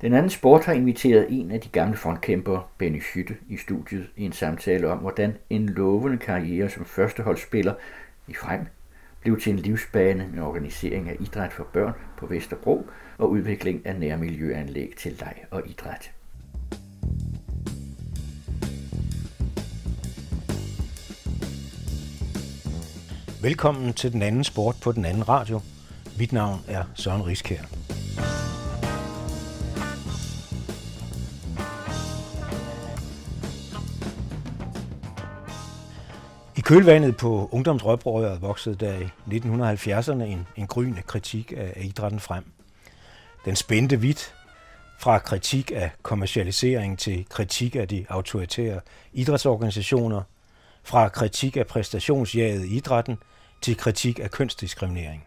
Den 0.00 0.14
anden 0.14 0.30
sport 0.30 0.64
har 0.64 0.72
inviteret 0.72 1.26
en 1.28 1.50
af 1.50 1.60
de 1.60 1.68
gamle 1.68 1.96
frontkæmpere, 1.96 2.62
Benny 2.78 3.02
Hytte, 3.02 3.36
i 3.48 3.56
studiet 3.56 4.06
i 4.16 4.24
en 4.24 4.32
samtale 4.32 4.88
om, 4.88 4.98
hvordan 4.98 5.36
en 5.50 5.68
lovende 5.68 6.18
karriere 6.18 6.70
som 6.70 6.84
førsteholdsspiller 6.84 7.74
i 8.28 8.34
frem 8.34 8.60
blev 9.20 9.40
til 9.40 9.52
en 9.52 9.58
livsbane 9.58 10.28
med 10.34 10.42
organisering 10.42 11.08
af 11.08 11.16
idræt 11.20 11.52
for 11.52 11.64
børn 11.72 11.92
på 12.18 12.26
Vesterbro 12.26 12.86
og 13.18 13.30
udvikling 13.30 13.86
af 13.86 13.96
nærmiljøanlæg 13.96 14.92
til 14.98 15.12
leg 15.20 15.34
og 15.50 15.62
idræt. 15.66 16.12
Velkommen 23.42 23.92
til 23.92 24.12
den 24.12 24.22
anden 24.22 24.44
sport 24.44 24.76
på 24.82 24.92
den 24.92 25.04
anden 25.04 25.28
radio. 25.28 25.60
Mit 26.18 26.32
navn 26.32 26.60
er 26.68 26.84
Søren 26.94 27.26
Riskær. 27.26 27.62
Kølvandet 36.68 37.16
på 37.16 37.48
ungdomsrøbrøret 37.52 38.42
voksede 38.42 38.74
der 38.74 38.98
i 38.98 39.36
1970'erne 39.36 40.22
en, 40.22 40.46
en 40.56 40.66
gryende 40.66 41.02
kritik 41.02 41.52
af, 41.56 41.72
af 41.76 41.84
idrætten 41.84 42.20
frem. 42.20 42.44
Den 43.44 43.56
spændte 43.56 44.00
vidt 44.00 44.34
fra 44.98 45.18
kritik 45.18 45.72
af 45.74 45.90
kommercialisering 46.02 46.98
til 46.98 47.26
kritik 47.30 47.76
af 47.76 47.88
de 47.88 48.06
autoritære 48.08 48.80
idrætsorganisationer, 49.12 50.22
fra 50.82 51.08
kritik 51.08 51.56
af 51.56 51.66
præstationsjaget 51.66 52.64
i 52.64 52.76
idrætten 52.76 53.18
til 53.62 53.76
kritik 53.76 54.18
af 54.18 54.30
kønsdiskriminering. 54.30 55.26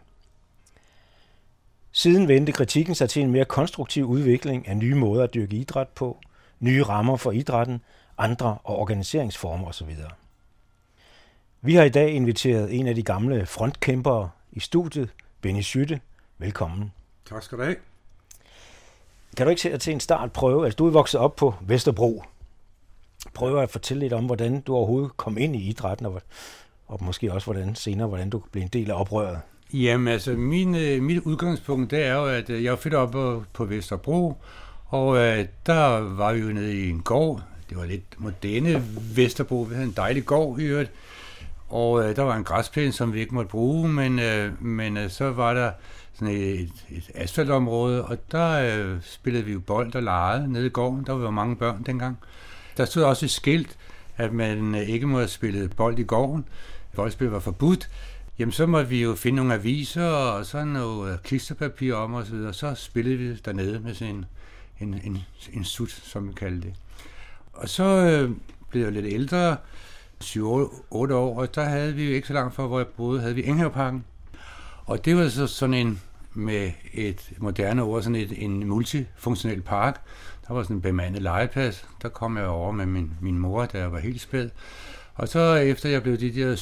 Siden 1.92 2.28
vendte 2.28 2.52
kritikken 2.52 2.94
sig 2.94 3.10
til 3.10 3.22
en 3.22 3.30
mere 3.30 3.44
konstruktiv 3.44 4.04
udvikling 4.04 4.68
af 4.68 4.76
nye 4.76 4.94
måder 4.94 5.24
at 5.24 5.34
dyrke 5.34 5.56
idræt 5.56 5.88
på, 5.88 6.18
nye 6.60 6.82
rammer 6.82 7.16
for 7.16 7.32
idrætten, 7.32 7.80
andre 8.18 8.58
og 8.64 8.78
organiseringsformer 8.78 9.68
osv. 9.68 9.90
Vi 11.64 11.74
har 11.74 11.84
i 11.84 11.88
dag 11.88 12.10
inviteret 12.10 12.78
en 12.78 12.86
af 12.86 12.94
de 12.94 13.02
gamle 13.02 13.46
frontkæmpere 13.46 14.30
i 14.52 14.60
studiet, 14.60 15.08
Benny 15.40 15.60
Sytte. 15.60 16.00
Velkommen. 16.38 16.92
Tak 17.28 17.42
skal 17.42 17.58
du 17.58 17.62
have. 17.62 17.76
Kan 19.36 19.46
du 19.46 19.50
ikke 19.50 19.78
til 19.78 19.92
en 19.92 20.00
start 20.00 20.32
prøve, 20.32 20.64
altså 20.64 20.76
du 20.76 20.86
er 20.86 20.90
vokset 20.90 21.20
op 21.20 21.36
på 21.36 21.54
Vesterbro. 21.60 22.24
Prøve 23.34 23.62
at 23.62 23.70
fortælle 23.70 24.00
lidt 24.00 24.12
om, 24.12 24.24
hvordan 24.24 24.60
du 24.60 24.74
overhovedet 24.74 25.16
kom 25.16 25.38
ind 25.38 25.56
i 25.56 25.68
idrætten, 25.68 26.06
og, 26.06 26.22
og 26.86 27.04
måske 27.04 27.32
også 27.32 27.44
hvordan 27.44 27.74
senere, 27.74 28.08
hvordan 28.08 28.30
du 28.30 28.42
blev 28.52 28.62
en 28.62 28.68
del 28.68 28.90
af 28.90 29.00
oprøret. 29.00 29.40
Jamen 29.72 30.08
altså, 30.08 30.32
min, 30.32 30.74
øh, 30.74 31.02
mit 31.02 31.22
udgangspunkt 31.22 31.90
det 31.90 32.04
er 32.04 32.14
jo, 32.14 32.26
at 32.26 32.50
øh, 32.50 32.64
jeg 32.64 32.72
er 32.72 32.76
født 32.76 32.94
op 32.94 33.10
på, 33.10 33.44
på 33.52 33.64
Vesterbro, 33.64 34.36
og 34.86 35.08
uh, 35.08 35.16
der 35.66 35.98
var 35.98 36.32
vi 36.32 36.40
jo 36.40 36.52
nede 36.52 36.74
i 36.74 36.90
en 36.90 37.02
gård. 37.02 37.42
Det 37.68 37.76
var 37.76 37.84
lidt 37.84 38.14
moderne 38.18 38.84
Vesterbro. 39.16 39.62
Vi 39.62 39.74
havde 39.74 39.86
en 39.86 39.94
dejlig 39.96 40.26
gård 40.26 40.60
i 40.60 40.64
øvrigt. 40.64 40.90
Og 41.72 42.04
øh, 42.04 42.16
der 42.16 42.22
var 42.22 42.36
en 42.36 42.44
græsplæne, 42.44 42.92
som 42.92 43.12
vi 43.12 43.20
ikke 43.20 43.34
måtte 43.34 43.50
bruge, 43.50 43.88
men, 43.88 44.18
øh, 44.18 44.62
men 44.62 44.96
øh, 44.96 45.10
så 45.10 45.30
var 45.30 45.54
der 45.54 45.72
sådan 46.14 46.34
et, 46.34 46.70
et 46.90 47.10
asfaltområde, 47.14 48.04
og 48.04 48.18
der 48.32 48.50
øh, 48.50 48.96
spillede 49.02 49.44
vi 49.44 49.52
jo 49.52 49.60
bold 49.60 49.94
og 49.94 50.02
legede 50.02 50.52
nede 50.52 50.66
i 50.66 50.70
gården. 50.70 51.04
Der 51.06 51.12
var 51.12 51.30
mange 51.30 51.56
børn 51.56 51.82
dengang. 51.82 52.18
Der 52.76 52.84
stod 52.84 53.02
også 53.02 53.26
et 53.26 53.30
skilt, 53.30 53.76
at 54.16 54.32
man 54.32 54.74
øh, 54.74 54.80
ikke 54.80 55.06
måtte 55.06 55.28
spille 55.28 55.68
bold 55.68 55.98
i 55.98 56.02
gården. 56.02 56.44
Boldspil 56.94 57.28
var 57.28 57.40
forbudt. 57.40 57.90
Jamen, 58.38 58.52
så 58.52 58.66
måtte 58.66 58.88
vi 58.88 59.02
jo 59.02 59.14
finde 59.14 59.36
nogle 59.36 59.54
aviser 59.54 60.06
og 60.06 60.46
sådan 60.46 60.68
noget 60.68 61.12
øh, 61.12 61.18
klisterpapir 61.18 61.94
om 61.94 62.14
og 62.14 62.26
så 62.26 62.32
videre. 62.32 62.52
Så 62.52 62.74
spillede 62.74 63.16
vi 63.16 63.34
dernede 63.44 63.80
med 63.80 63.94
sådan 63.94 64.14
en, 64.14 64.24
en, 64.80 65.00
en, 65.04 65.18
en 65.52 65.64
sut, 65.64 65.90
som 65.90 66.28
vi 66.28 66.32
kaldte 66.32 66.68
det. 66.68 66.74
Og 67.52 67.68
så 67.68 67.84
øh, 67.84 68.30
blev 68.70 68.82
jeg 68.82 68.92
lidt 68.92 69.06
ældre, 69.06 69.56
7-8 70.22 70.40
år, 70.92 71.38
og 71.38 71.54
der 71.54 71.64
havde 71.64 71.94
vi 71.94 72.08
jo 72.08 72.14
ikke 72.14 72.28
så 72.28 72.34
langt 72.34 72.54
fra, 72.54 72.66
hvor 72.66 72.78
jeg 72.78 72.86
boede, 72.86 73.20
havde 73.20 73.34
vi 73.34 73.44
Enghaveparken. 73.44 74.04
Og 74.84 75.04
det 75.04 75.16
var 75.16 75.28
så 75.28 75.46
sådan 75.46 75.74
en, 75.74 76.00
med 76.34 76.70
et 76.92 77.32
moderne 77.38 77.82
ord, 77.82 78.02
sådan 78.02 78.16
et, 78.16 78.44
en 78.44 78.66
multifunktionel 78.66 79.62
park. 79.62 80.00
Der 80.48 80.54
var 80.54 80.62
sådan 80.62 80.76
en 80.76 80.82
bemandet 80.82 81.22
legeplads. 81.22 81.88
Der 82.02 82.08
kom 82.08 82.36
jeg 82.36 82.46
over 82.46 82.72
med 82.72 82.86
min, 82.86 83.12
min 83.20 83.38
mor, 83.38 83.66
da 83.66 83.78
jeg 83.78 83.92
var 83.92 83.98
helt 83.98 84.20
spæd. 84.20 84.50
Og 85.14 85.28
så 85.28 85.54
efter 85.54 85.88
jeg 85.88 86.02
blev 86.02 86.16
de 86.16 86.34
der 86.34 86.56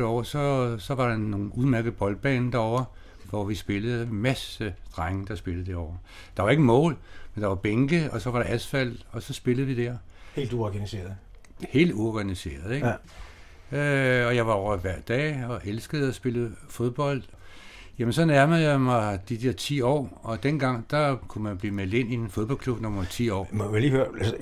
7-8 0.00 0.04
år, 0.04 0.22
så, 0.22 0.76
så 0.78 0.94
var 0.94 1.08
der 1.08 1.16
nogle 1.16 1.50
udmærket 1.54 1.96
boldbane 1.96 2.52
derovre, 2.52 2.84
hvor 3.30 3.44
vi 3.44 3.54
spillede 3.54 4.02
en 4.02 4.14
masse 4.14 4.74
drenge, 4.96 5.26
der 5.26 5.34
spillede 5.34 5.66
derovre. 5.66 5.96
Der 6.36 6.42
var 6.42 6.50
ikke 6.50 6.62
mål, 6.62 6.96
men 7.34 7.42
der 7.42 7.48
var 7.48 7.54
bænke, 7.54 8.08
og 8.12 8.20
så 8.20 8.30
var 8.30 8.42
der 8.42 8.54
asfalt, 8.54 9.06
og 9.10 9.22
så 9.22 9.32
spillede 9.32 9.66
vi 9.66 9.84
der. 9.84 9.96
Helt 10.34 10.52
uorganiseret? 10.52 11.14
Helt 11.70 11.92
uorganiseret, 11.92 12.74
ikke? 12.74 12.86
Ja. 12.86 12.94
Øh, 13.72 14.26
og 14.26 14.36
jeg 14.36 14.46
var 14.46 14.52
over 14.52 14.76
hver 14.76 15.00
dag 15.08 15.44
og 15.48 15.60
elskede 15.64 16.08
at 16.08 16.14
spille 16.14 16.52
fodbold. 16.68 17.22
Jamen, 17.98 18.12
så 18.12 18.24
nærmede 18.24 18.60
jeg 18.60 18.80
mig 18.80 19.18
de 19.28 19.36
der 19.36 19.52
10 19.52 19.80
år, 19.80 20.20
og 20.22 20.42
dengang, 20.42 20.90
der 20.90 21.16
kunne 21.16 21.44
man 21.44 21.58
blive 21.58 21.74
meldt 21.74 21.94
ind 21.94 22.12
i 22.12 22.14
en 22.14 22.30
fodboldklub 22.30 22.80
nummer 22.80 23.04
10 23.04 23.30
år. 23.30 23.48
Må 23.52 23.72
jeg 23.72 23.80
lige 23.80 23.90
høre, 23.90 24.06
altså, 24.18 24.36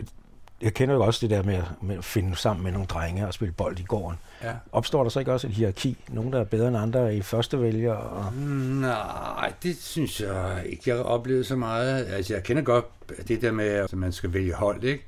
jeg 0.63 0.75
kender 0.75 0.95
jo 0.95 1.01
også 1.03 1.19
det 1.27 1.31
der 1.31 1.43
med 1.43 1.55
at, 1.55 1.65
med 1.83 1.99
at 1.99 2.05
finde 2.05 2.37
sammen 2.37 2.65
med 2.65 2.73
nogle 2.73 2.87
drenge 2.87 3.27
og 3.27 3.35
spille 3.35 3.53
bold 3.53 3.79
i 3.79 3.83
gården. 3.83 4.19
Ja. 4.43 4.53
Opstår 4.73 5.03
der 5.03 5.11
så 5.11 5.19
ikke 5.19 5.33
også 5.33 5.47
et 5.47 5.53
hierarki? 5.53 5.97
Nogen, 6.09 6.33
der 6.33 6.41
er 6.41 6.45
bedre 6.45 6.69
end 6.69 6.77
andre 6.77 7.17
i 7.17 7.23
første 7.23 7.61
vælger? 7.61 7.93
Og... 7.93 8.33
Nej, 8.35 9.53
det 9.63 9.77
synes 9.77 10.21
jeg 10.21 10.63
ikke, 10.67 10.83
jeg 10.87 10.97
har 10.97 11.03
oplevet 11.03 11.47
så 11.47 11.57
meget. 11.57 12.07
Altså, 12.07 12.35
jeg 12.35 12.43
kender 12.43 12.63
godt 12.63 12.85
det 13.29 13.43
der 13.43 13.53
med, 13.53 13.69
at 13.69 13.93
man 13.93 14.13
skal 14.13 14.33
vælge 14.33 14.55
hold, 14.55 14.85
ikke? 14.85 15.05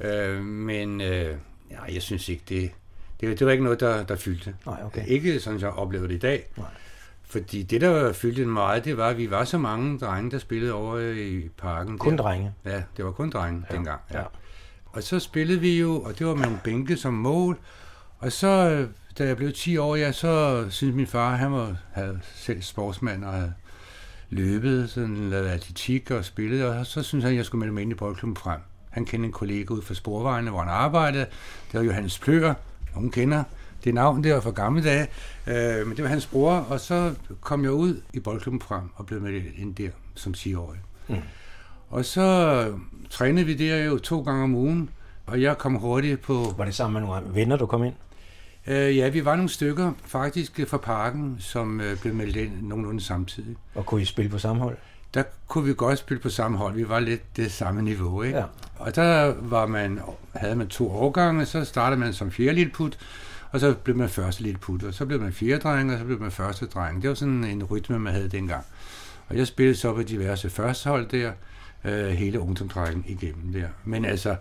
Øh, 0.00 0.42
men 0.44 1.00
øh, 1.00 1.36
ja, 1.70 1.94
jeg 1.94 2.02
synes 2.02 2.28
ikke, 2.28 2.42
det, 2.48 2.70
det, 3.20 3.38
det 3.38 3.46
var 3.46 3.52
ikke 3.52 3.64
noget, 3.64 3.80
der, 3.80 4.04
der 4.04 4.16
fyldte. 4.16 4.54
Nej, 4.66 4.82
okay. 4.84 5.06
Ikke 5.06 5.40
sådan, 5.40 5.60
jeg 5.60 5.68
oplevede 5.68 6.08
det 6.08 6.14
i 6.14 6.18
dag. 6.18 6.46
Nej. 6.56 6.66
Fordi 7.22 7.62
det, 7.62 7.80
der 7.80 8.12
fyldte 8.12 8.46
meget, 8.46 8.84
det 8.84 8.96
var, 8.96 9.08
at 9.08 9.18
vi 9.18 9.30
var 9.30 9.44
så 9.44 9.58
mange 9.58 9.98
drenge, 9.98 10.30
der 10.30 10.38
spillede 10.38 10.72
over 10.72 10.98
i 10.98 11.48
parken. 11.58 11.98
Kun 11.98 12.16
der. 12.16 12.22
drenge? 12.22 12.52
Ja, 12.64 12.82
det 12.96 13.04
var 13.04 13.10
kun 13.10 13.30
drenge 13.30 13.64
ja. 13.70 13.76
dengang. 13.76 14.00
Ja. 14.12 14.18
ja. 14.18 14.24
Og 14.86 15.02
så 15.02 15.18
spillede 15.18 15.60
vi 15.60 15.80
jo, 15.80 16.00
og 16.00 16.18
det 16.18 16.26
var 16.26 16.34
med 16.34 16.46
en 16.46 16.60
bænke 16.64 16.96
som 16.96 17.14
mål. 17.14 17.58
Og 18.18 18.32
så, 18.32 18.86
da 19.18 19.26
jeg 19.26 19.36
blev 19.36 19.52
10 19.52 19.76
år, 19.76 19.96
ja, 19.96 20.12
så 20.12 20.64
synes 20.70 20.94
min 20.94 21.06
far, 21.06 21.36
han 21.36 21.52
var, 21.52 21.76
havde 21.92 22.20
selv 22.34 22.62
sportsmand 22.62 23.24
og 23.24 23.32
havde 23.32 23.54
løbet, 24.30 24.90
sådan 24.90 25.30
lavet 25.30 25.48
atletik 25.48 26.10
og 26.10 26.24
spillet, 26.24 26.64
og 26.64 26.86
så 26.86 27.02
synes 27.02 27.24
han, 27.24 27.32
at 27.32 27.36
jeg 27.36 27.44
skulle 27.44 27.60
melde 27.60 27.74
mig 27.74 27.82
ind 27.82 27.92
i 27.92 27.94
boldklubben 27.94 28.36
frem. 28.36 28.60
Han 28.94 29.04
kendte 29.04 29.26
en 29.26 29.32
kollega 29.32 29.74
ud 29.74 29.82
fra 29.82 29.94
Sporvejene, 29.94 30.50
hvor 30.50 30.60
han 30.60 30.68
arbejdede. 30.68 31.26
Det 31.72 31.80
var 31.80 31.82
Johannes 31.82 32.18
Pløger. 32.18 32.54
Nogen 32.94 33.10
kender 33.10 33.44
det 33.84 33.94
navn 33.94 34.24
der 34.24 34.40
fra 34.40 34.50
gamle 34.50 34.84
dage. 34.84 35.06
Øh, 35.46 35.86
men 35.86 35.96
det 35.96 36.02
var 36.02 36.08
hans 36.08 36.26
bror, 36.26 36.52
og 36.52 36.80
så 36.80 37.14
kom 37.40 37.62
jeg 37.62 37.72
ud 37.72 38.00
i 38.12 38.20
boldklubben 38.20 38.60
frem 38.60 38.82
og 38.94 39.06
blev 39.06 39.20
med 39.20 39.42
ind 39.56 39.74
der 39.74 39.88
som 40.14 40.34
10-årig. 40.36 40.80
Mm. 41.08 41.16
Og 41.90 42.04
så 42.04 42.72
trænede 43.10 43.46
vi 43.46 43.54
der 43.54 43.84
jo 43.84 43.98
to 43.98 44.22
gange 44.22 44.44
om 44.44 44.54
ugen, 44.54 44.90
og 45.26 45.42
jeg 45.42 45.58
kom 45.58 45.74
hurtigt 45.74 46.22
på... 46.22 46.54
Var 46.56 46.64
det 46.64 46.74
sammen 46.74 47.02
med 47.02 47.08
nogle 47.10 47.34
venner, 47.34 47.56
du 47.56 47.66
kom 47.66 47.84
ind? 47.84 47.94
Øh, 48.66 48.96
ja, 48.96 49.08
vi 49.08 49.24
var 49.24 49.36
nogle 49.36 49.48
stykker 49.48 49.92
faktisk 50.06 50.60
fra 50.68 50.76
parken, 50.76 51.36
som 51.38 51.80
øh, 51.80 52.00
blev 52.00 52.14
meldt 52.14 52.36
ind 52.36 52.62
nogenlunde 52.62 53.00
samtidig. 53.00 53.56
Og 53.74 53.86
kunne 53.86 54.02
I 54.02 54.04
spille 54.04 54.30
på 54.30 54.38
samme 54.38 54.62
hold? 54.62 54.76
Der 55.14 55.22
kunne 55.48 55.64
vi 55.64 55.74
godt 55.74 55.98
spille 55.98 56.22
på 56.22 56.28
samme 56.28 56.58
hold. 56.58 56.74
Vi 56.74 56.88
var 56.88 57.00
lidt 57.00 57.36
det 57.36 57.52
samme 57.52 57.82
niveau, 57.82 58.22
ikke? 58.22 58.38
Ja. 58.38 58.44
Og 58.76 58.96
der 58.96 59.34
var 59.40 59.66
man, 59.66 60.00
havde 60.34 60.56
man 60.56 60.68
to 60.68 60.90
årgange, 60.90 61.46
så 61.46 61.64
startede 61.64 62.00
man 62.00 62.12
som 62.12 62.30
fjerde 62.30 62.54
lille 62.54 62.72
put, 62.72 62.98
og 63.50 63.60
så 63.60 63.74
blev 63.74 63.96
man 63.96 64.08
første 64.08 64.42
lille 64.42 64.58
put, 64.58 64.82
og 64.82 64.94
så 64.94 65.06
blev 65.06 65.20
man 65.20 65.32
fjerde 65.32 65.60
dreng, 65.60 65.92
og 65.92 65.98
så 65.98 66.04
blev 66.04 66.20
man 66.20 66.30
første 66.30 66.66
dreng. 66.66 67.02
Det 67.02 67.08
var 67.08 67.14
sådan 67.14 67.44
en 67.44 67.64
rytme, 67.64 67.98
man 67.98 68.12
havde 68.12 68.28
dengang. 68.28 68.64
Og 69.28 69.36
jeg 69.36 69.46
spillede 69.46 69.76
så 69.76 69.94
på 69.94 70.02
diverse 70.02 70.50
første 70.50 70.88
hold 70.88 71.08
der, 71.08 71.32
øh, 71.84 72.06
hele 72.08 72.40
ungdomsrækken 72.40 73.04
igennem 73.08 73.52
der. 73.52 73.68
Men 73.84 74.04
altså, 74.04 74.36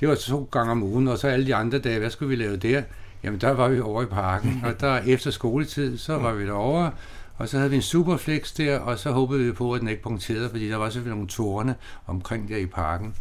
det 0.00 0.08
var 0.08 0.14
to 0.14 0.48
gange 0.52 0.72
om 0.72 0.82
ugen, 0.82 1.08
og 1.08 1.18
så 1.18 1.28
alle 1.28 1.46
de 1.46 1.54
andre 1.54 1.78
dage, 1.78 1.98
hvad 1.98 2.10
skulle 2.10 2.28
vi 2.28 2.36
lave 2.36 2.56
der? 2.56 2.82
Jamen, 3.22 3.40
der 3.40 3.50
var 3.50 3.68
vi 3.68 3.80
over 3.80 4.02
i 4.02 4.06
parken, 4.06 4.62
og 4.64 4.80
der 4.80 4.98
efter 5.06 5.30
skoletid, 5.30 5.98
så 5.98 6.18
var 6.18 6.32
vi 6.32 6.46
derovre, 6.46 6.90
og 7.38 7.48
så 7.48 7.58
havde 7.58 7.70
vi 7.70 7.76
en 7.76 7.82
superflex 7.82 8.54
der, 8.54 8.78
og 8.78 8.98
så 8.98 9.10
håbede 9.10 9.44
vi 9.44 9.52
på, 9.52 9.72
at 9.72 9.80
den 9.80 9.88
ikke 9.88 10.02
punkterede, 10.02 10.50
fordi 10.50 10.68
der 10.68 10.76
var 10.76 10.90
selvfølgelig 10.90 11.16
nogle 11.16 11.28
tårne 11.28 11.74
omkring 12.06 12.48
der 12.48 12.56
i 12.56 12.66
parken. 12.66 13.14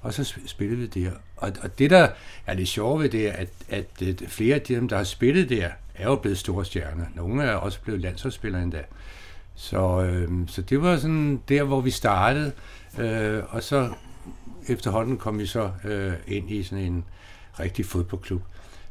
Og 0.00 0.14
så 0.14 0.34
spillede 0.46 0.80
vi 0.80 0.86
der. 0.86 1.10
Og, 1.36 1.52
og 1.62 1.78
det, 1.78 1.90
der 1.90 2.08
er 2.46 2.54
det 2.54 2.68
sjove 2.68 3.02
ved 3.02 3.08
det, 3.08 3.28
er, 3.28 3.32
at, 3.32 3.48
at, 3.68 4.02
at 4.02 4.22
flere 4.28 4.54
af 4.54 4.60
dem, 4.60 4.88
der 4.88 4.96
har 4.96 5.04
spillet 5.04 5.48
der, 5.48 5.68
er 5.94 6.04
jo 6.04 6.16
blevet 6.16 6.38
store 6.38 6.64
stjerner. 6.64 7.04
Nogle 7.14 7.42
er 7.42 7.54
også 7.54 7.80
blevet 7.80 8.00
landsholdsspillere 8.00 8.62
endda. 8.62 8.82
Så, 9.54 10.02
øh, 10.02 10.30
så 10.46 10.62
det 10.62 10.82
var 10.82 10.96
sådan 10.96 11.40
der, 11.48 11.62
hvor 11.62 11.80
vi 11.80 11.90
startede. 11.90 12.52
Øh, 12.98 13.42
og 13.48 13.62
så 13.62 13.90
efterhånden 14.68 15.16
kom 15.16 15.38
vi 15.38 15.46
så 15.46 15.70
øh, 15.84 16.12
ind 16.26 16.50
i 16.50 16.62
sådan 16.62 16.84
en 16.84 17.04
rigtig 17.60 17.86
fodboldklub. 17.86 18.42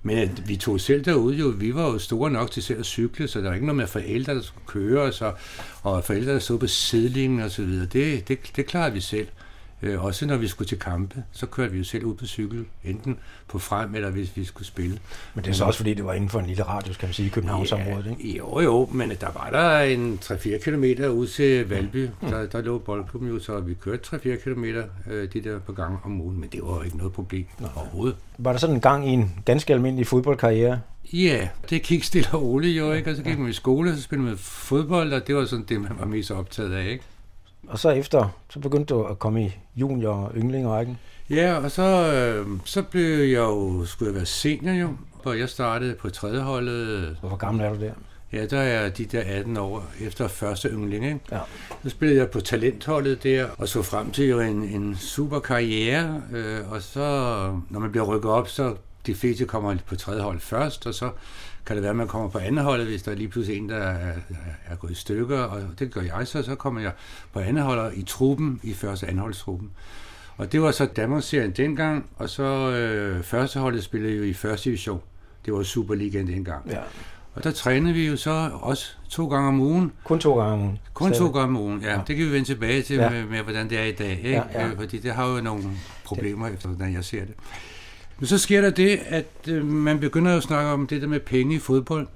Men 0.04 0.38
vi 0.46 0.56
tog 0.56 0.80
selv 0.80 1.06
derude 1.06 1.36
jo, 1.38 1.48
vi 1.48 1.76
var 1.76 1.92
jo 1.92 2.00
store 2.00 2.32
nok 2.32 2.52
til 2.52 2.64
selv 2.64 2.80
at 2.80 2.86
cykle, 2.86 3.28
så 3.28 3.40
der 3.40 3.48
var 3.48 3.54
ikke 3.54 3.66
noget 3.66 3.78
med 3.78 3.88
forældre, 3.88 4.36
der 4.36 4.42
skulle 4.42 4.68
køre, 4.68 5.02
og, 5.02 5.14
så, 5.14 5.34
og 5.84 6.04
forældre, 6.04 6.34
der 6.34 6.40
stod 6.40 6.60
på 6.60 6.68
sidelinjen 6.68 7.42
og 7.42 7.52
så 7.52 7.64
videre. 7.64 7.86
Det, 7.86 8.28
det, 8.28 8.40
det 8.56 8.66
klarede 8.66 8.94
vi 8.94 9.02
selv. 9.02 9.28
Øh, 9.84 10.06
også 10.06 10.26
når 10.26 10.38
vi 10.38 10.48
skulle 10.48 10.68
til 10.68 10.80
kampe, 10.80 11.24
så 11.32 11.46
kørte 11.46 11.72
vi 11.72 11.78
jo 11.78 11.84
selv 11.84 12.06
ud 12.06 12.16
på 12.16 12.26
cykel, 12.26 12.66
enten 12.84 13.20
på 13.48 13.60
frem, 13.60 13.96
eller 13.96 14.10
hvis 14.10 14.38
vi 14.38 14.46
skulle 14.46 14.68
spille. 14.68 15.00
Men 15.34 15.44
det 15.44 15.50
er 15.50 15.56
så 15.56 15.66
også, 15.66 15.78
fordi 15.78 15.94
det 15.94 16.06
var 16.06 16.14
inden 16.14 16.30
for 16.30 16.40
en 16.40 16.46
lille 16.46 16.64
radius, 16.64 16.98
kan 16.98 17.08
man 17.08 17.14
sige, 17.14 17.26
i 17.26 17.30
Københavnsområdet, 17.30 18.06
ja, 18.06 18.12
ikke? 18.12 18.38
Jo, 18.38 18.60
jo, 18.60 18.90
men 18.92 19.10
der 19.10 19.32
var 19.34 19.50
der 19.52 19.80
en 19.80 20.20
3-4 20.24 20.58
km 20.58 20.84
ud 21.04 21.28
til 21.28 21.70
Valby. 21.70 22.10
Mm. 22.22 22.30
Der, 22.30 22.46
der 22.46 22.62
lå 22.62 22.78
boldklubben 22.78 23.30
jo, 23.30 23.40
så 23.40 23.60
vi 23.60 23.74
kørte 23.74 24.16
3-4 24.16 24.36
km 24.36 24.64
øh, 25.12 25.34
de 25.34 25.42
der 25.42 25.60
på 25.60 25.72
gang 25.72 26.00
om 26.04 26.22
ugen, 26.22 26.40
men 26.40 26.50
det 26.50 26.60
var 26.64 26.84
ikke 26.84 26.98
noget 26.98 27.14
problem 27.14 27.46
Nå. 27.60 27.68
overhovedet. 27.76 28.18
Var 28.38 28.52
der 28.52 28.60
sådan 28.60 28.76
en 28.76 28.82
gang 28.82 29.10
i 29.10 29.12
en 29.12 29.32
ganske 29.46 29.74
almindelig 29.74 30.08
fodboldkarriere? 30.08 30.80
Ja, 31.14 31.48
det 31.70 31.82
gik 31.82 32.04
stille 32.04 32.28
og 32.32 32.42
roligt 32.42 32.78
jo, 32.78 32.92
ikke? 32.92 33.10
Og 33.10 33.16
så 33.16 33.24
gik 33.24 33.40
man 33.40 33.50
i 33.50 33.54
skole, 33.54 33.92
og 33.92 33.98
så 33.98 34.04
spillede 34.04 34.30
man 34.30 34.38
fodbold, 34.38 35.14
og 35.14 35.28
det 35.28 35.36
var 35.36 35.46
sådan 35.46 35.66
det, 35.70 35.82
man 35.82 35.92
var 36.00 36.06
mest 36.06 36.32
optaget 36.32 36.74
af, 36.74 36.90
ikke? 36.90 37.04
Og 37.68 37.80
så 37.80 37.90
efter, 37.90 38.30
så 38.50 38.60
begyndte 38.60 38.94
du 38.94 39.04
at 39.04 39.20
komme 39.20 39.46
i 39.46 39.58
junior- 39.76 40.10
og 40.10 40.32
yndlingerækken? 40.36 40.98
Ja, 41.30 41.56
og 41.64 41.72
så, 41.72 42.14
øh, 42.14 42.48
så 42.66 42.82
blev 42.82 43.18
jeg 43.18 43.38
jo, 43.38 43.86
skulle 43.86 44.10
jeg 44.10 44.16
være 44.16 44.26
senior 44.26 44.74
jo, 44.74 44.90
og 45.24 45.40
jeg 45.40 45.50
startede 45.50 45.96
på 45.96 46.10
tredje 46.10 46.40
holdet. 46.40 47.18
Hvor 47.22 47.36
gammel 47.36 47.66
er 47.66 47.74
du 47.74 47.82
der? 47.82 47.92
Ja, 48.34 48.46
der 48.46 48.60
er 48.60 48.90
de 48.90 49.06
der 49.06 49.24
18 49.26 49.58
år 49.58 49.86
efter 50.02 50.28
første 50.28 50.70
yndling. 50.70 51.06
Ikke? 51.06 51.20
Ja. 51.32 51.40
Så 51.84 51.90
spillede 51.90 52.20
jeg 52.20 52.30
på 52.30 52.40
talentholdet 52.42 53.24
der, 53.24 53.48
og 53.58 53.68
så 53.68 53.82
frem 53.82 54.12
til 54.12 54.28
jo 54.28 54.40
en, 54.40 54.64
en 54.64 54.96
super 54.96 55.40
karriere. 55.40 56.22
Øh, 56.34 56.72
og 56.72 56.82
så, 56.82 57.02
når 57.70 57.80
man 57.80 57.92
bliver 57.92 58.06
rykket 58.06 58.32
op, 58.32 58.48
så 58.50 58.76
de 59.06 59.16
fleste 59.16 59.46
kommer 59.46 59.76
på 59.86 59.96
tredje 59.96 60.22
hold 60.22 60.40
først, 60.40 60.88
og 60.88 60.94
så 60.94 61.10
kan 61.66 61.76
det 61.76 61.84
være, 61.84 61.90
at 61.90 61.96
man 61.96 62.08
kommer 62.08 62.30
på 62.30 62.38
anden 62.38 62.58
holdet, 62.58 62.88
hvis 62.88 63.04
der 63.04 63.12
er 63.12 63.16
lige 63.16 63.28
pludselig 63.28 63.58
en, 63.58 63.70
der 63.70 63.78
er, 63.78 64.14
er 64.68 64.76
gået 64.76 64.92
i 64.92 64.96
stykker, 64.96 65.40
og 65.40 65.62
det 65.80 65.94
gør 65.94 66.02
jeg 66.02 66.28
så, 66.28 66.44
så 66.44 66.56
kommer 66.56 66.82
jeg 66.82 66.92
på 67.34 67.40
anden 67.40 67.64
holdet 67.64 67.92
i 67.96 68.04
truppen, 68.04 68.60
i 68.64 68.74
første 68.74 69.08
anholdstruppen. 69.08 69.72
Og 70.38 70.52
det 70.52 70.62
var 70.62 70.72
så 70.72 70.86
Danmarksserien 70.86 71.52
dengang, 71.52 72.06
og 72.18 72.30
så 72.30 72.72
øh, 72.72 73.24
første 73.24 73.60
holdet 73.60 73.84
spillede 73.84 74.16
jo 74.16 74.24
i 74.24 74.34
første 74.34 74.70
division. 74.70 75.02
Det 75.46 75.54
var 75.54 75.64
Superligaen 75.64 76.28
dengang. 76.28 76.70
Ja. 76.70 76.80
Og 77.34 77.44
der 77.44 77.52
trænede 77.52 77.94
vi 77.94 78.08
jo 78.08 78.18
så 78.18 78.50
også 78.62 78.86
to 79.10 79.28
gange 79.28 79.48
om 79.48 79.60
ugen. 79.60 79.92
Kun 80.04 80.20
to 80.20 80.40
gange 80.40 80.54
om 80.54 80.62
ugen? 80.62 80.80
Kun 80.94 81.14
Stadig. 81.14 81.32
to 81.32 81.40
gange 81.40 81.58
om 81.58 81.64
ugen, 81.64 81.82
ja. 81.82 81.92
ja. 81.92 82.02
Det 82.08 82.16
kan 82.16 82.26
vi 82.26 82.32
vende 82.32 82.46
tilbage 82.48 82.82
til 82.82 82.96
ja. 82.96 83.10
med, 83.10 83.26
med, 83.26 83.40
hvordan 83.40 83.70
det 83.70 83.80
er 83.80 83.84
i 83.84 83.92
dag. 83.92 84.12
Ikke? 84.12 84.30
Ja, 84.30 84.44
ja. 84.54 84.68
Øh, 84.68 84.76
fordi 84.76 84.98
det 85.00 85.12
har 85.12 85.28
jo 85.28 85.42
nogle 85.42 85.64
problemer, 86.06 86.48
efter 86.48 86.68
hvordan 86.68 86.94
jeg 86.94 87.04
ser 87.04 87.26
det. 87.26 87.36
Men 88.22 88.28
så 88.28 88.38
sker 88.38 88.62
der 88.62 88.70
det, 88.70 89.00
at 89.06 89.26
øh, 89.48 89.66
man 89.66 90.00
begynder 90.00 90.38
at 90.38 90.44
snakke 90.44 90.72
om 90.72 90.88
det 90.88 91.02
der 91.02 91.08
med 91.08 91.20
penge 91.20 91.56
i 91.56 91.60
fodbold. 91.60 92.08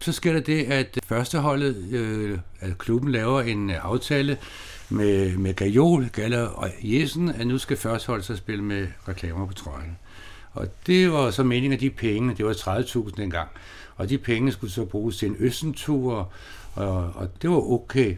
Så 0.00 0.12
sker 0.12 0.32
der 0.32 0.40
det, 0.40 0.64
at 0.64 0.96
øh, 0.96 1.02
førsteholdet, 1.06 1.76
øh, 1.92 2.38
at 2.60 2.78
klubben 2.78 3.12
laver 3.12 3.40
en 3.40 3.70
øh, 3.70 3.76
aftale 3.84 4.38
med, 4.88 5.36
med 5.36 5.54
Gajol, 5.54 6.08
Galler 6.08 6.46
og 6.46 6.70
Jessen, 6.82 7.28
at 7.28 7.46
nu 7.46 7.58
skal 7.58 7.76
førsteholdet 7.76 8.26
så 8.26 8.36
spille 8.36 8.64
med 8.64 8.86
reklamer 9.08 9.46
på 9.46 9.54
trøjen. 9.54 9.98
Og 10.52 10.68
det 10.86 11.12
var 11.12 11.30
så 11.30 11.42
meningen, 11.42 11.72
at 11.72 11.80
de 11.80 11.90
penge, 11.90 12.34
det 12.34 12.46
var 12.46 12.52
30.000 12.52 13.10
dengang, 13.16 13.48
og 13.96 14.08
de 14.08 14.18
penge 14.18 14.52
skulle 14.52 14.72
så 14.72 14.84
bruges 14.84 15.16
til 15.16 15.28
en 15.28 15.36
østentur, 15.38 16.32
og, 16.74 17.12
og 17.14 17.42
det 17.42 17.50
var 17.50 17.72
okay. 17.72 18.16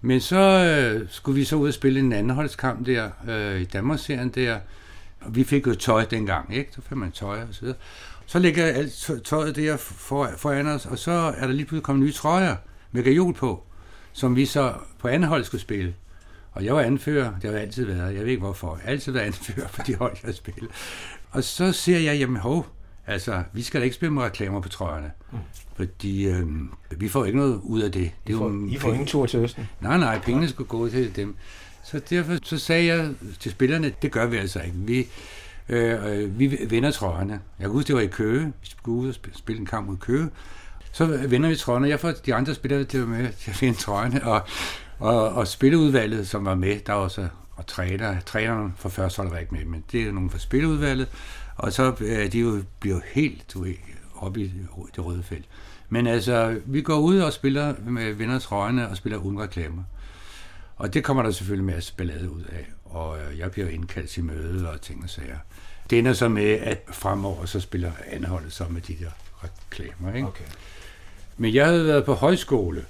Men 0.00 0.20
så 0.20 0.38
øh, 0.38 1.06
skulle 1.10 1.38
vi 1.38 1.44
så 1.44 1.56
ud 1.56 1.68
og 1.68 1.74
spille 1.74 2.00
en 2.00 2.12
andenholdskamp 2.12 2.86
der, 2.86 3.10
øh, 3.28 3.60
i 3.60 3.64
Danmarksserien 3.64 4.28
der, 4.28 4.58
og 5.20 5.36
vi 5.36 5.44
fik 5.44 5.66
jo 5.66 5.74
tøj 5.74 6.04
dengang, 6.04 6.54
ikke? 6.54 6.70
Så 6.72 6.80
fik 6.82 6.96
man 6.96 7.12
tøj 7.12 7.42
og 7.42 7.48
så 7.50 7.60
videre. 7.60 7.76
Så 8.26 8.38
ligger 8.38 8.64
alt 8.64 9.10
tøjet 9.24 9.56
der 9.56 9.76
for, 9.76 10.30
foran 10.36 10.66
os, 10.66 10.86
og 10.86 10.98
så 10.98 11.10
er 11.10 11.46
der 11.46 11.52
lige 11.52 11.66
pludselig 11.66 11.82
kommet 11.82 12.04
nye 12.04 12.12
trøjer 12.12 12.56
med 12.92 13.02
gajol 13.04 13.34
på, 13.34 13.62
som 14.12 14.36
vi 14.36 14.46
så 14.46 14.74
på 14.98 15.08
anden 15.08 15.28
hold 15.28 15.44
skulle 15.44 15.60
spille. 15.60 15.94
Og 16.52 16.64
jeg 16.64 16.74
var 16.74 16.80
anfører, 16.80 17.34
det 17.34 17.44
har 17.44 17.50
jeg 17.50 17.60
altid 17.60 17.84
været, 17.84 18.14
jeg 18.14 18.22
ved 18.22 18.30
ikke 18.30 18.40
hvorfor, 18.40 18.76
jeg 18.76 18.84
har 18.84 18.90
altid 18.90 19.12
været 19.12 19.24
anfører 19.24 19.68
for 19.68 19.82
de 19.82 19.94
hold, 19.94 20.16
jeg 20.24 20.34
spiller. 20.34 20.70
Og 21.30 21.44
så 21.44 21.72
siger 21.72 21.98
jeg, 21.98 22.18
jamen 22.18 22.36
hov, 22.36 22.66
altså, 23.06 23.42
vi 23.52 23.62
skal 23.62 23.80
da 23.80 23.84
ikke 23.84 23.96
spille 23.96 24.12
med 24.12 24.22
reklamer 24.22 24.60
på 24.60 24.68
trøjerne, 24.68 25.10
mm. 25.32 25.38
fordi 25.76 26.26
øh, 26.26 26.46
vi 26.96 27.08
får 27.08 27.24
ikke 27.24 27.38
noget 27.38 27.60
ud 27.62 27.80
af 27.80 27.92
det. 27.92 28.10
det 28.26 28.32
I, 28.32 28.36
får, 28.36 28.48
jo, 28.48 28.68
I 28.68 28.76
får 28.76 28.92
ingen 28.92 29.06
tur 29.06 29.26
til 29.26 29.40
Østen? 29.40 29.68
Nej, 29.80 29.98
nej, 29.98 30.18
pengene 30.18 30.48
skulle 30.48 30.68
gå 30.68 30.88
til 30.88 31.16
dem. 31.16 31.36
Så 31.90 32.00
derfor 32.10 32.36
så 32.42 32.58
sagde 32.58 32.86
jeg 32.86 33.10
til 33.40 33.50
spillerne, 33.50 33.92
det 34.02 34.12
gør 34.12 34.26
vi 34.26 34.36
altså 34.36 34.60
ikke. 34.60 34.76
Vi, 34.76 35.06
øh, 35.68 36.06
øh 36.06 36.38
vi 36.38 36.46
vinder 36.46 36.90
trøjerne. 36.90 37.32
Jeg 37.32 37.64
kan 37.64 37.70
huske, 37.70 37.88
det 37.88 37.94
var 37.94 38.00
i 38.00 38.06
Køge. 38.06 38.44
Vi 38.44 38.68
skulle 38.78 38.98
ud 38.98 39.08
og 39.08 39.14
spille 39.34 39.60
en 39.60 39.66
kamp 39.66 39.88
mod 39.88 39.96
Køge. 39.96 40.28
Så 40.92 41.06
vinder 41.06 41.48
vi 41.48 41.56
trøjerne. 41.56 41.88
Jeg 41.88 42.00
får 42.00 42.10
de 42.10 42.34
andre 42.34 42.54
spillere 42.54 42.84
til 42.84 42.98
at 42.98 43.10
være 43.10 43.22
med 43.22 43.32
til 43.32 43.50
at 43.50 43.56
finde 43.56 43.78
trøjerne. 43.78 44.26
Og, 44.26 44.42
og, 44.98 45.28
og 45.28 45.48
spilleudvalget, 45.48 46.28
som 46.28 46.44
var 46.44 46.54
med, 46.54 46.80
der 46.86 46.92
var 46.92 47.08
så 47.08 47.28
og 47.58 47.66
træner, 47.66 48.20
træneren 48.20 48.74
for 48.76 48.88
første 48.88 49.16
hold 49.16 49.30
var 49.30 49.38
ikke 49.38 49.54
med, 49.54 49.64
men 49.64 49.84
det 49.92 50.02
er 50.02 50.12
nogen 50.12 50.30
fra 50.30 50.38
spilleudvalget, 50.38 51.08
og 51.56 51.72
så 51.72 51.94
øh, 52.00 52.32
de 52.32 52.38
jo, 52.38 52.62
bliver 52.80 53.00
helt 53.12 53.54
du, 53.54 53.66
oppe 54.16 54.40
i 54.40 54.52
det 54.96 55.04
røde 55.04 55.22
felt. 55.22 55.44
Men 55.88 56.06
altså, 56.06 56.60
vi 56.66 56.82
går 56.82 56.98
ud 56.98 57.18
og 57.18 57.32
spiller 57.32 57.74
med 57.86 58.12
vindertrøjerne 58.12 58.88
og 58.88 58.96
spiller 58.96 59.18
uden 59.18 59.40
reklamer. 59.40 59.82
Og 60.78 60.94
det 60.94 61.04
kommer 61.04 61.22
der 61.22 61.30
selvfølgelig 61.30 61.74
masse 61.74 61.94
ballade 61.96 62.30
ud 62.30 62.42
af, 62.42 62.66
og 62.84 63.18
øh, 63.18 63.38
jeg 63.38 63.50
bliver 63.50 63.68
indkaldt 63.68 64.10
til 64.10 64.24
møde 64.24 64.70
og 64.70 64.80
ting 64.80 65.04
og 65.04 65.10
sager. 65.10 65.38
Det 65.90 65.98
ender 65.98 66.12
så 66.12 66.28
med, 66.28 66.50
at 66.50 66.82
fremover 66.92 67.44
så 67.44 67.60
spiller 67.60 67.92
anholdet 68.10 68.52
så 68.52 68.64
med 68.70 68.80
de 68.80 68.96
der 69.00 69.10
reklamer. 69.44 70.14
Ikke? 70.14 70.28
Okay. 70.28 70.44
Men 71.36 71.54
jeg 71.54 71.66
havde 71.66 71.86
været 71.86 72.04
på 72.04 72.14
højskole. 72.14 72.84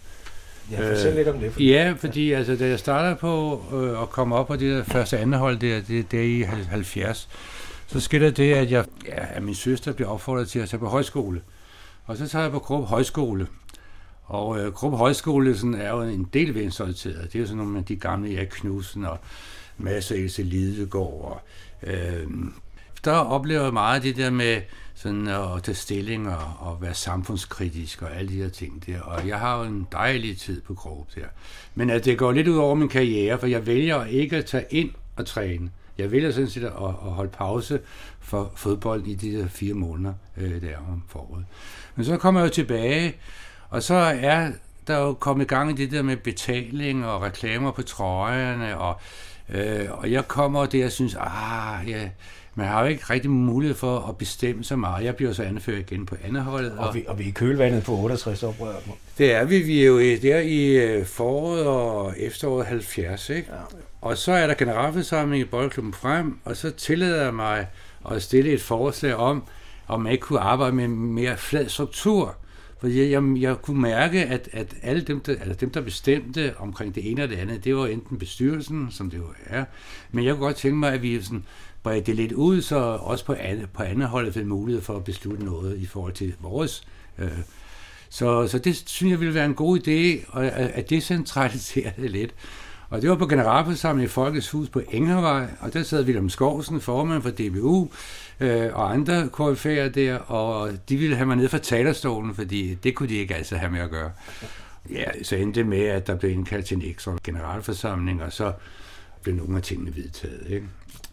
Ja, 0.70 0.92
fortæl 0.92 1.10
øh, 1.10 1.16
lidt 1.16 1.28
om 1.28 1.38
det. 1.38 1.52
Fordi... 1.52 1.70
Ja, 1.70 1.94
fordi 1.98 2.32
altså, 2.32 2.56
da 2.56 2.68
jeg 2.68 2.78
startede 2.78 3.16
på 3.16 3.64
øh, 3.72 4.02
at 4.02 4.10
komme 4.10 4.36
op 4.36 4.46
på 4.46 4.56
det 4.56 4.76
der 4.76 4.84
første 4.84 5.18
anhold, 5.18 5.58
der, 5.58 5.80
det, 5.80 6.12
der 6.12 6.20
i 6.20 6.40
70, 6.40 7.28
så 7.86 8.00
skete 8.00 8.30
det, 8.30 8.54
at, 8.54 8.70
jeg, 8.70 8.84
ja, 9.06 9.36
at 9.36 9.42
min 9.42 9.54
søster 9.54 9.92
blev 9.92 10.10
opfordret 10.10 10.48
til 10.48 10.58
at 10.58 10.68
tage 10.68 10.80
på 10.80 10.88
højskole. 10.88 11.40
Og 12.06 12.16
så 12.16 12.28
tager 12.28 12.42
jeg 12.42 12.52
på 12.52 12.58
Krupp 12.58 12.88
Højskole. 12.88 13.46
Og 14.28 14.60
øh, 14.60 14.72
Krupp 14.72 14.96
Højskole 14.96 15.56
sådan, 15.56 15.74
er 15.74 15.90
jo 15.90 16.02
en 16.02 16.28
del 16.32 16.54
venstreorienteret. 16.54 17.32
Det 17.32 17.34
er 17.34 17.40
jo 17.40 17.46
sådan 17.46 17.58
nogle 17.58 17.78
af 17.78 17.84
de 17.84 17.96
gamle 17.96 18.36
Erik 18.36 18.48
Knudsen 18.48 19.04
og 19.04 19.18
Mads 19.78 20.10
Else 20.10 20.42
Lidegaard. 20.42 21.02
Og, 21.02 21.40
øh, 21.82 22.26
der 23.04 23.12
oplever 23.12 23.62
jeg 23.62 23.72
meget 23.72 24.02
det 24.02 24.16
der 24.16 24.30
med 24.30 24.62
sådan 24.94 25.28
at 25.28 25.62
tage 25.62 25.74
stilling 25.74 26.28
og, 26.28 26.52
og 26.58 26.82
være 26.82 26.94
samfundskritisk 26.94 28.02
og 28.02 28.16
alle 28.16 28.32
de 28.32 28.42
her 28.42 28.48
ting 28.48 28.86
der. 28.86 29.00
Og 29.00 29.28
jeg 29.28 29.38
har 29.38 29.58
jo 29.58 29.64
en 29.64 29.86
dejlig 29.92 30.38
tid 30.38 30.60
på 30.60 30.74
Krupp 30.74 31.14
der. 31.14 31.26
Men 31.74 31.90
at 31.90 32.04
det 32.04 32.18
går 32.18 32.32
lidt 32.32 32.48
ud 32.48 32.56
over 32.56 32.74
min 32.74 32.88
karriere, 32.88 33.38
for 33.38 33.46
jeg 33.46 33.66
vælger 33.66 34.04
ikke 34.04 34.36
at 34.36 34.44
tage 34.44 34.64
ind 34.70 34.90
og 35.16 35.26
træne. 35.26 35.70
Jeg 35.98 36.10
vælger 36.10 36.30
sådan 36.30 36.48
set 36.48 36.64
at, 36.64 36.72
at 36.72 37.12
holde 37.12 37.30
pause 37.30 37.80
for 38.20 38.52
fodbold 38.56 39.06
i 39.06 39.14
de 39.14 39.38
der 39.38 39.48
fire 39.48 39.74
måneder 39.74 40.14
øh, 40.36 40.60
der 40.60 40.76
om 40.76 41.02
foråret. 41.08 41.44
Men 41.96 42.04
så 42.04 42.16
kommer 42.16 42.40
jeg 42.40 42.48
jo 42.48 42.52
tilbage, 42.52 43.16
og 43.70 43.82
så 43.82 43.94
er 44.20 44.50
der 44.86 44.98
jo 44.98 45.12
kommet 45.12 45.44
i 45.44 45.48
gang 45.48 45.70
i 45.70 45.82
det 45.82 45.90
der 45.90 46.02
med 46.02 46.16
betaling 46.16 47.06
og 47.06 47.22
reklamer 47.22 47.70
på 47.70 47.82
trøjerne, 47.82 48.78
og, 48.78 49.00
øh, 49.48 49.86
og 49.90 50.12
jeg 50.12 50.28
kommer 50.28 50.66
der 50.66 50.84
og 50.84 50.92
synes, 50.92 51.16
ah, 51.20 51.88
ja, 51.90 52.08
man 52.54 52.66
har 52.66 52.82
jo 52.82 52.86
ikke 52.86 53.04
rigtig 53.10 53.30
mulighed 53.30 53.76
for 53.76 54.08
at 54.08 54.16
bestemme 54.16 54.64
så 54.64 54.76
meget. 54.76 55.04
Jeg 55.04 55.16
bliver 55.16 55.32
så 55.32 55.42
anført 55.42 55.78
igen 55.78 56.06
på 56.06 56.16
andet 56.24 56.42
holdet. 56.42 56.72
Og, 56.72 56.88
og, 56.88 56.94
vi, 56.94 57.04
og 57.08 57.18
vi 57.18 57.24
er 57.24 57.28
i 57.28 57.30
kølvandet 57.30 57.84
på 57.84 57.92
68 57.92 58.42
oprør. 58.42 58.74
Det 59.18 59.32
er 59.32 59.44
vi. 59.44 59.58
Vi 59.58 59.82
er 59.82 59.86
jo 59.86 59.98
der 59.98 60.38
i 60.38 60.66
øh, 60.66 61.06
foråret 61.06 61.66
og 61.66 62.14
efteråret 62.16 62.66
70, 62.66 63.30
ikke? 63.30 63.48
Ja. 63.52 63.58
Og 64.00 64.16
så 64.16 64.32
er 64.32 64.46
der 64.46 64.54
generalforsamling 64.54 65.40
i 65.40 65.44
Boldklubben 65.44 65.92
frem, 65.92 66.38
og 66.44 66.56
så 66.56 66.70
tillader 66.70 67.24
jeg 67.24 67.34
mig 67.34 67.66
at 68.10 68.22
stille 68.22 68.50
et 68.50 68.62
forslag 68.62 69.14
om, 69.14 69.44
om 69.88 70.00
man 70.00 70.12
ikke 70.12 70.22
kunne 70.22 70.40
arbejde 70.40 70.76
med 70.76 70.88
mere 70.88 71.36
flad 71.36 71.68
struktur. 71.68 72.36
Fordi 72.80 73.00
jeg, 73.00 73.10
jeg, 73.10 73.22
jeg 73.36 73.56
kunne 73.62 73.80
mærke, 73.80 74.24
at, 74.24 74.48
at 74.52 74.74
alle 74.82 75.02
dem 75.02 75.20
der, 75.20 75.32
altså 75.32 75.54
dem, 75.54 75.70
der 75.70 75.80
bestemte 75.80 76.54
omkring 76.58 76.94
det 76.94 77.10
ene 77.10 77.22
og 77.22 77.28
det 77.28 77.36
andet, 77.36 77.64
det 77.64 77.76
var 77.76 77.86
enten 77.86 78.18
bestyrelsen, 78.18 78.88
som 78.90 79.10
det 79.10 79.18
jo 79.18 79.26
er, 79.46 79.64
men 80.12 80.24
jeg 80.24 80.34
kunne 80.34 80.46
godt 80.46 80.56
tænke 80.56 80.76
mig, 80.76 80.92
at 80.92 81.02
vi 81.02 81.22
sådan 81.22 81.44
bredte 81.82 82.06
det 82.06 82.16
lidt 82.16 82.32
ud, 82.32 82.62
så 82.62 82.76
også 83.00 83.24
på, 83.24 83.34
andet, 83.38 83.70
på 83.70 83.82
andet 83.82 84.08
holdet 84.08 84.34
fik 84.34 84.46
mulighed 84.46 84.82
for 84.82 84.96
at 84.96 85.04
beslutte 85.04 85.44
noget 85.44 85.78
i 85.78 85.86
forhold 85.86 86.12
til 86.12 86.34
vores. 86.40 86.82
Øh, 87.18 87.28
så, 88.08 88.48
så 88.48 88.58
det 88.58 88.82
synes 88.86 89.10
jeg 89.10 89.20
ville 89.20 89.34
være 89.34 89.44
en 89.44 89.54
god 89.54 89.78
idé, 89.78 90.38
at, 90.40 90.52
at 90.52 90.90
decentralisere 90.90 91.92
det 91.96 92.10
lidt. 92.10 92.34
Og 92.90 93.02
det 93.02 93.10
var 93.10 93.16
på 93.16 93.26
generalforsamlingen 93.26 94.06
i 94.06 94.08
Folkets 94.08 94.50
Hus 94.50 94.68
på 94.68 94.82
Engervej, 94.90 95.46
og 95.60 95.72
der 95.72 95.82
sad 95.82 96.04
William 96.04 96.28
Skovsen, 96.28 96.80
formand 96.80 97.22
for 97.22 97.30
DBU, 97.30 97.88
øh, 98.40 98.74
og 98.74 98.92
andre 98.92 99.22
KF'er 99.22 99.88
der, 99.88 100.18
og 100.18 100.70
de 100.88 100.96
ville 100.96 101.16
have 101.16 101.26
mig 101.26 101.36
ned 101.36 101.48
fra 101.48 101.58
talerstolen, 101.58 102.34
fordi 102.34 102.74
det 102.74 102.94
kunne 102.94 103.08
de 103.08 103.14
ikke 103.14 103.34
altså 103.34 103.56
have 103.56 103.72
med 103.72 103.80
at 103.80 103.90
gøre. 103.90 104.10
Ja, 104.90 105.22
så 105.22 105.36
endte 105.36 105.60
det 105.60 105.68
med, 105.68 105.84
at 105.84 106.06
der 106.06 106.14
blev 106.14 106.30
indkaldt 106.30 106.66
til 106.66 106.76
en 106.76 106.82
ekstra 106.90 107.16
generalforsamling, 107.24 108.22
og 108.22 108.32
så 108.32 108.52
blev 109.22 109.34
nogle 109.34 109.56
af 109.56 109.62
tingene 109.62 109.96
vedtaget. 109.96 110.46
Ikke? 110.48 110.66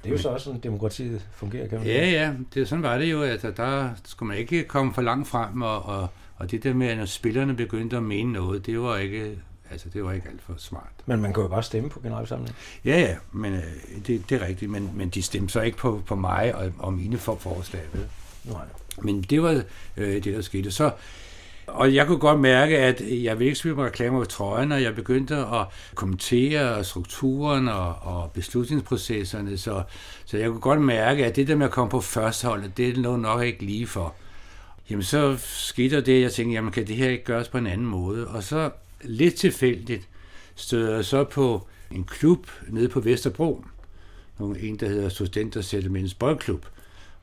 Det 0.03 0.09
er 0.09 0.15
jo 0.15 0.17
så 0.17 0.29
også 0.29 0.43
sådan, 0.43 0.59
demokratiet 0.59 1.27
fungerer, 1.33 1.67
kan 1.67 1.77
man 1.77 1.87
Ja, 1.87 2.09
ja, 2.09 2.33
det, 2.53 2.67
sådan 2.67 2.83
var 2.83 2.97
det 2.97 3.11
jo, 3.11 3.21
at 3.21 3.41
der 3.57 3.89
skulle 4.05 4.27
man 4.27 4.37
ikke 4.37 4.63
komme 4.63 4.93
for 4.93 5.01
langt 5.01 5.27
frem, 5.27 5.61
og, 5.61 5.85
og, 5.85 6.07
og 6.35 6.51
det 6.51 6.63
der 6.63 6.73
med, 6.73 6.87
at 6.87 6.97
når 6.97 7.05
spillerne 7.05 7.55
begyndte 7.55 7.97
at 7.97 8.03
mene 8.03 8.33
noget, 8.33 8.65
det 8.65 8.81
var 8.81 8.97
ikke 8.97 9.37
Altså, 9.75 9.89
det 9.89 10.03
var 10.03 10.11
ikke 10.11 10.29
alt 10.29 10.41
for 10.41 10.53
smart. 10.57 10.91
Men 11.05 11.21
man 11.21 11.33
kan 11.33 11.43
jo 11.43 11.49
bare 11.49 11.63
stemme 11.63 11.89
på 11.89 11.99
generalforsamlingen. 11.99 12.55
Ja, 12.85 12.99
ja, 12.99 13.15
men 13.31 13.53
øh, 13.53 13.63
det, 14.07 14.29
det 14.29 14.41
er 14.41 14.47
rigtigt, 14.47 14.71
men, 14.71 14.91
men 14.93 15.09
de 15.09 15.21
stemte 15.21 15.53
så 15.53 15.61
ikke 15.61 15.77
på, 15.77 16.01
på 16.05 16.15
mig 16.15 16.55
og, 16.55 16.71
og 16.77 16.93
mine 16.93 17.17
for 17.17 17.35
forslag. 17.35 17.81
Vel? 17.93 18.07
Nej. 18.43 18.65
Men 19.01 19.21
det 19.21 19.41
var 19.41 19.63
øh, 19.97 20.13
det, 20.13 20.25
der 20.25 20.41
skete. 20.41 20.71
Så, 20.71 20.91
og 21.67 21.95
jeg 21.95 22.07
kunne 22.07 22.19
godt 22.19 22.39
mærke, 22.39 22.77
at 22.77 23.01
jeg 23.01 23.39
ville 23.39 23.45
ikke 23.45 23.59
spille 23.59 23.75
med 23.75 23.85
reklamer 23.85 24.19
på 24.19 24.25
trøjen, 24.25 24.71
og 24.71 24.83
jeg 24.83 24.95
begyndte 24.95 25.35
at 25.35 25.65
kommentere 25.95 26.83
strukturen 26.83 27.67
og, 27.67 27.95
og 28.01 28.31
beslutningsprocesserne, 28.31 29.57
så, 29.57 29.83
så 30.25 30.37
jeg 30.37 30.49
kunne 30.49 30.59
godt 30.59 30.81
mærke, 30.81 31.25
at 31.25 31.35
det 31.35 31.47
der 31.47 31.55
med 31.55 31.65
at 31.65 31.71
komme 31.71 31.89
på 31.89 32.01
førsteholdet, 32.01 32.77
det 32.77 32.97
lå 32.97 33.15
nok 33.15 33.43
ikke 33.43 33.65
lige 33.65 33.87
for. 33.87 34.13
Jamen 34.89 35.03
så 35.03 35.37
skete 35.39 35.95
der 35.95 36.01
det, 36.01 36.21
jeg 36.21 36.31
tænkte, 36.31 36.53
jamen 36.53 36.71
kan 36.71 36.87
det 36.87 36.95
her 36.95 37.09
ikke 37.09 37.23
gøres 37.23 37.47
på 37.47 37.57
en 37.57 37.67
anden 37.67 37.87
måde? 37.87 38.27
Og 38.27 38.43
så 38.43 38.69
lidt 39.05 39.35
tilfældigt 39.35 40.07
støder 40.55 40.95
jeg 40.95 41.05
så 41.05 41.23
på 41.23 41.67
en 41.91 42.03
klub 42.03 42.47
nede 42.69 42.89
på 42.89 42.99
Vesterbro, 42.99 43.65
en, 44.39 44.75
der 44.75 44.87
hedder 44.87 45.09
Studenter 45.09 45.61
Settlements 45.61 46.13
Boldklub. 46.13 46.65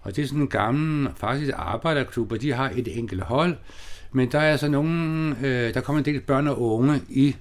Og 0.01 0.17
det 0.17 0.23
er 0.23 0.27
sådan 0.27 0.43
en 0.43 0.49
gammel, 0.49 1.11
faktisk 1.17 1.53
arbejderklub, 1.57 2.33
og 2.33 2.41
de 2.41 2.53
har 2.53 2.73
et 2.77 2.99
enkelt 2.99 3.23
hold, 3.23 3.57
men 4.13 4.33
der 4.33 4.39
er 4.39 4.51
altså 4.51 4.69
nogen, 4.69 5.33
øh, 5.45 5.75
der 5.75 5.81
kommer 5.81 5.99
en 5.99 6.05
del 6.05 6.21
børn 6.21 6.47
og 6.49 6.63
unge 6.63 7.01
i 7.09 7.37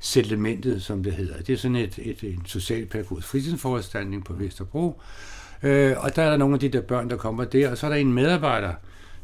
settlementet, 0.00 0.82
som 0.82 1.02
det 1.02 1.12
hedder. 1.12 1.42
Det 1.42 1.52
er 1.52 1.56
sådan 1.56 1.76
et, 1.76 1.98
et, 2.02 2.24
en 2.24 2.42
socialpædagogisk 2.46 3.28
fritidsforanstaltning 3.28 4.24
på 4.24 4.32
Vesterbro. 4.32 5.00
Øh, 5.62 5.94
og 5.96 6.16
der 6.16 6.22
er 6.22 6.30
der 6.30 6.36
nogle 6.36 6.54
af 6.54 6.60
de 6.60 6.68
der 6.68 6.80
børn, 6.80 7.10
der 7.10 7.16
kommer 7.16 7.44
der, 7.44 7.70
og 7.70 7.78
så 7.78 7.86
er 7.86 7.90
der 7.90 7.96
en 7.96 8.12
medarbejder, 8.12 8.72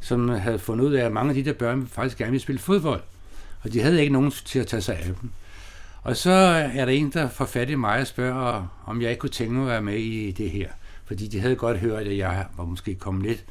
som 0.01 0.29
havde 0.29 0.59
fundet 0.59 0.85
ud 0.85 0.93
af, 0.93 1.05
at 1.05 1.13
mange 1.13 1.29
af 1.29 1.35
de 1.35 1.45
der 1.45 1.53
børn 1.53 1.87
faktisk 1.87 2.19
gerne 2.19 2.31
vil 2.31 2.41
spille 2.41 2.59
fodbold. 2.59 3.01
Og 3.63 3.73
de 3.73 3.81
havde 3.81 4.01
ikke 4.01 4.13
nogen 4.13 4.31
til 4.31 4.59
at 4.59 4.67
tage 4.67 4.83
sig 4.83 4.97
af 4.97 5.05
dem. 5.05 5.31
Og 6.03 6.17
så 6.17 6.31
er 6.75 6.85
der 6.85 6.93
en, 6.93 7.11
der 7.11 7.29
får 7.29 7.45
fat 7.45 7.71
i 7.71 7.75
mig 7.75 8.01
og 8.01 8.07
spørger, 8.07 8.83
om 8.87 9.03
jeg 9.03 9.11
ikke 9.11 9.21
kunne 9.21 9.31
tænke 9.31 9.55
mig 9.55 9.63
at 9.63 9.69
være 9.69 9.83
med 9.83 9.97
i 9.97 10.31
det 10.31 10.51
her. 10.51 10.69
Fordi 11.05 11.27
de 11.27 11.41
havde 11.41 11.57
godt 11.57 11.79
hørt, 11.79 12.07
at 12.07 12.17
jeg 12.17 12.47
var 12.57 12.65
måske 12.65 12.95
kommet 12.95 13.23
lidt 13.23 13.45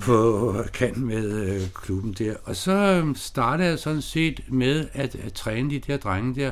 på 0.00 0.54
kant 0.72 0.96
med 0.96 1.32
øh, 1.32 1.60
klubben 1.74 2.12
der. 2.12 2.34
Og 2.44 2.56
så 2.56 2.72
øhm, 2.72 3.14
startede 3.14 3.68
jeg 3.68 3.78
sådan 3.78 4.02
set 4.02 4.40
med 4.48 4.88
at, 4.92 5.14
at 5.14 5.32
træne 5.32 5.70
de 5.70 5.78
der 5.78 5.96
drenge 5.96 6.40
der. 6.40 6.50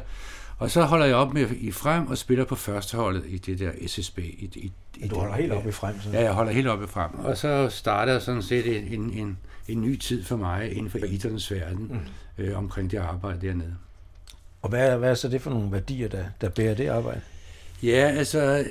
Og 0.59 0.71
så 0.71 0.83
holder 0.83 1.07
jeg 1.07 1.17
op 1.17 1.35
med 1.35 1.47
i 1.51 1.71
frem 1.71 2.07
og 2.07 2.19
spiller 2.19 2.45
på 2.45 2.55
førsteholdet 2.55 3.25
i 3.27 3.39
det 3.39 3.59
der 3.59 3.71
SSB. 3.87 4.19
I, 4.19 4.51
i, 4.55 4.73
i 4.97 5.09
du 5.09 5.19
holder 5.19 5.35
helt 5.35 5.53
op 5.53 5.67
i 5.67 5.73
frem? 5.73 6.01
Sådan. 6.01 6.19
Ja, 6.19 6.25
jeg 6.25 6.33
holder 6.33 6.53
helt 6.53 6.67
op 6.67 6.83
i 6.83 6.87
frem. 6.87 7.11
Og 7.19 7.37
så 7.37 7.69
starter 7.69 8.19
sådan 8.19 8.43
set 8.43 8.93
en, 8.93 9.13
en, 9.13 9.39
en 9.69 9.81
ny 9.81 9.97
tid 9.97 10.25
for 10.25 10.37
mig 10.37 10.73
inden 10.77 10.91
for 10.91 10.99
idrættens 10.99 11.53
verden 11.53 11.87
mm. 11.91 11.99
Øh, 12.41 12.59
omkring 12.59 12.91
det 12.91 12.99
arbejde 12.99 13.47
dernede. 13.47 13.75
Og 14.63 14.69
hvad, 14.69 14.99
hvad 14.99 15.11
er 15.11 15.15
så 15.15 15.29
det 15.29 15.43
for 15.43 15.51
nogle 15.51 15.73
værdier, 15.73 16.09
der, 16.09 16.25
der 16.41 16.49
bærer 16.49 16.75
det 16.75 16.89
arbejde? 16.89 17.21
Ja, 17.83 18.13
altså 18.17 18.65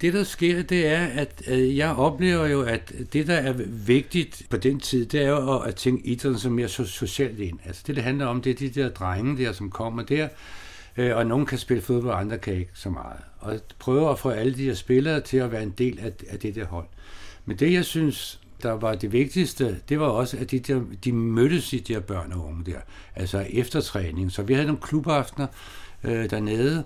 det 0.00 0.12
der 0.12 0.24
sker, 0.24 0.62
det 0.62 0.86
er, 0.86 1.06
at 1.06 1.42
øh, 1.48 1.76
jeg 1.76 1.96
oplever 1.96 2.46
jo, 2.46 2.62
at 2.62 2.92
det 3.12 3.26
der 3.26 3.34
er 3.34 3.52
vigtigt 3.86 4.46
på 4.50 4.56
den 4.56 4.80
tid, 4.80 5.06
det 5.06 5.22
er 5.22 5.28
jo 5.28 5.58
at 5.58 5.74
tænke 5.74 6.06
idrætten 6.06 6.40
som 6.40 6.52
mere 6.52 6.68
socialt 6.68 7.40
ind. 7.40 7.58
Altså 7.64 7.82
det, 7.86 7.96
det 7.96 8.04
handler 8.04 8.26
om, 8.26 8.42
det 8.42 8.50
er 8.50 8.54
de 8.54 8.80
der 8.80 8.88
drenge 8.88 9.44
der, 9.44 9.52
som 9.52 9.70
kommer 9.70 10.02
der, 10.02 10.28
øh, 10.96 11.16
og 11.16 11.26
nogen 11.26 11.46
kan 11.46 11.58
spille 11.58 11.82
fodbold, 11.82 12.12
og 12.12 12.20
andre 12.20 12.38
kan 12.38 12.54
ikke 12.54 12.70
så 12.74 12.90
meget. 12.90 13.20
Og 13.38 13.60
prøver 13.78 14.10
at 14.10 14.18
få 14.18 14.30
alle 14.30 14.54
de 14.54 14.64
her 14.64 14.74
spillere 14.74 15.20
til 15.20 15.36
at 15.36 15.52
være 15.52 15.62
en 15.62 15.74
del 15.78 15.98
af, 16.00 16.12
af 16.28 16.38
det 16.38 16.54
der 16.54 16.66
hold. 16.66 16.86
Men 17.44 17.56
det, 17.56 17.72
jeg 17.72 17.84
synes, 17.84 18.40
der 18.62 18.72
var 18.72 18.94
det 18.94 19.12
vigtigste, 19.12 19.80
det 19.88 20.00
var 20.00 20.06
også, 20.06 20.36
at 20.36 20.50
de, 20.50 20.58
der, 20.58 20.80
de 21.04 21.12
mødtes 21.12 21.72
i 21.72 21.78
de 21.78 21.92
her 21.92 22.00
børn 22.00 22.32
og 22.32 22.46
unge 22.46 22.64
der, 22.64 22.78
altså 23.14 23.46
eftertræning. 23.50 24.32
Så 24.32 24.42
vi 24.42 24.54
havde 24.54 24.66
nogle 24.66 24.82
klubaftener 24.82 25.46
øh, 26.04 26.30
dernede, 26.30 26.84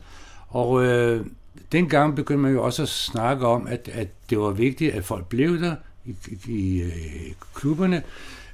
og 0.48 0.84
øh, 0.84 1.26
dengang 1.72 2.16
begyndte 2.16 2.42
man 2.42 2.52
jo 2.52 2.64
også 2.64 2.82
at 2.82 2.88
snakke 2.88 3.46
om, 3.46 3.66
at, 3.66 3.90
at 3.92 4.08
det 4.30 4.38
var 4.38 4.50
vigtigt, 4.50 4.94
at 4.94 5.04
folk 5.04 5.26
blev 5.26 5.60
der 5.60 5.74
i, 6.04 6.14
i, 6.28 6.52
i 6.52 6.82
øh, 6.82 6.90
klubberne, 7.54 8.02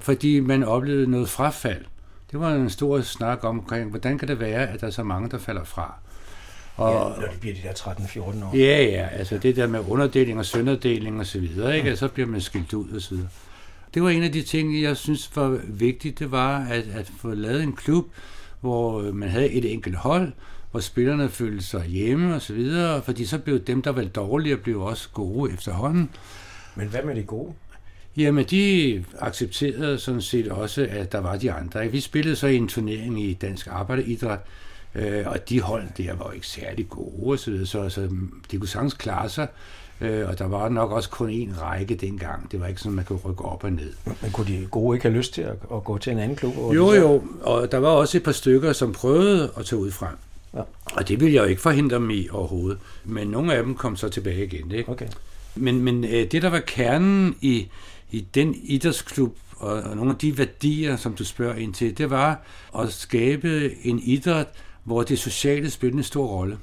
fordi 0.01 0.39
man 0.39 0.63
oplevede 0.63 1.11
noget 1.11 1.29
frafald. 1.29 1.85
Det 2.31 2.39
var 2.39 2.53
en 2.53 2.69
stor 2.69 3.01
snak 3.01 3.43
omkring, 3.43 3.89
hvordan 3.89 4.17
kan 4.17 4.27
det 4.27 4.39
være, 4.39 4.67
at 4.67 4.81
der 4.81 4.87
er 4.87 4.91
så 4.91 5.03
mange, 5.03 5.29
der 5.29 5.37
falder 5.37 5.63
fra. 5.63 5.93
Og, 6.77 7.13
ja, 7.15 7.21
når 7.21 7.31
de 7.33 7.37
bliver 7.39 7.55
de 7.55 7.61
der 7.61 7.73
13-14 7.73 8.21
år. 8.21 8.57
Ja, 8.57 8.83
ja, 8.83 9.07
altså 9.11 9.37
det 9.37 9.55
der 9.55 9.67
med 9.67 9.79
underdeling 9.87 10.39
og 10.39 10.45
sønderdeling 10.45 11.19
og 11.19 11.25
så 11.25 11.39
videre, 11.39 11.77
ikke? 11.77 11.89
Mm. 11.89 11.95
så 11.95 12.07
bliver 12.07 12.27
man 12.27 12.41
skilt 12.41 12.73
ud 12.73 12.89
og 12.89 13.01
så 13.01 13.09
videre. 13.09 13.29
Det 13.93 14.03
var 14.03 14.09
en 14.09 14.23
af 14.23 14.31
de 14.31 14.41
ting, 14.41 14.81
jeg 14.81 14.97
synes 14.97 15.35
var 15.35 15.59
vigtigt, 15.67 16.19
det 16.19 16.31
var 16.31 16.57
at, 16.57 16.85
at 16.93 17.11
få 17.17 17.33
lavet 17.33 17.63
en 17.63 17.73
klub, 17.73 18.05
hvor 18.61 19.11
man 19.11 19.29
havde 19.29 19.49
et 19.49 19.73
enkelt 19.73 19.95
hold, 19.95 20.31
hvor 20.71 20.79
spillerne 20.79 21.29
følte 21.29 21.65
sig 21.65 21.85
hjemme 21.85 22.35
og 22.35 22.41
så 22.41 22.53
videre, 22.53 23.01
fordi 23.01 23.25
så 23.25 23.37
blev 23.37 23.59
dem, 23.59 23.81
der 23.81 23.91
var 23.91 24.03
dårlige, 24.03 24.57
blev 24.57 24.81
også 24.81 25.09
gode 25.13 25.53
efterhånden. 25.53 26.09
Men 26.75 26.87
hvad 26.87 27.03
med 27.03 27.15
de 27.15 27.23
gode? 27.23 27.53
Jamen, 28.17 28.45
de 28.45 29.05
accepterede 29.19 29.99
sådan 29.99 30.21
set 30.21 30.47
også, 30.47 30.87
at 30.89 31.11
der 31.11 31.19
var 31.19 31.37
de 31.37 31.51
andre. 31.51 31.87
Vi 31.87 31.99
spillede 31.99 32.35
så 32.35 32.47
i 32.47 32.55
en 32.55 32.67
turnering 32.67 33.23
i 33.23 33.33
Dansk 33.33 33.67
Arbejderidræt, 33.67 34.39
øh, 34.95 35.27
og 35.27 35.49
de 35.49 35.61
hold 35.61 35.83
der 35.97 36.13
var 36.13 36.25
jo 36.25 36.31
ikke 36.31 36.47
særlig 36.47 36.89
gode, 36.89 37.37
så, 37.37 37.65
så, 37.65 37.89
så 37.89 38.09
de 38.51 38.57
kunne 38.57 38.67
sagtens 38.67 38.93
klare 38.93 39.29
sig. 39.29 39.47
Øh, 40.01 40.29
og 40.29 40.39
der 40.39 40.47
var 40.47 40.69
nok 40.69 40.91
også 40.91 41.09
kun 41.09 41.29
én 41.29 41.61
række 41.61 41.95
dengang. 41.95 42.51
Det 42.51 42.59
var 42.59 42.67
ikke 42.67 42.81
sådan, 42.81 42.95
man 42.95 43.05
kunne 43.05 43.19
rykke 43.19 43.45
op 43.45 43.63
og 43.63 43.71
ned. 43.71 43.93
Men 44.21 44.31
kunne 44.31 44.47
de 44.47 44.67
gode 44.71 44.95
ikke 44.95 45.07
have 45.07 45.17
lyst 45.17 45.33
til 45.33 45.41
at, 45.41 45.55
at 45.73 45.83
gå 45.83 45.97
til 45.97 46.11
en 46.11 46.19
anden 46.19 46.37
klub? 46.37 46.55
Jo, 46.75 46.93
jo. 46.93 47.23
Og 47.41 47.71
der 47.71 47.77
var 47.77 47.89
også 47.89 48.17
et 48.17 48.23
par 48.23 48.31
stykker, 48.31 48.73
som 48.73 48.93
prøvede 48.93 49.51
at 49.57 49.65
tage 49.65 49.79
ud 49.79 49.91
frem. 49.91 50.15
Ja. 50.53 50.61
Og 50.93 51.07
det 51.07 51.19
ville 51.19 51.35
jeg 51.35 51.41
jo 51.41 51.47
ikke 51.47 51.61
forhindre 51.61 51.95
dem 51.95 52.09
i 52.09 52.27
overhovedet. 52.31 52.79
Men 53.05 53.27
nogle 53.27 53.53
af 53.53 53.63
dem 53.63 53.75
kom 53.75 53.95
så 53.95 54.09
tilbage 54.09 54.45
igen. 54.45 54.71
Ikke? 54.71 54.91
Okay. 54.91 55.07
Men, 55.55 55.81
men 55.81 56.03
øh, 56.03 56.31
det, 56.31 56.41
der 56.41 56.49
var 56.49 56.59
kernen 56.59 57.35
i, 57.41 57.67
i 58.11 58.27
den 58.35 58.55
idrætsklub, 58.63 59.35
og, 59.57 59.73
og 59.73 59.95
nogle 59.95 60.11
af 60.11 60.17
de 60.17 60.37
værdier, 60.37 60.95
som 60.95 61.13
du 61.13 61.25
spørger 61.25 61.55
ind 61.55 61.73
til, 61.73 61.97
det 61.97 62.09
var 62.09 62.41
at 62.79 62.93
skabe 62.93 63.71
en 63.83 63.99
idræt, 63.99 64.47
hvor 64.87 65.03
det 65.03 65.19
sociale 65.19 65.69
spillede 65.69 65.97
en 65.97 66.03
stor 66.03 66.27
rolle. 66.27 66.57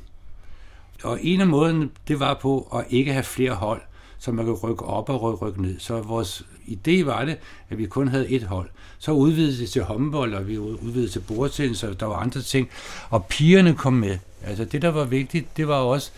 Og 1.03 1.19
en 1.23 1.41
af 1.41 1.47
måden, 1.47 1.91
det 2.09 2.21
var 2.21 2.35
på 2.35 2.69
at 2.75 2.85
ikke 2.91 3.13
have 3.13 3.25
flere 3.25 3.53
hold, 3.53 3.81
så 4.19 4.33
man 4.33 4.45
kan 4.45 4.55
rykke 4.55 4.85
op 4.85 5.09
og 5.09 5.43
rykke 5.43 5.63
ned. 5.63 5.81
Så 5.81 6.01
vores 6.01 6.47
idé 6.67 7.05
var 7.05 7.25
det, 7.25 7.37
at 7.71 7.79
vi 7.79 7.87
kun 7.87 8.09
havde 8.09 8.29
et 8.29 8.43
hold. 8.43 8.69
Så 8.99 9.13
udvidede 9.13 9.59
det 9.59 9.71
til 9.71 9.83
håndbold, 9.83 10.35
og 10.35 10.49
vi 10.49 10.59
udvidede 10.59 11.09
til 11.09 11.21
bordtennis, 11.21 11.83
og 11.83 12.01
der 12.01 12.07
var 12.07 12.17
andre 12.17 12.43
ting. 12.43 12.69
Og 13.11 13.27
pigerne 13.27 13.75
kom 13.75 13.93
med. 13.93 14.19
Altså 14.43 14.65
det, 14.65 14.83
der 14.83 14.89
var 14.91 15.05
vigtigt, 15.05 15.57
det 15.57 15.69
var 15.69 15.79
også 15.79 16.11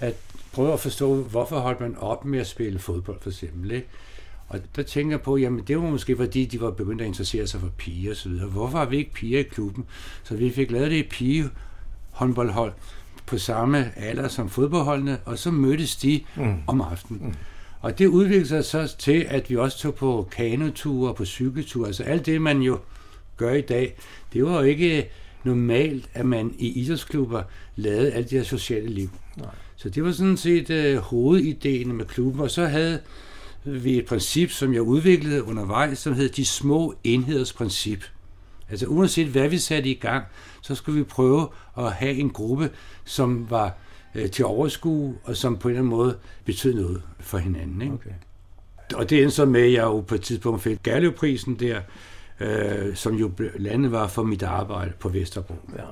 at 0.00 0.14
prøve 0.52 0.72
at 0.72 0.80
forstå, 0.80 1.22
hvorfor 1.22 1.58
holdt 1.58 1.80
man 1.80 1.96
op 1.96 2.24
med 2.24 2.38
at 2.38 2.46
spille 2.46 2.78
fodbold, 2.78 3.18
for 3.20 3.30
eksempel. 3.30 3.70
Ikke? 3.70 3.86
Og 4.50 4.60
der 4.76 4.82
tænker 4.82 5.12
jeg 5.12 5.20
på, 5.20 5.36
jamen 5.36 5.64
det 5.68 5.76
var 5.76 5.90
måske 5.90 6.16
fordi, 6.16 6.44
de 6.44 6.60
var 6.60 6.70
begyndt 6.70 7.00
at 7.00 7.06
interessere 7.06 7.46
sig 7.46 7.60
for 7.60 7.68
piger 7.78 8.10
osv. 8.10 8.32
Hvorfor 8.32 8.78
har 8.78 8.86
vi 8.86 8.96
ikke 8.96 9.12
piger 9.12 9.38
i 9.38 9.42
klubben? 9.42 9.84
Så 10.22 10.36
vi 10.36 10.50
fik 10.50 10.70
lavet 10.70 10.90
det 10.90 10.96
i 10.96 11.08
pige 11.10 11.50
håndboldhold 12.10 12.72
på 13.26 13.38
samme 13.38 13.98
alder 13.98 14.28
som 14.28 14.48
fodboldholdene, 14.48 15.18
og 15.24 15.38
så 15.38 15.50
mødtes 15.50 15.96
de 15.96 16.20
mm. 16.36 16.54
om 16.66 16.80
aftenen. 16.80 17.22
Mm. 17.26 17.34
Og 17.80 17.98
det 17.98 18.06
udviklede 18.06 18.46
sig 18.46 18.64
så 18.64 18.96
til, 18.98 19.26
at 19.28 19.50
vi 19.50 19.56
også 19.56 19.78
tog 19.78 19.94
på 19.94 20.28
kanoture, 20.32 21.14
på 21.14 21.24
cykelture, 21.24 21.86
altså 21.86 22.02
alt 22.02 22.26
det, 22.26 22.42
man 22.42 22.62
jo 22.62 22.78
gør 23.36 23.52
i 23.52 23.60
dag, 23.60 23.96
det 24.32 24.44
var 24.44 24.54
jo 24.54 24.62
ikke 24.62 25.08
normalt, 25.44 26.08
at 26.14 26.26
man 26.26 26.54
i 26.58 26.80
idrætsklubber 26.80 27.42
lavede 27.76 28.12
alt 28.12 28.30
det 28.30 28.38
her 28.38 28.44
sociale 28.44 28.88
liv. 28.88 29.10
Nej. 29.36 29.48
Så 29.76 29.88
det 29.88 30.04
var 30.04 30.12
sådan 30.12 30.36
set 30.36 30.70
uh, 30.70 31.02
hovedideen 31.02 31.92
med 31.92 32.04
klubben, 32.04 32.40
og 32.40 32.50
så 32.50 32.66
havde 32.66 33.00
vi 33.64 33.98
et 33.98 34.06
princip, 34.06 34.50
som 34.50 34.74
jeg 34.74 34.82
udviklede 34.82 35.44
undervejs, 35.44 35.98
som 35.98 36.14
hed 36.14 36.28
de 36.28 36.44
små 36.44 36.94
enheders 37.04 37.52
princip. 37.52 38.04
Altså 38.70 38.86
uanset 38.86 39.26
hvad 39.26 39.48
vi 39.48 39.58
satte 39.58 39.90
i 39.90 39.94
gang, 39.94 40.24
så 40.62 40.74
skulle 40.74 40.98
vi 40.98 41.04
prøve 41.04 41.48
at 41.78 41.92
have 41.92 42.14
en 42.14 42.30
gruppe, 42.30 42.70
som 43.04 43.50
var 43.50 43.74
øh, 44.14 44.30
til 44.30 44.44
overskue, 44.44 45.18
og 45.24 45.36
som 45.36 45.56
på 45.56 45.68
en 45.68 45.72
eller 45.72 45.80
anden 45.80 45.90
måde 45.90 46.16
betød 46.44 46.74
noget 46.74 47.02
for 47.20 47.38
hinanden. 47.38 47.82
Ikke? 47.82 47.94
Okay. 47.94 48.10
Og 48.94 49.10
det 49.10 49.22
endte 49.22 49.36
så 49.36 49.44
med, 49.44 49.60
at 49.60 49.72
jeg 49.72 49.82
jo 49.82 50.00
på 50.00 50.14
et 50.14 50.20
tidspunkt 50.22 50.62
fik 50.62 50.82
Gerlev-prisen 50.82 51.54
der, 51.54 51.80
øh, 52.40 52.96
som 52.96 53.14
jo 53.14 53.30
landet 53.58 53.92
var 53.92 54.08
for 54.08 54.22
mit 54.22 54.42
arbejde 54.42 54.92
på 54.98 55.08
Vesterbro. 55.08 55.54
Ja. 55.76 55.82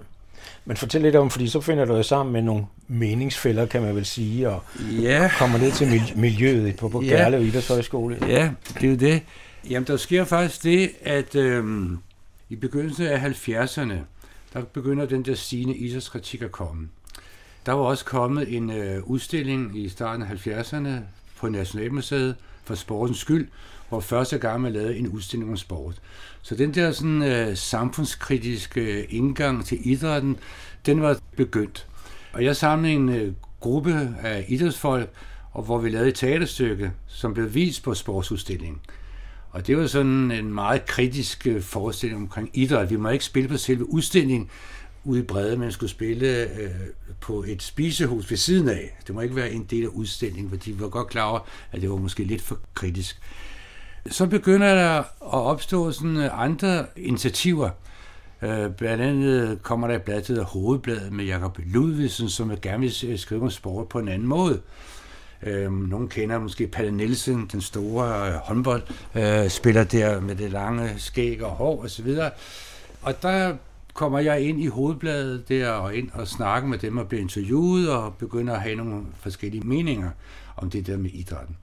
Men 0.65 0.77
fortæl 0.77 1.03
lidt 1.03 1.17
om, 1.17 1.31
fordi 1.31 1.49
så 1.49 1.61
finder 1.61 1.85
du 1.85 1.97
jo 1.97 2.03
sammen 2.03 2.33
med 2.33 2.43
nogle 2.43 2.67
meningsfælder, 2.89 3.67
kan 3.67 3.83
man 3.83 3.97
vel 3.97 4.07
sige, 4.07 4.49
og 4.49 4.63
ja. 5.03 5.31
kommer 5.39 5.59
ned 5.59 5.73
til 5.73 6.03
miljøet 6.17 6.77
på, 6.77 6.89
på 6.89 7.03
ja. 7.03 7.09
Gerlev 7.09 7.43
Idrætshøjskole. 7.43 8.19
Ja, 8.29 8.51
det 8.75 8.85
er 8.85 8.89
jo 8.89 8.97
det. 8.97 9.23
Jamen, 9.71 9.87
der 9.87 9.97
sker 9.97 10.25
faktisk 10.25 10.63
det, 10.63 10.91
at 11.03 11.35
øh, 11.35 11.91
i 12.49 12.57
begyndelsen 12.57 13.07
af 13.07 13.31
70'erne, 13.31 13.95
der 14.53 14.63
begynder 14.73 15.07
den 15.07 15.23
der 15.23 15.35
stigende 15.35 15.77
idrætskritik 15.77 16.43
at 16.43 16.53
komme. 16.53 16.89
Der 17.67 17.73
var 17.73 17.83
også 17.83 18.05
kommet 18.05 18.57
en 18.57 18.71
øh, 18.71 19.03
udstilling 19.05 19.79
i 19.79 19.89
starten 19.89 20.23
af 20.23 20.47
70'erne 20.47 20.91
på 21.37 21.49
Nationalmuseet 21.49 22.35
for 22.65 22.75
sportens 22.75 23.19
skyld, 23.19 23.49
hvor 23.89 24.01
første 24.01 24.39
gang 24.39 24.61
man 24.61 24.73
lavede 24.73 24.97
en 24.97 25.09
udstilling 25.09 25.51
om 25.51 25.57
sport. 25.57 25.95
Så 26.43 26.55
den 26.55 26.75
der 26.75 26.93
sådan, 26.93 27.23
øh, 27.23 27.57
samfundskritiske 27.57 28.81
øh, 28.81 29.05
indgang 29.09 29.65
til 29.65 29.79
idrætten, 29.91 30.37
den 30.87 31.03
var 31.03 31.19
begyndt. 31.37 31.87
Og 32.33 32.45
jeg 32.45 32.57
samlede 32.57 32.95
en 32.95 33.09
øh, 33.09 33.33
gruppe 33.61 34.15
af 34.23 34.45
idrætsfolk, 34.49 35.11
og 35.53 35.63
hvor 35.63 35.79
vi 35.79 35.91
lavede 35.91 36.09
et 36.09 36.15
teaterstykke, 36.15 36.93
som 37.07 37.35
blev 37.35 37.55
vist 37.55 37.83
på 37.83 37.95
sportsudstillingen. 37.95 38.81
Og 39.51 39.67
det 39.67 39.77
var 39.77 39.87
sådan 39.87 40.31
en 40.31 40.55
meget 40.55 40.87
kritisk 40.87 41.47
øh, 41.47 41.63
forestilling 41.63 42.23
omkring 42.23 42.51
idræt. 42.55 42.91
Vi 42.91 42.97
må 42.97 43.09
ikke 43.09 43.25
spille 43.25 43.49
på 43.49 43.57
selve 43.57 43.91
udstillingen 43.91 44.51
ude 45.05 45.21
i 45.21 45.23
Brede, 45.23 45.57
men 45.57 45.73
skulle 45.73 45.91
spille 45.91 46.61
øh, 46.61 46.71
på 47.21 47.45
et 47.49 47.63
spisehus 47.63 48.31
ved 48.31 48.37
siden 48.37 48.69
af. 48.69 48.99
Det 49.07 49.15
må 49.15 49.21
ikke 49.21 49.37
være 49.37 49.51
en 49.51 49.65
del 49.65 49.85
af 49.85 49.89
udstillingen, 49.89 50.51
fordi 50.51 50.71
vi 50.71 50.81
var 50.81 50.89
godt 50.89 51.09
klar 51.09 51.25
over, 51.25 51.41
at 51.73 51.81
det 51.81 51.91
var 51.91 51.97
måske 51.97 52.25
lidt 52.25 52.43
for 52.43 52.59
kritisk. 52.75 53.21
Så 54.07 54.27
begynder 54.27 54.75
der 54.75 54.99
at 54.99 55.07
opstå 55.21 55.93
sådan 55.93 56.17
øh, 56.17 56.43
andre 56.43 56.87
initiativer. 56.97 57.71
Øh, 58.43 58.71
blandt 58.71 59.03
andet 59.05 59.63
kommer 59.63 59.87
der 59.87 59.95
et 59.95 60.03
blad, 60.03 60.23
der 60.23 60.45
Hovedbladet 60.45 61.13
med 61.13 61.25
Jakob 61.25 61.59
Ludvigsen, 61.67 62.29
som 62.29 62.51
vil 62.51 62.61
gerne 62.61 62.81
vil 62.81 62.95
øh, 63.07 63.19
skrive 63.19 63.43
om 63.43 63.51
sport 63.51 63.89
på 63.89 63.99
en 63.99 64.09
anden 64.09 64.29
måde. 64.29 64.61
Øh, 65.43 65.73
nogle 65.73 66.09
kender 66.09 66.39
måske 66.39 66.67
Palle 66.67 66.91
Nielsen, 66.91 67.49
den 67.53 67.61
store 67.61 68.29
øh, 68.29 68.35
håndboldspiller 68.35 69.83
øh, 69.83 69.93
der 69.93 70.21
med 70.21 70.37
det 70.37 70.51
lange 70.51 70.91
skæg 70.97 71.45
og 71.45 71.51
hår 71.51 71.85
osv. 71.85 72.09
Og, 72.09 72.31
og 73.03 73.23
der 73.23 73.55
kommer 73.95 74.19
jeg 74.19 74.41
ind 74.41 74.61
i 74.61 74.67
hovedbladet 74.67 75.49
der 75.49 75.71
og 75.71 75.95
ind 75.95 76.11
og 76.15 76.29
snakker 76.29 76.69
med 76.69 76.79
dem 76.79 76.99
og 76.99 77.09
bliver 77.09 77.23
interviewet 77.23 77.91
og 77.91 78.15
begynder 78.15 78.55
at 78.55 78.61
have 78.61 78.77
nogle 78.77 79.03
forskellige 79.21 79.67
meninger 79.67 80.11
om 80.57 80.71
det 80.71 80.87
der 80.87 80.97
med 80.97 81.11
idrætten. 81.11 81.57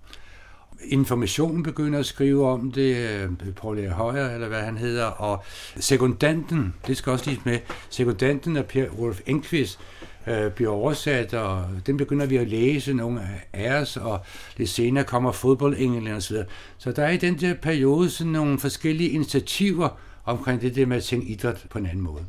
Informationen 0.87 1.63
begynder 1.63 1.99
at 1.99 2.05
skrive 2.05 2.47
om 2.47 2.71
det, 2.71 2.95
øh, 2.95 3.53
Paul 3.55 3.79
A. 3.79 3.89
Højer, 3.89 4.33
eller 4.33 4.47
hvad 4.47 4.61
han 4.61 4.77
hedder, 4.77 5.05
og 5.05 5.43
sekundanten, 5.79 6.73
det 6.87 6.97
skal 6.97 7.11
også 7.11 7.29
lige 7.29 7.41
med, 7.43 7.59
sekundanten 7.89 8.57
af 8.57 8.65
Per 8.65 8.89
Wolf 8.89 9.21
Enqvist, 9.25 9.79
øh, 10.27 10.51
bliver 10.51 10.71
oversat, 10.71 11.33
og 11.33 11.65
den 11.85 11.97
begynder 11.97 12.25
vi 12.25 12.37
at 12.37 12.47
læse, 12.47 12.93
nogle 12.93 13.21
af 13.53 13.81
os, 13.81 13.97
og 13.97 14.19
lidt 14.57 14.69
senere 14.69 15.03
kommer 15.03 15.31
fodboldenglen 15.31 16.07
og 16.07 16.23
så. 16.23 16.45
Så 16.77 16.91
der 16.91 17.03
er 17.03 17.11
i 17.11 17.17
den 17.17 17.39
der 17.39 17.53
periode 17.53 18.09
sådan 18.09 18.31
nogle 18.31 18.59
forskellige 18.59 19.09
initiativer 19.09 19.89
omkring 20.25 20.61
det 20.61 20.75
der 20.75 20.85
med 20.85 20.97
at 20.97 21.03
tænke 21.03 21.27
idræt 21.27 21.65
på 21.69 21.77
en 21.77 21.85
anden 21.85 22.01
måde. 22.01 22.25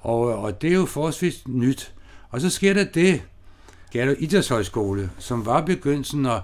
Og, 0.00 0.20
og 0.20 0.62
det 0.62 0.70
er 0.70 0.74
jo 0.74 0.86
forholdsvis 0.86 1.48
nyt. 1.48 1.92
Og 2.30 2.40
så 2.40 2.50
sker 2.50 2.74
der 2.74 2.84
det, 2.84 3.22
Gerdo 3.92 4.14
Idrætshøjskole, 4.18 5.10
som 5.18 5.46
var 5.46 5.60
begyndelsen 5.60 6.26
at, 6.26 6.40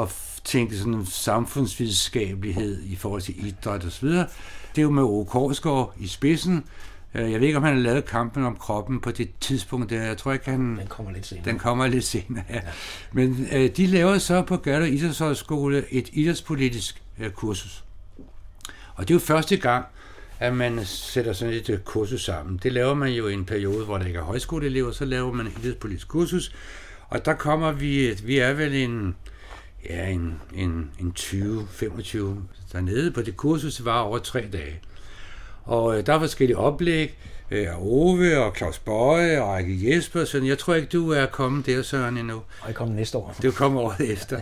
at 0.00 0.08
tænke 0.44 0.76
sådan 0.76 0.94
en 0.94 1.06
samfundsvidenskabelighed 1.06 2.82
i 2.84 2.96
forhold 2.96 3.22
til 3.22 3.46
idræt 3.46 3.84
osv. 3.84 4.08
Det 4.08 4.78
er 4.78 4.82
jo 4.82 4.90
med 4.90 5.02
Ove 5.02 5.24
Korsgaard 5.24 5.94
i 5.98 6.06
spidsen, 6.06 6.64
Øh, 7.14 7.32
jeg 7.32 7.40
ved 7.40 7.46
ikke, 7.46 7.56
om 7.56 7.64
han 7.64 7.74
har 7.74 7.82
lavet 7.82 8.04
kampen 8.04 8.44
om 8.44 8.56
kroppen 8.56 9.00
på 9.00 9.10
det 9.10 9.30
tidspunkt 9.40 9.90
der. 9.90 10.02
Jeg 10.02 10.18
tror 10.18 10.32
ikke, 10.32 10.50
han... 10.50 10.76
Den 10.76 10.86
kommer 10.88 11.12
lidt 11.12 11.26
senere. 11.26 11.44
Den 11.44 11.58
kommer 11.58 11.86
lidt 11.86 12.04
senere, 12.04 12.44
ja. 12.48 12.54
ja. 12.54 12.60
Men 13.12 13.48
øh, 13.52 13.70
de 13.76 13.86
laver 13.86 14.18
så 14.18 14.42
på 14.42 14.56
Gørter 14.56 14.86
Idrætshøjskole 14.86 15.84
et 15.90 16.08
idrætspolitisk 16.12 17.02
øh, 17.18 17.30
kursus. 17.30 17.84
Og 18.94 19.08
det 19.08 19.10
er 19.10 19.14
jo 19.14 19.18
første 19.18 19.56
gang, 19.56 19.84
at 20.38 20.54
man 20.54 20.84
sætter 20.84 21.32
sådan 21.32 21.54
et 21.54 21.70
øh, 21.70 21.78
kursus 21.78 22.24
sammen. 22.24 22.60
Det 22.62 22.72
laver 22.72 22.94
man 22.94 23.12
jo 23.12 23.28
i 23.28 23.32
en 23.32 23.44
periode, 23.44 23.84
hvor 23.84 23.98
der 23.98 24.06
ikke 24.06 24.18
er 24.18 24.22
højskoleelever, 24.22 24.92
så 24.92 25.04
laver 25.04 25.32
man 25.32 25.46
et 25.46 25.52
idrætspolitisk 25.62 26.08
kursus. 26.08 26.54
Og 27.08 27.24
der 27.24 27.34
kommer 27.34 27.72
vi, 27.72 28.20
vi 28.24 28.38
er 28.38 28.52
vel 28.52 28.74
en, 28.74 29.16
ja, 29.90 30.08
en, 30.08 30.40
en, 30.54 30.90
en 31.00 31.12
20-25 31.18 32.18
dernede 32.72 33.10
på 33.10 33.22
det 33.22 33.36
kursus, 33.36 33.76
det 33.76 33.84
var 33.84 34.00
over 34.00 34.18
tre 34.18 34.48
dage. 34.52 34.80
Og 35.64 35.98
øh, 35.98 36.06
der 36.06 36.14
er 36.14 36.18
forskellige 36.18 36.56
oplæg 36.56 37.18
øh, 37.50 37.68
af 37.68 37.76
Ove 37.78 38.38
og 38.38 38.56
Claus 38.56 38.78
Bøje 38.78 39.42
og 39.42 39.48
Ejke 39.48 39.90
Jespersen. 39.90 40.46
Jeg 40.46 40.58
tror 40.58 40.74
ikke, 40.74 40.88
du 40.88 41.10
er 41.10 41.26
kommet 41.26 41.66
der, 41.66 41.82
Søren, 41.82 42.18
endnu. 42.18 42.34
Og 42.34 42.66
jeg 42.66 42.74
kommer 42.74 42.94
næste 42.94 43.18
år. 43.18 43.34
Det 43.42 43.54
kommer 43.54 43.80
året 43.80 44.10
efter. 44.12 44.40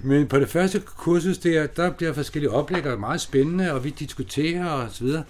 Men 0.00 0.28
på 0.28 0.38
det 0.38 0.48
første 0.48 0.80
kursus 0.80 1.38
der, 1.38 1.66
der 1.66 1.90
bliver 1.90 2.12
forskellige 2.12 2.50
oplæg, 2.50 2.86
og 2.86 3.00
meget 3.00 3.20
spændende, 3.20 3.72
og 3.72 3.84
vi 3.84 3.90
diskuterer 3.90 4.70
og 4.70 4.88
så 4.90 5.04
videre. 5.04 5.24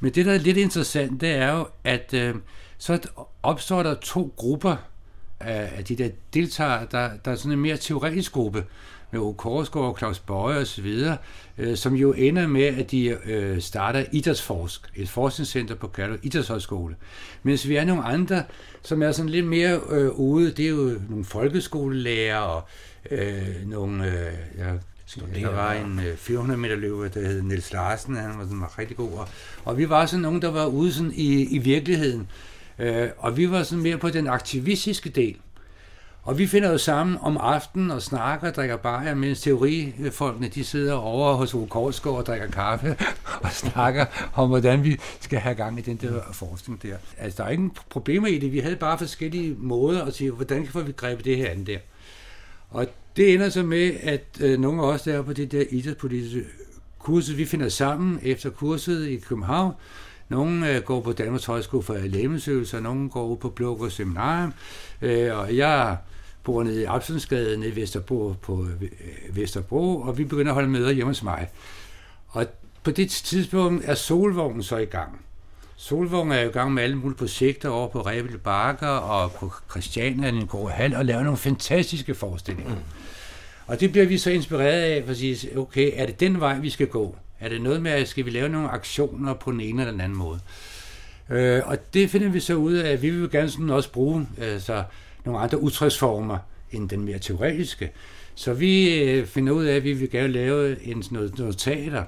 Men 0.00 0.12
det, 0.12 0.26
der 0.26 0.32
er 0.32 0.38
lidt 0.38 0.56
interessant, 0.56 1.20
det 1.20 1.28
er 1.28 1.56
jo, 1.56 1.66
at 1.84 2.14
øh, 2.14 2.34
så 2.78 2.98
opstår 3.42 3.82
der 3.82 3.94
to 3.94 4.34
grupper 4.36 4.76
af, 5.40 5.72
af 5.76 5.84
de 5.84 5.96
der 5.96 6.08
deltagere. 6.34 6.86
Der, 6.90 7.10
der 7.24 7.30
er 7.30 7.36
sådan 7.36 7.52
en 7.52 7.58
mere 7.58 7.76
teoretisk 7.76 8.32
gruppe, 8.32 8.64
med 9.10 9.20
Ove 9.20 9.34
Korsgaard 9.34 9.86
og 9.86 9.98
Claus 9.98 10.18
Bøje 10.18 10.58
osv., 10.58 10.94
øh, 11.58 11.76
som 11.76 11.94
jo 11.94 12.12
ender 12.12 12.46
med, 12.46 12.64
at 12.64 12.90
de 12.90 13.18
øh, 13.24 13.60
starter 13.60 14.04
Idrætsforsk, 14.12 14.90
et 14.96 15.08
forskningscenter 15.08 15.74
på 15.74 15.88
Kalder 15.88 16.16
Idrætshøjskole. 16.22 16.96
Mens 17.42 17.68
vi 17.68 17.76
er 17.76 17.84
nogle 17.84 18.04
andre, 18.04 18.42
som 18.82 19.02
er 19.02 19.12
sådan 19.12 19.28
lidt 19.28 19.46
mere 19.46 19.80
øh, 19.90 20.10
ude, 20.10 20.50
det 20.50 20.64
er 20.64 20.68
jo 20.68 20.98
nogle 21.08 21.24
folkeskolelærer 21.24 22.38
og 22.38 22.62
øh, 23.10 23.66
nogle... 23.66 24.06
Øh, 24.06 24.32
ja, 24.58 24.72
der 25.34 25.50
var 25.50 25.72
en 25.72 26.00
øh, 26.00 26.16
400 26.16 26.60
meter 26.60 26.76
løber, 26.76 27.08
der 27.08 27.20
hed 27.20 27.42
Niels 27.42 27.72
Larsen, 27.72 28.16
han 28.16 28.38
var, 28.38 28.44
sådan, 28.44 28.60
var 28.60 28.78
rigtig 28.78 28.96
god. 28.96 29.12
Og, 29.12 29.28
og 29.64 29.78
vi 29.78 29.88
var 29.88 30.06
sådan 30.06 30.20
nogle, 30.20 30.40
der 30.40 30.50
var 30.50 30.66
ude 30.66 30.92
sådan 30.92 31.12
i, 31.14 31.44
i 31.44 31.58
virkeligheden. 31.58 32.28
Øh, 32.80 33.08
og 33.18 33.36
vi 33.36 33.50
var 33.50 33.62
sådan 33.62 33.82
mere 33.82 33.98
på 33.98 34.10
den 34.10 34.26
aktivistiske 34.26 35.10
del. 35.10 35.36
Og 36.22 36.38
vi 36.38 36.46
finder 36.46 36.70
jo 36.70 36.78
sammen 36.78 37.18
om 37.20 37.36
aftenen 37.36 37.90
og 37.90 38.02
snakker 38.02 38.48
og 38.48 38.54
drikker 38.54 38.76
bajer, 38.76 39.14
mens 39.14 39.40
teorifolkene 39.40 40.48
de 40.48 40.64
sidder 40.64 40.94
over 40.94 41.34
hos 41.34 41.54
Ove 41.54 42.16
og 42.18 42.26
drikker 42.26 42.46
kaffe 42.46 42.96
og 43.44 43.52
snakker 43.52 44.06
om, 44.34 44.48
hvordan 44.48 44.84
vi 44.84 45.00
skal 45.20 45.38
have 45.38 45.54
gang 45.54 45.78
i 45.78 45.82
den 45.82 45.96
der 45.96 46.22
forskning 46.32 46.82
der. 46.82 46.96
Altså, 47.18 47.42
der 47.42 47.48
er 47.48 47.52
ingen 47.52 47.72
problemer 47.90 48.28
i 48.28 48.38
det. 48.38 48.52
Vi 48.52 48.58
havde 48.58 48.76
bare 48.76 48.98
forskellige 48.98 49.56
måder 49.58 50.04
at 50.04 50.14
sige, 50.14 50.30
hvordan 50.30 50.66
kan 50.66 50.86
vi 50.86 50.92
grebe 50.92 51.22
det 51.22 51.36
her 51.36 51.50
an 51.50 51.66
der. 51.66 51.78
Og 52.70 52.86
det 53.16 53.34
ender 53.34 53.48
så 53.48 53.62
med, 53.62 53.92
at 54.02 54.24
øh, 54.40 54.60
nogle 54.60 54.82
af 54.82 54.86
os, 54.86 55.02
der 55.02 55.22
på 55.22 55.32
det 55.32 55.52
der 55.52 55.64
idrætspolitiske 55.70 56.44
kursus, 56.98 57.36
vi 57.36 57.44
finder 57.44 57.68
sammen 57.68 58.20
efter 58.22 58.50
kurset 58.50 59.08
i 59.08 59.16
København, 59.16 59.74
nogle 60.30 60.74
øh, 60.74 60.82
går 60.82 61.00
på 61.00 61.12
Danmarks 61.12 61.44
Højskole 61.44 61.82
for 61.82 61.94
Lægemesøgelser, 61.94 62.80
nogle 62.80 63.10
går 63.10 63.34
på 63.34 63.48
Blågård 63.48 63.90
Seminarium, 63.90 64.52
øh, 65.02 65.38
og 65.38 65.56
jeg 65.56 65.96
bor 66.44 66.62
nede 66.62 66.82
i 66.82 66.84
Absensgade, 66.84 67.56
nede 67.56 67.70
i 67.70 67.76
Vesterbro, 67.76 68.34
på 68.42 68.66
øh, 68.80 69.36
Vesterbro, 69.36 70.00
og 70.00 70.18
vi 70.18 70.24
begynder 70.24 70.52
at 70.52 70.54
holde 70.54 70.68
møder 70.68 70.90
hjemme 70.90 71.10
hos 71.10 71.22
mig. 71.22 71.48
Og 72.28 72.46
på 72.82 72.90
det 72.90 73.10
tidspunkt 73.10 73.84
er 73.84 73.94
Solvognen 73.94 74.62
så 74.62 74.76
i 74.76 74.84
gang. 74.84 75.20
Solvognen 75.76 76.32
er 76.32 76.42
i 76.42 76.48
gang 76.48 76.74
med 76.74 76.82
alle 76.82 76.96
mulige 76.96 77.18
projekter 77.18 77.68
over 77.68 77.88
på 77.88 78.00
Rebel 78.00 78.38
Bakker 78.38 78.86
og 78.86 79.32
på 79.32 79.52
Christiania 79.70 80.28
i 80.28 80.36
en 80.36 80.46
god 80.46 80.70
hal, 80.70 80.94
og 80.94 81.04
laver 81.04 81.22
nogle 81.22 81.38
fantastiske 81.38 82.14
forestillinger. 82.14 82.74
Mm. 82.74 82.80
Og 83.66 83.80
det 83.80 83.92
bliver 83.92 84.06
vi 84.06 84.18
så 84.18 84.30
inspireret 84.30 84.82
af, 84.82 85.02
for 85.04 85.10
at 85.10 85.16
sige, 85.16 85.58
okay, 85.58 85.92
er 85.94 86.06
det 86.06 86.20
den 86.20 86.40
vej, 86.40 86.58
vi 86.58 86.70
skal 86.70 86.86
gå? 86.86 87.16
Er 87.40 87.48
det 87.48 87.62
noget 87.62 87.82
med, 87.82 87.90
at 87.90 88.08
skal 88.08 88.24
vi 88.24 88.30
lave 88.30 88.48
nogle 88.48 88.68
aktioner 88.68 89.34
på 89.34 89.52
den 89.52 89.60
ene 89.60 89.82
eller 89.82 89.92
den 89.92 90.00
anden 90.00 90.18
måde? 90.18 90.40
Øh, 91.30 91.62
og 91.64 91.94
det 91.94 92.10
finder 92.10 92.28
vi 92.28 92.40
så 92.40 92.54
ud 92.54 92.72
af, 92.72 92.92
at 92.92 93.02
vi 93.02 93.10
vil 93.10 93.30
gerne 93.30 93.50
sådan 93.50 93.70
også 93.70 93.92
bruge 93.92 94.28
altså, 94.38 94.84
nogle 95.24 95.40
andre 95.40 95.62
udtryksformer 95.62 96.38
end 96.72 96.88
den 96.88 97.04
mere 97.04 97.18
teoretiske. 97.18 97.90
Så 98.34 98.54
vi 98.54 99.02
øh, 99.02 99.26
finder 99.26 99.52
ud 99.52 99.64
af, 99.64 99.76
at 99.76 99.84
vi 99.84 99.92
vil 99.92 100.10
gerne 100.10 100.32
lave 100.32 100.82
en, 100.82 101.04
noget, 101.10 101.38
noget 101.38 101.58
teater. 101.58 102.04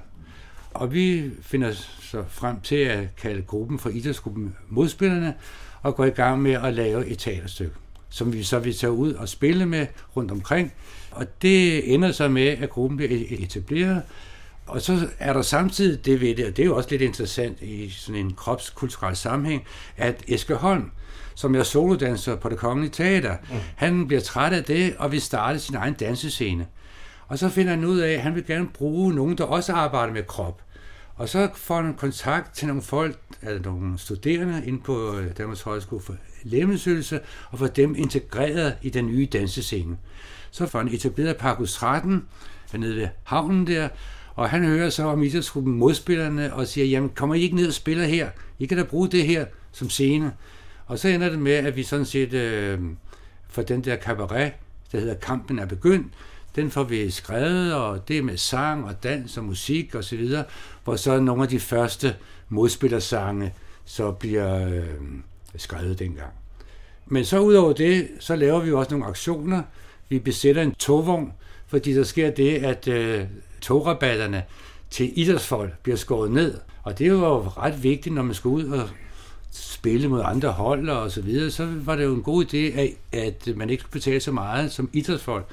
Og 0.73 0.93
vi 0.93 1.31
finder 1.41 1.71
så 2.01 2.23
frem 2.29 2.61
til 2.61 2.75
at 2.75 3.15
kalde 3.15 3.41
gruppen 3.41 3.79
for 3.79 3.89
idrætsgruppen 3.89 4.55
Modspillerne, 4.69 5.33
og 5.81 5.95
går 5.95 6.05
i 6.05 6.09
gang 6.09 6.41
med 6.41 6.51
at 6.51 6.73
lave 6.73 7.07
et 7.07 7.19
teaterstykke, 7.19 7.75
som 8.09 8.33
vi 8.33 8.43
så 8.43 8.59
vil 8.59 8.75
tage 8.75 8.91
ud 8.91 9.13
og 9.13 9.29
spille 9.29 9.65
med 9.65 9.87
rundt 10.15 10.31
omkring. 10.31 10.73
Og 11.11 11.41
det 11.41 11.93
ender 11.93 12.11
så 12.11 12.27
med, 12.27 12.47
at 12.47 12.69
gruppen 12.69 12.97
bliver 12.97 13.11
e- 13.11 13.43
etableret, 13.43 14.01
og 14.67 14.81
så 14.81 15.07
er 15.19 15.33
der 15.33 15.41
samtidig 15.41 16.05
det 16.05 16.21
ved 16.21 16.35
det, 16.35 16.45
og 16.45 16.57
det 16.57 16.63
er 16.63 16.67
jo 16.67 16.75
også 16.75 16.89
lidt 16.89 17.01
interessant 17.01 17.61
i 17.61 17.89
sådan 17.89 18.25
en 18.25 18.33
kropskulturel 18.33 19.15
sammenhæng, 19.15 19.63
at 19.97 20.23
Eske 20.27 20.55
Holm, 20.55 20.91
som 21.35 21.55
er 21.55 21.63
solodanser 21.63 22.35
på 22.35 22.49
det 22.49 22.57
kongelige 22.57 22.91
teater, 22.91 23.35
mm. 23.49 23.55
han 23.75 24.07
bliver 24.07 24.21
træt 24.21 24.53
af 24.53 24.63
det 24.63 24.95
og 24.99 25.11
vil 25.11 25.21
starte 25.21 25.59
sin 25.59 25.75
egen 25.75 25.93
dansescene. 25.93 26.67
Og 27.27 27.39
så 27.39 27.49
finder 27.49 27.73
han 27.73 27.85
ud 27.85 27.99
af, 27.99 28.13
at 28.13 28.21
han 28.21 28.35
vil 28.35 28.45
gerne 28.45 28.67
bruge 28.67 29.13
nogen, 29.13 29.37
der 29.37 29.43
også 29.43 29.73
arbejder 29.73 30.13
med 30.13 30.23
krop. 30.23 30.61
Og 31.15 31.29
så 31.29 31.49
får 31.55 31.81
han 31.81 31.93
kontakt 31.93 32.55
til 32.55 32.67
nogle 32.67 32.81
folk, 32.81 33.19
altså 33.41 33.69
nogle 33.69 33.97
studerende 33.97 34.63
inde 34.65 34.81
på 34.81 35.15
Danmarks 35.37 35.61
Højskole 35.61 36.01
for 36.01 36.15
Lægemiddelsyelse, 36.43 37.19
og 37.51 37.59
får 37.59 37.67
dem 37.67 37.95
integreret 37.95 38.75
i 38.81 38.89
den 38.89 39.07
nye 39.07 39.27
dansescene. 39.33 39.97
Så 40.51 40.67
får 40.67 40.79
han 40.79 40.87
etableret 40.87 41.37
Parkus 41.37 41.73
13, 41.73 42.27
nede 42.73 42.95
ved 42.95 43.07
havnen 43.23 43.67
der, 43.67 43.89
og 44.35 44.49
han 44.49 44.65
hører 44.65 44.89
så 44.89 45.03
om 45.03 45.23
idrætsgruppen 45.23 45.73
modspillerne 45.73 46.53
og 46.53 46.67
siger, 46.67 46.85
jamen 46.85 47.09
kommer 47.09 47.35
I 47.35 47.41
ikke 47.41 47.55
ned 47.55 47.67
og 47.67 47.73
spiller 47.73 48.05
her? 48.05 48.29
I 48.59 48.65
kan 48.65 48.77
da 48.77 48.83
bruge 48.83 49.09
det 49.09 49.27
her 49.27 49.45
som 49.71 49.89
scene. 49.89 50.33
Og 50.85 50.99
så 50.99 51.07
ender 51.07 51.29
det 51.29 51.39
med, 51.39 51.51
at 51.51 51.75
vi 51.75 51.83
sådan 51.83 52.05
set 52.05 52.33
øh, 52.33 52.79
for 53.49 53.61
den 53.61 53.83
der 53.83 53.97
cabaret, 53.97 54.53
der 54.91 54.99
hedder 54.99 55.13
Kampen 55.13 55.59
er 55.59 55.65
begyndt, 55.65 56.13
den 56.55 56.71
får 56.71 56.83
vi 56.83 57.11
skrevet, 57.11 57.73
og 57.73 58.07
det 58.07 58.17
er 58.17 58.21
med 58.21 58.37
sang 58.37 58.85
og 58.85 59.03
dans 59.03 59.37
og 59.37 59.43
musik 59.43 59.95
og 59.95 60.03
så 60.03 60.15
videre, 60.15 60.43
hvor 60.83 60.95
så 60.95 61.19
nogle 61.19 61.43
af 61.43 61.49
de 61.49 61.59
første 61.59 62.15
modspillersange 62.49 63.53
så 63.85 64.11
bliver 64.11 64.67
øh, 64.67 64.83
skrevet 65.55 65.99
dengang. 65.99 66.31
Men 67.05 67.25
så 67.25 67.39
udover 67.39 67.73
det, 67.73 68.07
så 68.19 68.35
laver 68.35 68.59
vi 68.59 68.71
også 68.71 68.91
nogle 68.91 69.05
aktioner. 69.05 69.61
Vi 70.09 70.19
besætter 70.19 70.61
en 70.61 70.75
togvogn, 70.75 71.33
fordi 71.67 71.93
der 71.93 72.03
sker 72.03 72.29
det, 72.29 72.55
at 72.55 72.87
øh, 72.87 73.25
tograbatterne 73.63 74.43
til 74.89 75.11
idrætsfolk 75.15 75.77
bliver 75.83 75.97
skåret 75.97 76.31
ned. 76.31 76.57
Og 76.83 76.99
det 76.99 77.11
var 77.11 77.27
jo 77.27 77.39
ret 77.39 77.83
vigtigt, 77.83 78.15
når 78.15 78.23
man 78.23 78.35
skulle 78.35 78.67
ud 78.67 78.71
og 78.71 78.89
spille 79.51 80.07
mod 80.07 80.21
andre 80.25 80.51
hold 80.51 80.89
og 80.89 81.11
så 81.11 81.21
videre, 81.21 81.51
så 81.51 81.67
var 81.85 81.95
det 81.95 82.03
jo 82.03 82.15
en 82.15 82.23
god 82.23 82.45
idé, 82.45 82.79
at, 82.79 82.93
at 83.11 83.57
man 83.57 83.69
ikke 83.69 83.81
skulle 83.81 83.91
betale 83.91 84.19
så 84.19 84.31
meget 84.31 84.71
som 84.71 84.89
idrætsfolk. 84.93 85.45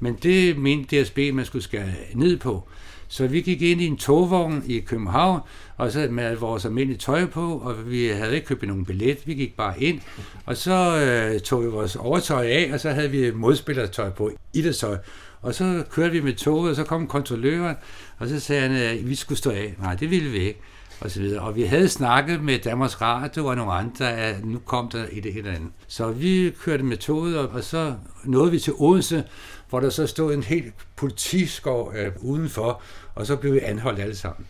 Men 0.00 0.18
det 0.22 0.58
mente 0.58 1.02
DSB, 1.02 1.18
man 1.32 1.44
skulle 1.44 1.62
skære 1.62 1.88
ned 2.14 2.36
på. 2.36 2.68
Så 3.08 3.26
vi 3.26 3.40
gik 3.40 3.62
ind 3.62 3.80
i 3.80 3.86
en 3.86 3.96
togvogn 3.96 4.62
i 4.66 4.80
København, 4.80 5.40
og 5.76 5.92
så 5.92 6.08
med 6.10 6.36
vores 6.36 6.64
almindelige 6.64 6.98
tøj 6.98 7.26
på, 7.26 7.58
og 7.58 7.90
vi 7.90 8.06
havde 8.06 8.34
ikke 8.34 8.46
købt 8.46 8.62
nogen 8.62 8.84
billet, 8.84 9.26
vi 9.26 9.34
gik 9.34 9.56
bare 9.56 9.82
ind, 9.82 10.00
og 10.46 10.56
så 10.56 10.98
øh, 10.98 11.40
tog 11.40 11.62
vi 11.62 11.68
vores 11.68 11.96
overtøj 11.96 12.46
af, 12.46 12.70
og 12.72 12.80
så 12.80 12.90
havde 12.90 13.10
vi 13.10 13.30
modspillertøj 13.30 14.10
på, 14.10 14.30
idrætstøj. 14.52 14.96
Og 15.44 15.54
så 15.54 15.84
kørte 15.90 16.12
vi 16.12 16.20
med 16.20 16.34
toget, 16.34 16.70
og 16.70 16.76
så 16.76 16.84
kom 16.84 17.06
kontrolløren, 17.06 17.76
og 18.18 18.28
så 18.28 18.40
sagde 18.40 18.62
han, 18.62 18.72
at 18.72 19.08
vi 19.08 19.14
skulle 19.14 19.38
stå 19.38 19.50
af. 19.50 19.74
Nej, 19.78 19.94
det 19.94 20.10
ville 20.10 20.30
vi 20.30 20.38
ikke 20.38 20.60
og 21.00 21.10
så 21.10 21.20
videre. 21.20 21.42
Og 21.42 21.56
vi 21.56 21.62
havde 21.62 21.88
snakket 21.88 22.42
med 22.42 22.58
Danmarks 22.58 23.00
Radio 23.00 23.46
og 23.46 23.56
nogle 23.56 23.72
andre, 23.72 24.12
at 24.12 24.44
nu 24.44 24.58
kom 24.58 24.88
der 24.88 25.06
et 25.12 25.26
eller 25.26 25.50
andet. 25.50 25.70
Så 25.86 26.10
vi 26.10 26.52
kørte 26.60 26.82
med 26.82 26.96
toget 26.96 27.38
og 27.38 27.64
så 27.64 27.94
nåede 28.24 28.50
vi 28.50 28.58
til 28.58 28.72
Odense, 28.76 29.24
hvor 29.68 29.80
der 29.80 29.90
så 29.90 30.06
stod 30.06 30.34
en 30.34 30.42
helt 30.42 30.74
politiskov 30.96 31.92
øh, 31.96 32.12
udenfor, 32.20 32.82
og 33.14 33.26
så 33.26 33.36
blev 33.36 33.54
vi 33.54 33.58
anholdt 33.58 34.00
alle 34.00 34.16
sammen 34.16 34.46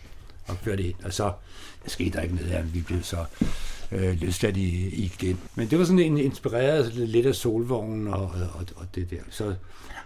og 0.46 0.57
kørte 0.64 0.83
ind. 0.83 0.94
Og 1.04 1.12
så 1.12 1.33
der 1.85 1.90
skete 1.90 2.11
der 2.11 2.22
ikke 2.22 2.35
noget 2.35 2.50
her, 2.50 2.62
vi 2.62 2.80
blev 2.80 3.02
så 3.02 3.24
øh, 3.92 4.20
løsladt 4.20 4.57
i, 4.57 4.88
igen. 4.88 5.40
Men 5.54 5.70
det 5.70 5.78
var 5.78 5.85
sådan 5.85 5.98
en 5.98 6.18
inspireret 6.18 6.94
lidt 6.94 7.26
af 7.26 7.35
solvognen 7.35 8.09
og, 8.09 8.22
og, 8.54 8.66
og 8.76 8.87
det 8.94 9.11
der. 9.11 9.16
Så, 9.30 9.54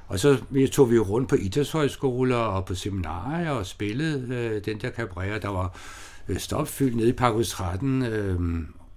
og 0.09 0.19
så 0.19 0.37
tog 0.73 0.91
vi 0.91 0.97
jo 0.97 1.03
rundt 1.03 1.29
på 1.29 1.35
idrætshøjskoler 1.35 2.37
og 2.37 2.65
på 2.65 2.75
seminarier 2.75 3.51
og 3.51 3.67
spillede 3.67 4.35
øh, 4.35 4.65
den 4.65 4.81
der 4.81 4.91
cabaret. 4.91 5.43
Der 5.43 5.49
var 5.49 5.79
øh, 6.29 6.39
stopfyldt 6.39 6.97
nede 6.97 7.09
i 7.09 7.13
Parkus 7.13 7.51
13. 7.51 8.03
Øh, 8.03 8.41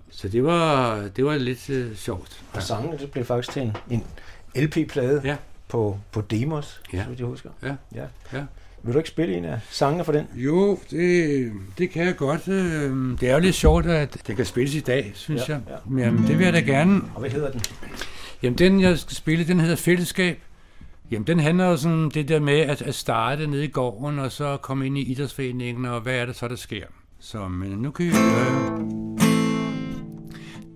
så 0.09 0.27
det 0.27 0.43
var, 0.43 0.99
det 1.15 1.25
var 1.25 1.37
lidt 1.37 1.69
øh, 1.69 1.95
sjovt. 1.95 2.43
Og 2.53 2.63
sangene, 2.63 2.97
det 2.97 3.11
blev 3.11 3.25
faktisk 3.25 3.53
til 3.53 3.61
en, 3.61 3.75
en 3.89 4.03
LP-plade 4.55 5.21
ja. 5.23 5.35
på, 5.67 5.99
på 6.11 6.21
Demos, 6.21 6.81
ja. 6.93 7.03
så 7.03 7.15
jeg 7.17 7.27
husker. 7.27 7.49
Ja. 7.63 7.75
ja. 7.95 8.05
ja. 8.33 8.43
Vil 8.83 8.93
du 8.93 8.99
ikke 8.99 9.09
spille 9.09 9.35
en 9.35 9.45
af 9.45 9.59
sangene 9.69 10.05
for 10.05 10.11
den? 10.11 10.27
Jo, 10.35 10.79
det, 10.91 11.51
det 11.77 11.89
kan 11.89 12.05
jeg 12.05 12.15
godt. 12.15 12.47
Øhm, 12.47 13.17
det 13.17 13.29
er 13.29 13.33
jo 13.33 13.39
lidt 13.39 13.55
sjovt, 13.55 13.85
at 13.85 14.17
det 14.27 14.35
kan 14.35 14.45
spilles 14.45 14.75
i 14.75 14.79
dag, 14.79 15.11
synes 15.15 15.49
ja, 15.49 15.53
jeg. 15.53 15.61
Ja. 15.97 16.03
Jamen, 16.03 16.27
det 16.27 16.37
vil 16.37 16.43
jeg 16.43 16.53
da 16.53 16.59
gerne. 16.59 17.01
Og 17.13 17.19
hvad 17.19 17.29
hedder 17.29 17.51
den? 17.51 17.61
Jamen, 18.43 18.57
den 18.57 18.81
jeg 18.81 18.99
skal 18.99 19.15
spille, 19.15 19.47
den 19.47 19.59
hedder 19.59 19.75
Fællesskab. 19.75 20.39
Jamen, 21.11 21.27
den 21.27 21.39
handler 21.39 21.65
jo 21.65 21.77
sådan 21.77 22.09
det 22.09 22.27
der 22.27 22.39
med 22.39 22.59
at, 22.59 22.81
at 22.81 22.95
starte 22.95 23.47
nede 23.47 23.63
i 23.63 23.67
gården, 23.67 24.19
og 24.19 24.31
så 24.31 24.57
komme 24.57 24.85
ind 24.85 24.97
i 24.97 25.11
idrætsforeningen, 25.11 25.85
og 25.85 26.01
hvad 26.01 26.15
er 26.15 26.25
det 26.25 26.35
så, 26.35 26.47
der 26.47 26.55
sker. 26.55 26.85
Så 27.19 27.47
men 27.47 27.71
øh, 27.71 27.77
nu 27.77 27.91
kan 27.91 28.05
I 28.05 28.09
høre. 28.09 28.79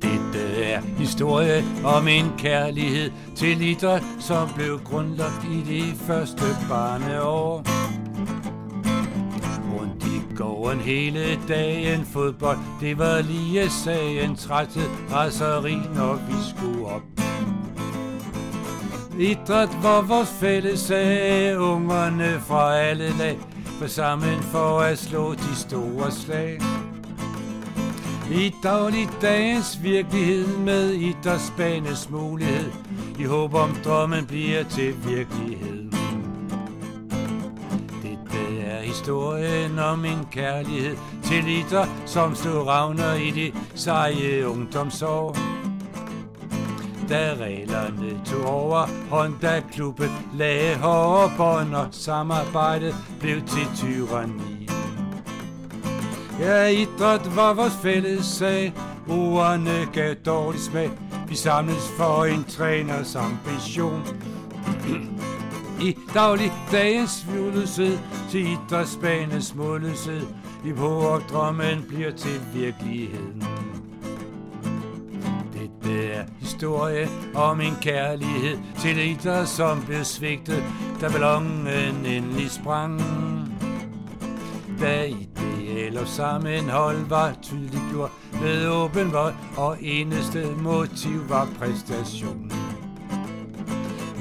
Dette 0.01 0.63
er 0.63 0.81
historie 0.97 1.63
om 1.83 2.07
en 2.07 2.25
kærlighed 2.37 3.11
til 3.35 3.61
idræt, 3.61 4.03
som 4.19 4.49
blev 4.55 4.79
grundlagt 4.83 5.45
i 5.51 5.61
de 5.73 5.95
første 5.97 6.45
barneår. 6.69 7.63
Rundt 9.79 10.03
i 10.03 10.35
gården 10.35 10.79
hele 10.79 11.39
dagen 11.47 12.05
fodbold, 12.05 12.57
det 12.81 12.97
var 12.97 13.21
lige 13.21 13.69
sagen, 13.69 14.35
træthed, 14.35 14.89
raseri, 15.11 15.75
når 15.95 16.15
vi 16.15 16.33
skulle 16.49 16.85
op. 16.85 17.24
Idræt 19.19 19.69
var 19.83 20.01
vores 20.01 20.29
fælles 20.29 20.79
sag, 20.79 21.59
ungerne 21.59 22.39
fra 22.47 22.77
alle 22.77 23.17
lag, 23.17 23.37
var 23.79 23.87
sammen 23.87 24.41
for 24.41 24.79
at 24.79 24.97
slå 24.97 25.33
de 25.33 25.55
store 25.55 26.11
slag. 26.11 26.59
I 28.31 28.53
dagligdagens 28.63 29.83
virkelighed 29.83 30.47
med 30.57 30.91
idrætsbanes 30.91 32.09
mulighed, 32.09 32.71
i 33.19 33.23
håb 33.23 33.53
om 33.53 33.75
drømmen 33.85 34.25
bliver 34.25 34.63
til 34.63 34.95
virkelighed. 35.07 35.91
Dette 38.03 38.61
er 38.61 38.81
historien 38.81 39.79
om 39.79 40.05
en 40.05 40.27
kærlighed 40.31 40.97
til 41.23 41.47
idræt, 41.47 41.89
som 42.05 42.35
slog 42.35 42.67
ravner 42.67 43.13
i 43.13 43.31
de 43.31 43.51
seje 43.75 44.47
ungdomsår 44.49 45.37
da 47.09 47.35
reglerne 47.39 48.19
tog 48.25 48.45
over 48.45 48.87
Honda-klubben 49.09 50.09
lagde 50.33 50.75
hårde 50.75 51.31
bånd 51.37 51.75
og 51.75 51.87
samarbejdet 51.91 52.95
blev 53.19 53.41
til 53.41 53.67
tyranni. 53.75 54.69
Ja, 56.39 56.67
idræt 56.67 57.35
var 57.35 57.53
vores 57.53 57.73
fælles 57.81 58.25
sag, 58.25 58.73
ordene 59.09 59.87
gav 59.93 60.13
dårlig 60.13 60.61
smag. 60.61 60.91
Vi 61.27 61.35
samles 61.35 61.91
for 61.97 62.25
en 62.25 62.43
træners 62.43 63.15
ambition. 63.15 64.03
I 65.81 65.97
daglig 66.13 66.51
dagens 66.71 67.25
vildløshed 67.33 67.97
til 68.29 68.47
idrætsbanens 68.51 69.55
målløshed. 69.55 70.27
I 70.65 70.73
på 70.73 71.21
drømmen 71.31 71.85
bliver 71.87 72.11
til 72.11 72.41
virkeligheden. 72.53 73.43
Det 75.85 76.15
er 76.15 76.23
historie 76.39 77.09
om 77.35 77.61
en 77.61 77.73
kærlighed 77.81 78.57
til 78.79 79.11
idræt, 79.11 79.47
som 79.47 79.85
blev 79.85 80.03
svigtet, 80.03 80.63
da 81.01 81.09
ballonen 81.09 81.67
endelig 82.05 82.51
sprang. 82.51 83.01
Da 84.81 85.03
ideal 85.03 85.97
og 85.97 86.07
sammenhold 86.07 87.05
var 87.09 87.33
tydeligt 87.41 87.83
gjort 87.91 88.11
med 88.41 88.67
åben 88.67 89.13
vold, 89.13 89.33
og 89.57 89.77
eneste 89.81 90.45
motiv 90.57 91.29
var 91.29 91.47
præstation. 91.59 92.51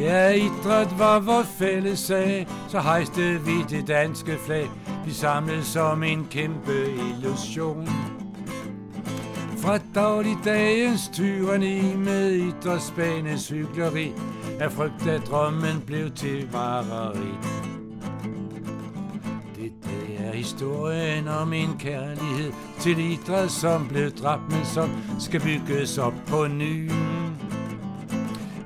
Ja, 0.01 0.31
idræt 0.31 0.99
var 0.99 1.21
vores 1.21 1.49
fælles 1.59 1.99
sag, 1.99 2.47
så 2.69 2.81
hejste 2.81 3.41
vi 3.45 3.63
det 3.69 3.89
danske 3.89 4.39
flag. 4.47 4.71
Vi 5.05 5.13
samlede 5.13 5.65
som 5.65 6.03
en 6.03 6.27
kæmpe 6.31 6.87
illusion. 6.91 7.89
Fra 9.65 9.79
dagligdagens 9.95 11.11
tyranni 11.13 11.97
med 11.97 12.33
idrætsbanes 12.33 13.49
hyggeleri, 13.49 14.13
er 14.61 14.69
frygt, 14.69 15.07
at 15.07 15.27
drømmen 15.27 15.83
blev 15.87 16.11
til 16.11 16.53
vareri 16.53 17.35
Det 19.55 19.73
er 20.19 20.33
historien 20.33 21.29
om 21.29 21.53
en 21.53 21.77
kærlighed 21.79 22.53
til 22.81 22.99
idræt, 22.99 23.51
som 23.51 23.89
blev 23.89 24.11
dræbt, 24.11 24.53
men 24.53 24.65
som 24.65 24.91
skal 25.19 25.41
bygges 25.41 25.99
op 25.99 26.15
på 26.27 26.47
ny. 26.47 26.91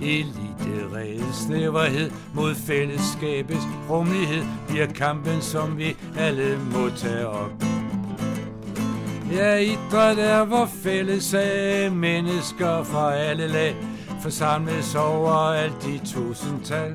Elite 0.00 1.32
snæverhed 1.32 2.10
mod 2.34 2.54
fællesskabets 2.54 3.64
rummelighed 3.90 4.44
bliver 4.68 4.86
kampen, 4.86 5.40
som 5.40 5.78
vi 5.78 5.96
alle 6.16 6.58
må 6.72 6.88
tage 6.88 7.28
op. 7.28 7.77
Ja, 9.32 9.56
idræt 9.56 10.18
er 10.18 10.44
vor 10.44 10.66
fælles 10.82 11.24
sag, 11.24 11.92
mennesker 11.92 12.82
fra 12.82 13.14
alle 13.14 13.46
lag, 13.46 13.76
forsamles 14.22 14.94
over 14.94 15.30
alt 15.32 15.86
i 15.86 16.00
tusindtal. 16.04 16.94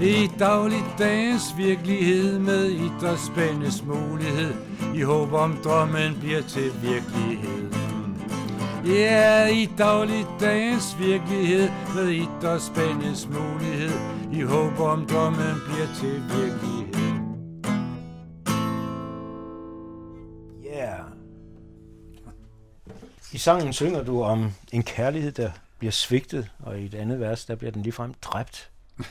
I 0.00 0.30
dagligdagens 0.38 1.54
virkelighed 1.56 2.38
med 2.38 2.64
idrætsspændes 2.70 3.84
mulighed, 3.84 4.54
i 4.94 5.00
håb 5.02 5.32
om 5.32 5.58
drømmen 5.64 6.16
bliver 6.20 6.42
til 6.42 6.72
virkelighed. 6.82 7.72
Ja, 8.86 9.46
i 9.46 9.68
dagligdagens 9.78 10.96
virkelighed 11.00 11.68
med 11.94 12.08
idrætsspændes 12.08 13.28
mulighed, 13.28 13.98
i 14.32 14.40
håb 14.40 14.80
om 14.80 15.06
drømmen 15.06 15.54
bliver 15.66 15.88
til 16.00 16.22
virkelighed. 16.36 16.87
I 23.32 23.38
sangen 23.38 23.72
synger 23.72 24.02
du 24.02 24.22
om 24.22 24.52
en 24.72 24.82
kærlighed, 24.82 25.32
der 25.32 25.50
bliver 25.78 25.92
svigtet, 25.92 26.50
og 26.58 26.80
i 26.80 26.84
et 26.84 26.94
andet 26.94 27.20
vers, 27.20 27.44
der 27.44 27.54
bliver 27.54 27.70
den 27.70 27.82
ligefrem 27.82 28.14
dræbt. 28.22 28.70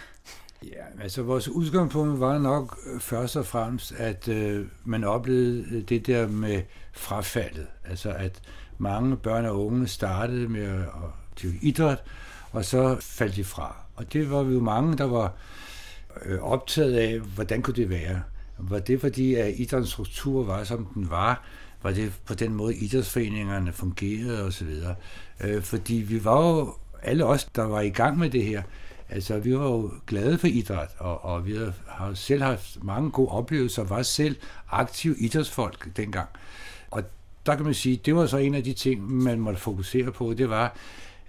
Ja, 0.63 1.03
altså 1.03 1.21
vores 1.21 1.47
udgangspunkt 1.47 2.19
var 2.19 2.38
nok 2.38 2.77
øh, 2.88 2.99
først 2.99 3.36
og 3.36 3.45
fremmest, 3.45 3.91
at 3.91 4.27
øh, 4.27 4.65
man 4.86 5.03
oplevede 5.03 5.65
øh, 5.71 5.82
det 5.82 6.08
der 6.08 6.27
med 6.27 6.62
frafaldet. 6.93 7.67
Altså 7.86 8.12
at 8.12 8.41
mange 8.77 9.17
børn 9.17 9.45
og 9.45 9.65
unge 9.65 9.88
startede 9.88 10.47
med 10.47 10.62
at 10.62 10.88
dyrke 11.41 11.58
idræt, 11.62 12.03
og 12.51 12.65
så 12.65 12.97
faldt 13.01 13.36
de 13.36 13.43
fra. 13.43 13.75
Og 13.95 14.13
det 14.13 14.32
var 14.32 14.43
vi 14.43 14.53
jo 14.53 14.60
mange, 14.60 14.97
der 14.97 15.03
var 15.03 15.34
øh, 16.25 16.39
optaget 16.39 16.97
af, 16.97 17.19
hvordan 17.19 17.62
kunne 17.62 17.75
det 17.75 17.89
være? 17.89 18.21
Var 18.58 18.80
det 18.80 19.01
fordi, 19.01 19.36
at 19.36 19.53
idrættens 19.58 19.91
struktur 19.91 20.43
var, 20.43 20.63
som 20.63 20.86
den 20.86 21.10
var? 21.10 21.43
Var 21.84 21.92
det 21.92 22.13
på 22.26 22.34
den 22.34 22.54
måde, 22.54 22.76
idrætsforeningerne 22.76 23.74
fungerede 23.74 24.44
osv.? 24.44 24.70
Øh, 25.42 25.62
fordi 25.62 25.96
vi 25.96 26.24
var 26.24 26.48
jo, 26.48 26.74
alle 27.02 27.26
os, 27.26 27.46
der 27.46 27.63
var 27.63 27.82
i 27.82 27.90
gang 27.90 28.18
med 28.18 28.30
det 28.30 28.44
her, 28.46 28.63
altså 29.10 29.40
vi 29.40 29.58
var 29.58 29.66
jo 29.66 29.92
glade 30.08 30.38
for 30.38 30.48
idræt, 30.48 30.90
og, 30.98 31.26
og 31.26 31.46
vi 31.46 31.58
har 31.88 32.13
selv 32.13 32.44
haft 32.44 32.84
mange 32.84 33.12
gode 33.12 33.30
oplevelser, 33.30 33.84
var 33.84 34.02
selv 34.02 34.36
aktive 34.70 35.18
idrætsfolk 35.18 35.98
dengang. 35.98 36.30
Og 36.92 37.04
der 37.46 37.56
kan 37.56 37.66
man 37.66 37.74
sige, 37.74 38.02
det 38.06 38.16
var 38.16 38.26
så 38.26 38.38
en 38.38 38.56
af 38.56 38.63
de 38.63 38.74
ting, 38.74 39.12
man 39.12 39.40
måtte 39.40 39.60
fokusere 39.60 40.12
på, 40.12 40.34
det 40.34 40.50
var, 40.50 40.76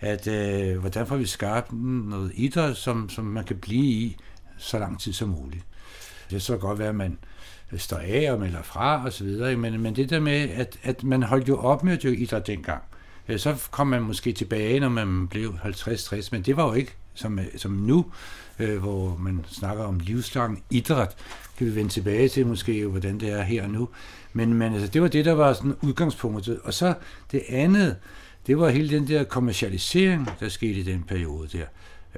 at 0.00 0.26
øh, 0.26 0.78
hvordan 0.78 1.06
får 1.06 1.16
vi 1.16 1.26
skabt 1.26 1.72
noget 1.72 2.32
idræt, 2.34 2.76
som, 2.76 3.08
som 3.08 3.24
man 3.24 3.44
kan 3.44 3.56
blive 3.56 3.84
i 3.84 4.16
så 4.58 4.78
lang 4.78 5.00
tid 5.00 5.12
som 5.12 5.28
muligt. 5.28 5.64
Det 6.30 6.42
så 6.42 6.56
godt 6.56 6.78
være, 6.78 6.88
at 6.88 6.94
man 6.94 7.18
står 7.76 7.96
af 7.96 8.32
og 8.32 8.40
melder 8.40 8.62
fra 8.62 9.04
og 9.04 9.12
så 9.12 9.24
videre, 9.24 9.56
men, 9.56 9.80
men 9.80 9.96
det 9.96 10.10
der 10.10 10.20
med, 10.20 10.48
at, 10.50 10.78
at 10.82 11.04
man 11.04 11.22
holdt 11.22 11.48
jo 11.48 11.56
op 11.56 11.84
med 11.84 11.92
at 11.92 12.02
dyrke 12.02 12.16
idræt 12.16 12.46
dengang. 12.46 12.82
Øh, 13.28 13.38
så 13.38 13.68
kom 13.70 13.86
man 13.86 14.02
måske 14.02 14.32
tilbage, 14.32 14.80
når 14.80 14.88
man 14.88 15.28
blev 15.28 15.54
50-60, 15.64 16.28
men 16.32 16.42
det 16.42 16.56
var 16.56 16.66
jo 16.66 16.72
ikke 16.72 16.94
som, 17.14 17.38
øh, 17.38 17.46
som 17.56 17.72
nu, 17.72 18.06
øh, 18.58 18.78
hvor 18.78 19.16
man 19.16 19.44
snakker 19.48 19.84
om 19.84 20.00
livslang 20.00 20.64
idræt. 20.70 21.16
Kan 21.58 21.66
vi 21.66 21.74
vende 21.74 21.90
tilbage 21.90 22.28
til 22.28 22.46
måske, 22.46 22.86
hvordan 22.86 23.20
det 23.20 23.30
er 23.30 23.42
her 23.42 23.62
og 23.62 23.70
nu. 23.70 23.88
Men, 24.32 24.54
men 24.54 24.72
altså, 24.72 24.88
det 24.88 25.02
var 25.02 25.08
det, 25.08 25.24
der 25.24 25.32
var 25.32 25.52
sådan 25.52 25.74
udgangspunktet. 25.82 26.60
Og 26.64 26.74
så 26.74 26.94
det 27.32 27.42
andet, 27.48 27.96
det 28.46 28.58
var 28.58 28.68
hele 28.68 28.96
den 28.96 29.08
der 29.08 29.24
kommercialisering, 29.24 30.30
der 30.40 30.48
skete 30.48 30.80
i 30.80 30.82
den 30.82 31.02
periode 31.02 31.48
der. 31.58 31.64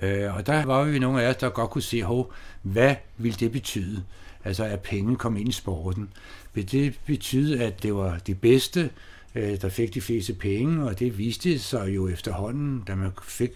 Øh, 0.02 0.36
og 0.36 0.46
der 0.46 0.64
var 0.64 0.86
jo 0.86 0.98
nogle 0.98 1.22
af 1.22 1.30
os, 1.30 1.36
der 1.36 1.48
godt 1.48 1.70
kunne 1.70 1.82
se, 1.82 2.02
hov, 2.02 2.32
hvad 2.62 2.94
ville 3.18 3.36
det 3.40 3.52
betyde? 3.52 4.02
Altså 4.44 4.64
at 4.64 4.80
penge 4.80 5.16
kom 5.16 5.36
ind 5.36 5.48
i 5.48 5.52
sporten. 5.52 6.08
Det 6.54 7.00
betyder, 7.06 7.66
at 7.66 7.82
det 7.82 7.94
var 7.94 8.18
de 8.18 8.34
bedste, 8.34 8.90
øh, 9.34 9.60
der 9.60 9.68
fik 9.68 9.94
de 9.94 10.00
fleste 10.00 10.34
penge, 10.34 10.84
og 10.84 10.98
det 10.98 11.18
viste 11.18 11.58
sig 11.58 11.94
jo 11.94 12.08
efterhånden, 12.08 12.82
da 12.86 12.94
man 12.94 13.10
fik 13.22 13.50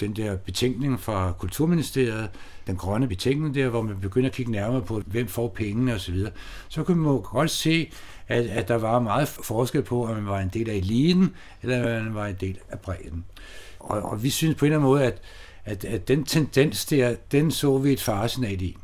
den 0.00 0.16
der 0.16 0.36
betænkning 0.36 1.00
fra 1.00 1.32
Kulturministeriet, 1.38 2.30
den 2.66 2.76
grønne 2.76 3.08
betænkning 3.08 3.54
der, 3.54 3.68
hvor 3.68 3.82
man 3.82 4.00
begynder 4.00 4.28
at 4.28 4.34
kigge 4.34 4.52
nærmere 4.52 4.82
på, 4.82 5.02
hvem 5.06 5.28
får 5.28 5.48
pengene 5.48 5.94
osv., 5.94 6.18
så, 6.18 6.30
så 6.68 6.84
kunne 6.84 7.02
man 7.02 7.22
godt 7.22 7.50
se, 7.50 7.90
at, 8.28 8.46
at 8.46 8.68
der 8.68 8.74
var 8.74 8.98
meget 8.98 9.28
forskel 9.28 9.82
på, 9.82 10.06
om 10.06 10.14
man 10.14 10.26
var 10.26 10.40
en 10.40 10.48
del 10.48 10.70
af 10.70 10.74
eliten, 10.74 11.34
eller 11.62 11.98
om 11.98 12.04
man 12.04 12.14
var 12.14 12.26
en 12.26 12.36
del 12.40 12.58
af 12.68 12.78
bredden. 12.78 13.24
Og, 13.78 14.02
og 14.02 14.22
vi 14.22 14.30
synes 14.30 14.54
på 14.54 14.64
en 14.64 14.72
eller 14.72 14.78
anden 14.78 14.90
måde, 14.90 15.04
at, 15.04 15.22
at, 15.64 15.84
at 15.84 16.08
den 16.08 16.24
tendens 16.24 16.84
der, 16.84 17.14
den 17.32 17.50
så 17.50 17.78
vi 17.78 17.92
et 17.92 18.00
faresignal 18.00 18.62
i. 18.62 18.76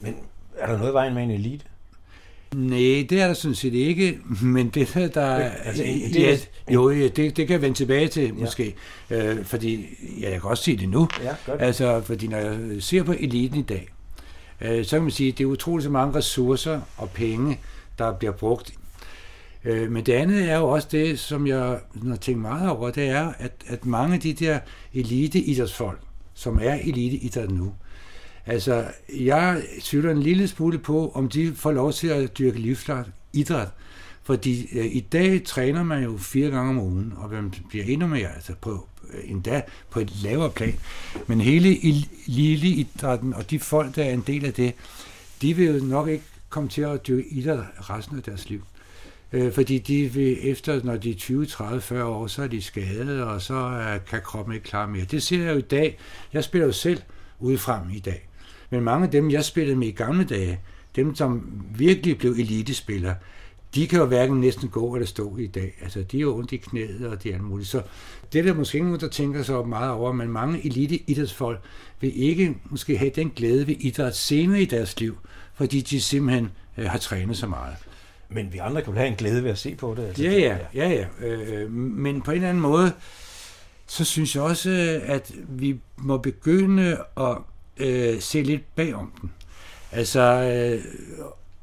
Men 0.00 0.16
er 0.58 0.66
der 0.66 0.78
noget 0.78 0.94
vejen 0.94 1.14
med 1.14 1.22
en 1.22 1.30
elite? 1.30 1.64
Nej, 2.54 3.06
det 3.10 3.12
er 3.12 3.26
der 3.26 3.34
sådan 3.34 3.54
set 3.54 3.74
ikke, 3.74 4.18
men 4.42 4.68
det 4.68 4.90
der, 4.94 5.08
der 5.08 5.34
altså, 5.64 5.82
det, 5.82 6.14
ja, 6.14 6.38
jo, 6.74 6.90
det, 6.90 7.16
det 7.16 7.34
kan 7.34 7.50
jeg 7.50 7.62
vende 7.62 7.76
tilbage 7.76 8.08
til 8.08 8.22
ja. 8.22 8.32
måske, 8.32 8.74
øh, 9.10 9.44
fordi 9.44 9.86
ja, 10.20 10.30
jeg 10.30 10.40
kan 10.40 10.50
også 10.50 10.64
sige 10.64 10.76
det 10.76 10.88
nu, 10.88 11.08
ja, 11.22 11.54
altså, 11.58 12.00
fordi 12.00 12.26
når 12.26 12.38
jeg 12.38 12.58
ser 12.80 13.02
på 13.02 13.12
eliten 13.12 13.58
i 13.58 13.62
dag, 13.62 13.88
øh, 14.60 14.84
så 14.84 14.96
kan 14.96 15.02
man 15.02 15.10
sige, 15.10 15.32
at 15.32 15.38
det 15.38 15.44
er 15.44 15.48
utroligt 15.48 15.84
så 15.84 15.90
mange 15.90 16.14
ressourcer 16.14 16.80
og 16.96 17.10
penge, 17.10 17.58
der 17.98 18.12
bliver 18.12 18.32
brugt. 18.32 18.72
Øh, 19.64 19.90
men 19.90 20.06
det 20.06 20.12
andet 20.12 20.50
er 20.50 20.58
jo 20.58 20.68
også 20.68 20.88
det, 20.90 21.18
som 21.18 21.46
jeg 21.46 21.78
har 22.08 22.16
tænkt 22.20 22.40
meget 22.40 22.70
over, 22.70 22.90
det 22.90 23.08
er, 23.08 23.32
at, 23.38 23.52
at 23.66 23.86
mange 23.86 24.14
af 24.14 24.20
de 24.20 24.32
der 24.32 24.58
elite-idrætsfolk, 24.94 26.00
som 26.34 26.58
er 26.62 26.74
elite-idræt 26.74 27.50
nu, 27.50 27.72
Altså, 28.48 28.84
jeg 29.14 29.62
tvivler 29.80 30.10
en 30.10 30.22
lille 30.22 30.48
smule 30.48 30.78
på, 30.78 31.12
om 31.14 31.28
de 31.28 31.54
får 31.54 31.72
lov 31.72 31.92
til 31.92 32.08
at 32.08 32.38
dyrke 32.38 32.58
livslang 32.58 33.06
idræt. 33.32 33.68
Fordi 34.22 34.78
øh, 34.78 34.86
i 34.86 35.00
dag 35.00 35.44
træner 35.44 35.82
man 35.82 36.02
jo 36.02 36.16
fire 36.18 36.50
gange 36.50 36.70
om 36.70 36.78
ugen, 36.78 37.12
og 37.16 37.30
man 37.30 37.54
bliver 37.68 37.84
endnu 37.84 38.06
mere, 38.06 38.34
altså 38.34 38.52
på, 38.60 38.86
øh, 39.12 39.30
endda 39.30 39.62
på 39.90 40.00
et 40.00 40.22
lavere 40.22 40.50
plan. 40.50 40.74
Men 41.26 41.40
hele 41.40 41.74
lille 42.26 42.68
idrætten 42.68 43.34
og 43.34 43.50
de 43.50 43.58
folk, 43.58 43.96
der 43.96 44.04
er 44.04 44.10
en 44.10 44.24
del 44.26 44.44
af 44.44 44.52
det, 44.52 44.74
de 45.42 45.54
vil 45.54 45.66
jo 45.66 45.84
nok 45.84 46.08
ikke 46.08 46.24
komme 46.48 46.68
til 46.68 46.82
at 46.82 47.06
dyrke 47.06 47.28
idræt 47.28 47.90
resten 47.90 48.16
af 48.16 48.22
deres 48.22 48.48
liv. 48.48 48.62
Øh, 49.32 49.52
fordi 49.52 49.78
de 49.78 50.12
vil 50.12 50.50
efter, 50.50 50.80
når 50.84 50.96
de 50.96 51.10
er 51.10 51.14
20, 51.14 51.46
30, 51.46 51.80
40 51.80 52.04
år, 52.04 52.26
så 52.26 52.42
er 52.42 52.46
de 52.46 52.62
skadet, 52.62 53.22
og 53.22 53.42
så 53.42 53.54
øh, 53.54 54.00
kan 54.10 54.20
kroppen 54.24 54.54
ikke 54.54 54.66
klare 54.66 54.88
mere. 54.88 55.04
Det 55.04 55.22
ser 55.22 55.42
jeg 55.42 55.52
jo 55.52 55.58
i 55.58 55.62
dag. 55.62 55.98
Jeg 56.32 56.44
spiller 56.44 56.66
jo 56.66 56.72
selv 56.72 57.02
udefra 57.38 57.86
i 57.94 57.98
dag. 57.98 58.27
Men 58.70 58.82
mange 58.82 59.04
af 59.04 59.10
dem, 59.10 59.30
jeg 59.30 59.44
spillede 59.44 59.76
med 59.76 59.88
i 59.88 59.90
gamle 59.90 60.24
dage, 60.24 60.60
dem 60.96 61.14
som 61.14 61.62
virkelig 61.76 62.18
blev 62.18 62.30
elitespillere, 62.30 63.14
de 63.74 63.88
kan 63.88 63.98
jo 63.98 64.06
hverken 64.06 64.40
næsten 64.40 64.68
gå 64.68 64.94
eller 64.94 65.06
stå 65.06 65.36
i 65.36 65.46
dag. 65.46 65.74
Altså, 65.82 66.02
de 66.02 66.16
er 66.16 66.20
jo 66.20 66.36
ondt 66.36 66.52
i 66.52 66.56
knæet 66.56 67.06
og 67.06 67.22
det 67.22 67.34
er 67.34 67.42
muligt. 67.42 67.68
Så 67.68 67.82
det 68.32 68.38
er 68.38 68.42
der 68.42 68.54
måske 68.54 68.78
ingen, 68.78 69.00
der 69.00 69.08
tænker 69.08 69.42
sig 69.42 69.68
meget 69.68 69.90
over, 69.90 70.12
men 70.12 70.28
mange 70.28 70.66
elite 70.66 71.10
idrætsfolk 71.10 71.60
vil 72.00 72.22
ikke 72.22 72.54
måske 72.64 72.98
have 72.98 73.10
den 73.10 73.30
glæde 73.36 73.66
ved 73.66 73.76
idræt 73.80 74.16
senere 74.16 74.60
i 74.62 74.64
deres 74.64 75.00
liv, 75.00 75.18
fordi 75.54 75.80
de 75.80 76.00
simpelthen 76.00 76.50
øh, 76.78 76.86
har 76.86 76.98
trænet 76.98 77.36
så 77.36 77.46
meget. 77.46 77.74
Men 78.28 78.52
vi 78.52 78.58
andre 78.58 78.82
kan 78.82 78.94
have 78.94 79.08
en 79.08 79.14
glæde 79.14 79.44
ved 79.44 79.50
at 79.50 79.58
se 79.58 79.74
på 79.74 79.94
det. 79.94 80.06
Altså. 80.06 80.22
Ja, 80.22 80.32
ja, 80.32 80.58
ja, 80.74 80.88
ja. 81.20 81.26
Øh, 81.26 81.72
men 81.72 82.22
på 82.22 82.30
en 82.30 82.34
eller 82.34 82.48
anden 82.48 82.62
måde, 82.62 82.92
så 83.86 84.04
synes 84.04 84.34
jeg 84.34 84.42
også, 84.42 85.00
at 85.02 85.32
vi 85.48 85.80
må 85.96 86.18
begynde 86.18 86.96
at 87.16 87.38
øh, 87.78 88.20
se 88.20 88.42
lidt 88.42 88.74
bagom 88.74 89.12
den. 89.20 89.30
Altså, 89.92 90.20
øh, 90.20 90.84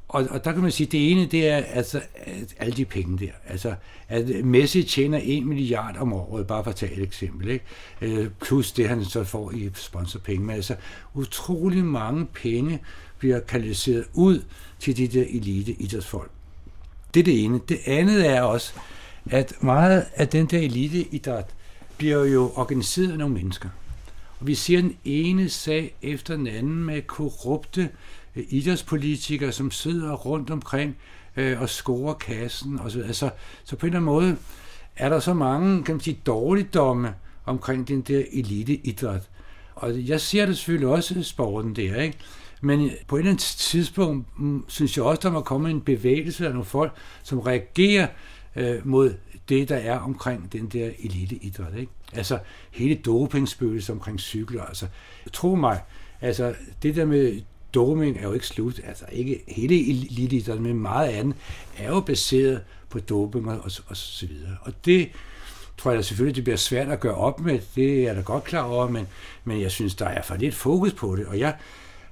og, 0.08 0.26
og 0.30 0.44
der 0.44 0.52
kan 0.52 0.62
man 0.62 0.70
sige, 0.70 0.86
at 0.86 0.92
det 0.92 1.12
ene, 1.12 1.26
det 1.26 1.48
er 1.48 1.56
altså 1.56 2.00
at 2.14 2.54
alle 2.58 2.76
de 2.76 2.84
penge 2.84 3.18
der. 3.26 3.32
Altså, 3.46 3.74
at 4.08 4.44
Messi 4.44 4.82
tjener 4.82 5.20
1 5.22 5.46
milliard 5.46 5.96
om 5.96 6.12
året, 6.12 6.46
bare 6.46 6.64
for 6.64 6.70
at 6.70 6.76
tage 6.76 6.92
et 6.92 7.02
eksempel, 7.02 7.48
ikke? 7.48 7.64
Øh, 8.00 8.30
plus 8.40 8.72
det, 8.72 8.88
han 8.88 9.04
så 9.04 9.24
får 9.24 9.50
i 9.50 9.70
sponsorpenge. 9.74 10.46
Men 10.46 10.56
altså, 10.56 10.76
utrolig 11.14 11.84
mange 11.84 12.26
penge 12.26 12.80
bliver 13.18 13.40
kanaliseret 13.40 14.04
ud 14.14 14.42
til 14.80 14.96
de 14.96 15.08
der 15.08 15.24
elite 15.28 15.72
idrætsfolk. 15.72 16.30
Det 17.14 17.20
er 17.20 17.24
det 17.24 17.44
ene. 17.44 17.60
Det 17.68 17.78
andet 17.86 18.30
er 18.30 18.42
også, 18.42 18.72
at 19.30 19.52
meget 19.60 20.06
af 20.14 20.28
den 20.28 20.46
der 20.46 20.58
eliteidræt 20.58 21.46
bliver 21.98 22.24
jo 22.24 22.52
organiseret 22.54 23.12
af 23.12 23.18
nogle 23.18 23.34
mennesker. 23.34 23.68
Og 24.40 24.46
vi 24.46 24.54
ser 24.54 24.80
den 24.80 24.96
ene 25.04 25.48
sag 25.48 25.94
efter 26.02 26.36
den 26.36 26.46
anden 26.46 26.84
med 26.84 27.02
korrupte 27.02 27.90
øh, 28.36 28.44
idrætspolitikere, 28.48 29.52
som 29.52 29.70
sidder 29.70 30.12
rundt 30.12 30.50
omkring 30.50 30.96
øh, 31.36 31.60
og 31.60 31.68
scorer 31.68 32.14
kassen. 32.14 32.78
Og 32.78 32.90
så, 32.90 33.02
altså, 33.02 33.30
så 33.64 33.76
på 33.76 33.86
en 33.86 33.90
eller 33.90 33.98
anden 33.98 34.12
måde 34.14 34.36
er 34.96 35.08
der 35.08 35.20
så 35.20 35.34
mange 35.34 35.84
kan 35.84 35.94
man 35.94 36.00
sige, 36.00 36.20
dårligdomme 36.26 37.14
omkring 37.44 37.88
den 37.88 38.00
der 38.00 38.22
eliteidræt. 38.32 39.28
Og 39.74 40.08
jeg 40.08 40.20
ser 40.20 40.46
det 40.46 40.56
selvfølgelig 40.56 40.88
også 40.88 41.22
sporten 41.22 41.76
der, 41.76 42.00
ikke? 42.02 42.18
Men 42.60 42.90
på 43.06 43.16
et 43.16 43.20
eller 43.20 43.30
andet 43.30 43.42
tidspunkt 43.42 44.40
mm, 44.40 44.64
synes 44.68 44.96
jeg 44.96 45.04
også, 45.04 45.20
der 45.22 45.30
må 45.30 45.40
komme 45.40 45.70
en 45.70 45.80
bevægelse 45.80 46.46
af 46.46 46.50
nogle 46.50 46.64
folk, 46.64 46.92
som 47.22 47.38
reagerer 47.38 48.06
øh, 48.56 48.86
mod 48.86 49.14
det, 49.48 49.68
der 49.68 49.76
er 49.76 49.98
omkring 49.98 50.52
den 50.52 50.66
der 50.66 50.90
eliteidræt. 50.98 51.74
Ikke? 51.78 51.92
Altså 52.12 52.38
hele 52.70 52.94
dopingspøgelsen 52.94 53.92
omkring 53.92 54.20
cykler. 54.20 54.62
Altså, 54.62 54.86
tro 55.32 55.54
mig, 55.54 55.82
altså 56.20 56.54
det 56.82 56.96
der 56.96 57.04
med 57.04 57.40
doping 57.74 58.18
er 58.18 58.22
jo 58.22 58.32
ikke 58.32 58.46
slut. 58.46 58.80
Altså 58.84 59.04
ikke 59.12 59.42
hele 59.48 59.90
eliteidræt, 59.90 60.60
men 60.60 60.78
meget 60.78 61.08
andet 61.08 61.36
er 61.78 61.88
jo 61.88 62.00
baseret 62.00 62.60
på 62.90 62.98
doping 62.98 63.50
og, 63.50 63.56
og, 63.56 63.70
og 63.86 63.96
så 63.96 64.26
videre. 64.26 64.56
Og 64.62 64.72
det 64.84 65.08
tror 65.78 65.90
jeg 65.90 65.98
da 65.98 66.02
selvfølgelig, 66.02 66.36
det 66.36 66.44
bliver 66.44 66.56
svært 66.56 66.88
at 66.88 67.00
gøre 67.00 67.14
op 67.14 67.40
med. 67.40 67.60
Det 67.74 67.98
er 67.98 68.02
jeg 68.02 68.16
da 68.16 68.20
godt 68.20 68.44
klar 68.44 68.62
over, 68.62 68.88
men, 68.88 69.06
men 69.44 69.60
jeg 69.60 69.70
synes, 69.70 69.94
der 69.94 70.06
er 70.06 70.22
for 70.22 70.36
lidt 70.36 70.54
fokus 70.54 70.92
på 70.92 71.16
det. 71.16 71.26
Og 71.26 71.38
jeg 71.38 71.56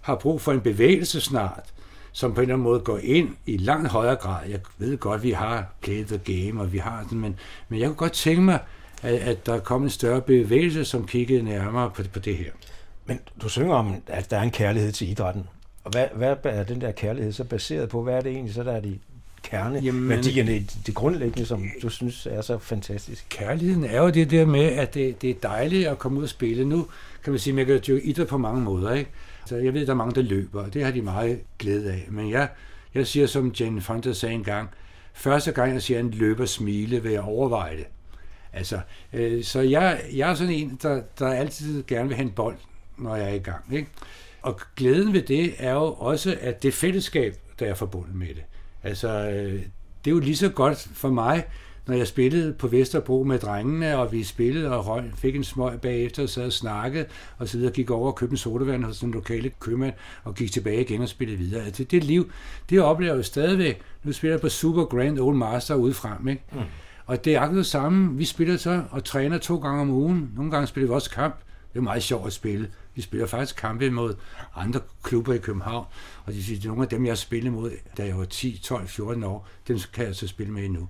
har 0.01 0.15
brug 0.15 0.41
for 0.41 0.53
en 0.53 0.61
bevægelse 0.61 1.21
snart, 1.21 1.74
som 2.17 2.35
på 2.35 2.41
en 2.41 2.43
eller 2.43 2.55
anden 2.55 2.65
måde 2.65 2.81
går 2.81 2.99
ind 3.03 3.29
i 3.47 3.57
langt 3.57 3.89
højere 3.89 4.17
grad. 4.17 4.49
Jeg 4.49 4.61
ved 4.79 4.97
godt, 4.97 5.23
vi 5.23 5.31
har 5.31 5.75
played 5.81 6.05
the 6.05 6.19
game, 6.19 6.61
og 6.61 6.73
vi 6.73 6.79
har 6.79 7.07
den, 7.11 7.21
men, 7.21 7.39
men 7.69 7.81
jeg 7.81 7.87
kunne 7.87 7.97
godt 7.97 8.13
tænke 8.13 8.43
mig, 8.43 8.59
at, 9.03 9.15
at 9.15 9.47
der 9.47 9.59
kom 9.59 9.83
en 9.83 9.91
større 9.91 10.21
bevægelse, 10.21 10.85
som 10.85 11.07
kiggede 11.07 11.43
nærmere 11.43 11.91
på, 11.91 12.03
på 12.13 12.19
det 12.19 12.37
her. 12.37 12.51
Men 13.07 13.21
du 13.43 13.49
synger 13.49 13.75
om, 13.75 13.95
at 14.07 14.31
der 14.31 14.39
er 14.39 14.43
en 14.43 14.51
kærlighed 14.51 14.93
til 14.93 15.11
idrætten. 15.11 15.49
Og 15.85 15.91
hvad, 15.91 16.07
hvad 16.15 16.37
er 16.45 16.65
den 16.65 16.81
der 16.81 16.93
kærlighed 16.93 17.33
så 17.33 17.45
baseret 17.45 17.89
på? 17.89 18.03
Hvad 18.03 18.15
er 18.15 18.21
det 18.21 18.33
egentlig, 18.33 18.55
så 18.55 18.63
der 18.63 18.73
er 18.73 18.81
de 18.81 18.99
kerneværdierne, 19.43 20.53
det, 20.53 20.77
det 20.87 20.95
grundlæggende, 20.95 21.47
som 21.47 21.65
du 21.83 21.89
synes 21.89 22.27
er 22.27 22.41
så 22.41 22.59
fantastisk? 22.59 23.27
Kærligheden 23.29 23.85
er 23.85 24.03
jo 24.03 24.11
det 24.11 24.31
der 24.31 24.47
med, 24.47 24.65
at 24.65 24.95
det, 24.95 25.23
det 25.23 25.31
er 25.31 25.35
dejligt 25.43 25.89
at 25.89 25.99
komme 25.99 26.19
ud 26.19 26.23
og 26.23 26.29
spille. 26.29 26.65
Nu 26.65 26.87
kan 27.25 27.33
man 27.33 27.41
sige, 27.41 27.53
at 27.53 27.57
man 27.57 27.67
kan 27.67 27.81
dyrke 27.87 28.07
idræt 28.07 28.27
på 28.27 28.39
mange 28.39 28.61
måder. 28.61 28.95
Ikke? 28.95 29.11
Så 29.47 29.57
jeg 29.57 29.75
ved, 29.75 29.87
der 29.87 29.93
er 29.93 29.97
mange, 29.97 30.15
der 30.15 30.23
løber, 30.23 30.63
og 30.63 30.75
det 30.75 30.85
har 30.85 30.91
de 30.91 31.03
meget 31.03 31.41
glæde 31.59 31.93
af. 31.93 32.07
Men 32.11 32.31
jeg, 32.31 32.49
jeg 32.95 33.07
siger, 33.07 33.27
som 33.27 33.53
Jane 33.61 33.81
Fonda 33.81 34.13
sagde 34.13 34.35
engang, 34.35 34.69
første 35.13 35.53
gang 35.53 35.73
jeg 35.73 35.83
siger 35.83 36.01
en 36.01 36.11
løber 36.11 36.47
smile, 36.47 37.03
vil 37.03 37.13
jeg 37.13 37.21
overveje 37.21 37.77
det. 37.77 37.87
Altså, 38.53 38.81
øh, 39.13 39.45
så 39.45 39.61
jeg, 39.61 40.01
jeg 40.15 40.31
er 40.31 40.35
sådan 40.35 40.53
en, 40.53 40.79
der, 40.83 41.03
der 41.19 41.29
altid 41.29 41.85
gerne 41.87 42.09
vil 42.09 42.17
have 42.17 42.27
en 42.27 42.33
bold, 42.33 42.57
når 42.99 43.17
jeg 43.17 43.31
er 43.31 43.35
i 43.35 43.39
gang. 43.39 43.65
Ikke? 43.73 43.89
Og 44.43 44.61
glæden 44.77 45.13
ved 45.13 45.23
det 45.23 45.55
er 45.59 45.73
jo 45.73 45.93
også, 45.93 46.39
at 46.41 46.63
det 46.63 46.75
fællesskab, 46.75 47.37
der 47.59 47.67
er 47.67 47.75
forbundet 47.75 48.15
med 48.15 48.29
det. 48.29 48.45
Altså, 48.83 49.09
øh, 49.09 49.53
det 50.05 50.11
er 50.11 50.15
jo 50.15 50.19
lige 50.19 50.37
så 50.37 50.49
godt 50.49 50.89
for 50.93 51.09
mig, 51.09 51.45
når 51.87 51.95
jeg 51.95 52.07
spillede 52.07 52.53
på 52.53 52.69
Vesterbro 52.69 53.23
med 53.23 53.39
drengene, 53.39 53.99
og 53.99 54.13
vi 54.13 54.25
spillede 54.25 54.77
og 54.77 54.87
røg, 54.87 55.05
fik 55.17 55.37
en 55.37 55.45
smøg 55.45 55.81
bagefter, 55.81 56.23
og 56.23 56.29
sad 56.29 56.47
og 56.47 56.53
snakkede, 56.53 57.07
og 57.39 57.49
så 57.49 57.59
videre, 57.59 57.73
gik 57.73 57.91
over 57.91 58.07
og 58.07 58.15
købte 58.15 58.33
en 58.33 58.37
sodavand 58.37 58.85
hos 58.85 58.99
den 58.99 59.11
lokale 59.11 59.51
købmand, 59.61 59.95
og 60.25 60.35
gik 60.35 60.53
tilbage 60.53 60.81
igen 60.81 61.03
og 61.03 61.09
spillede 61.09 61.39
videre. 61.39 61.65
Altså, 61.65 61.85
det 61.85 62.05
liv, 62.05 62.31
det 62.71 62.81
oplever 62.81 63.15
jeg 63.15 63.25
stadigvæk. 63.25 63.81
Nu 64.05 64.13
spiller 64.13 64.35
jeg 64.35 64.41
på 64.41 64.49
Super 64.49 64.85
Grand 64.85 65.19
Old 65.19 65.37
Master 65.37 65.75
ude 65.75 65.95
frem, 65.95 66.29
ikke? 66.29 66.43
Mm. 66.53 66.61
Og 67.07 67.25
det 67.25 67.35
er 67.35 67.41
akkurat 67.41 67.59
det 67.59 67.67
samme. 67.67 68.19
Vi 68.19 68.25
spiller 68.25 68.57
så 68.57 68.83
og 68.91 69.05
træner 69.05 69.39
to 69.39 69.57
gange 69.57 69.81
om 69.81 69.91
ugen. 69.91 70.31
Nogle 70.37 70.51
gange 70.51 70.67
spiller 70.67 70.89
vi 70.89 70.95
også 70.95 71.11
kamp. 71.11 71.37
Det 71.73 71.79
er 71.79 71.83
meget 71.83 72.03
sjovt 72.03 72.27
at 72.27 72.33
spille. 72.33 72.69
Vi 72.95 73.03
spiller 73.03 73.27
faktisk 73.27 73.57
kampe 73.57 73.91
mod 73.91 74.15
andre 74.57 74.81
klubber 75.03 75.35
i 75.35 75.39
København, 75.39 75.87
og 76.25 76.33
det 76.33 76.65
er 76.65 76.69
nogle 76.69 76.83
af 76.83 76.89
dem, 76.89 77.05
jeg 77.05 77.11
har 77.11 77.17
spillet 77.17 77.53
mod, 77.53 77.71
da 77.97 78.07
jeg 78.07 78.19
var 78.19 78.25
10, 78.25 78.61
12, 78.63 78.89
14 78.89 79.25
år. 79.25 79.49
Dem 79.69 79.79
kan 79.93 80.07
jeg 80.07 80.15
så 80.15 80.27
spille 80.27 80.53
med 80.53 80.65
endnu. 80.65 80.89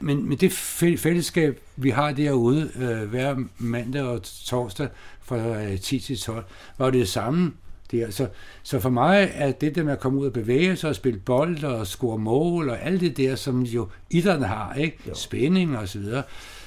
Men, 0.00 0.28
men 0.28 0.38
det 0.38 0.52
fællesskab, 0.98 1.60
vi 1.76 1.90
har 1.90 2.12
derude 2.12 2.70
øh, 2.76 3.08
hver 3.10 3.36
mandag 3.58 4.02
og 4.02 4.22
torsdag 4.22 4.88
fra 5.22 5.62
øh, 5.62 5.80
10 5.80 6.00
til 6.00 6.18
12, 6.18 6.44
var 6.78 6.90
det, 6.90 7.00
det 7.00 7.08
samme. 7.08 7.52
Det 7.90 8.02
er, 8.02 8.10
så, 8.10 8.28
så 8.62 8.80
for 8.80 8.90
mig 8.90 9.30
er 9.34 9.52
det 9.52 9.74
der 9.74 9.82
med 9.82 9.92
at 9.92 10.00
komme 10.00 10.20
ud 10.20 10.26
og 10.26 10.32
bevæge 10.32 10.76
sig 10.76 10.90
og 10.90 10.96
spille 10.96 11.20
bold 11.20 11.64
og 11.64 11.86
score 11.86 12.18
mål 12.18 12.70
og 12.70 12.82
alt 12.82 13.00
det 13.00 13.16
der, 13.16 13.36
som 13.36 13.62
jo 13.62 13.88
idrætten 14.10 14.46
har, 14.46 14.74
ikke? 14.74 14.98
Jo. 15.08 15.14
spænding 15.14 15.78
og 15.78 15.88
så 15.88 15.98
videre, 15.98 16.22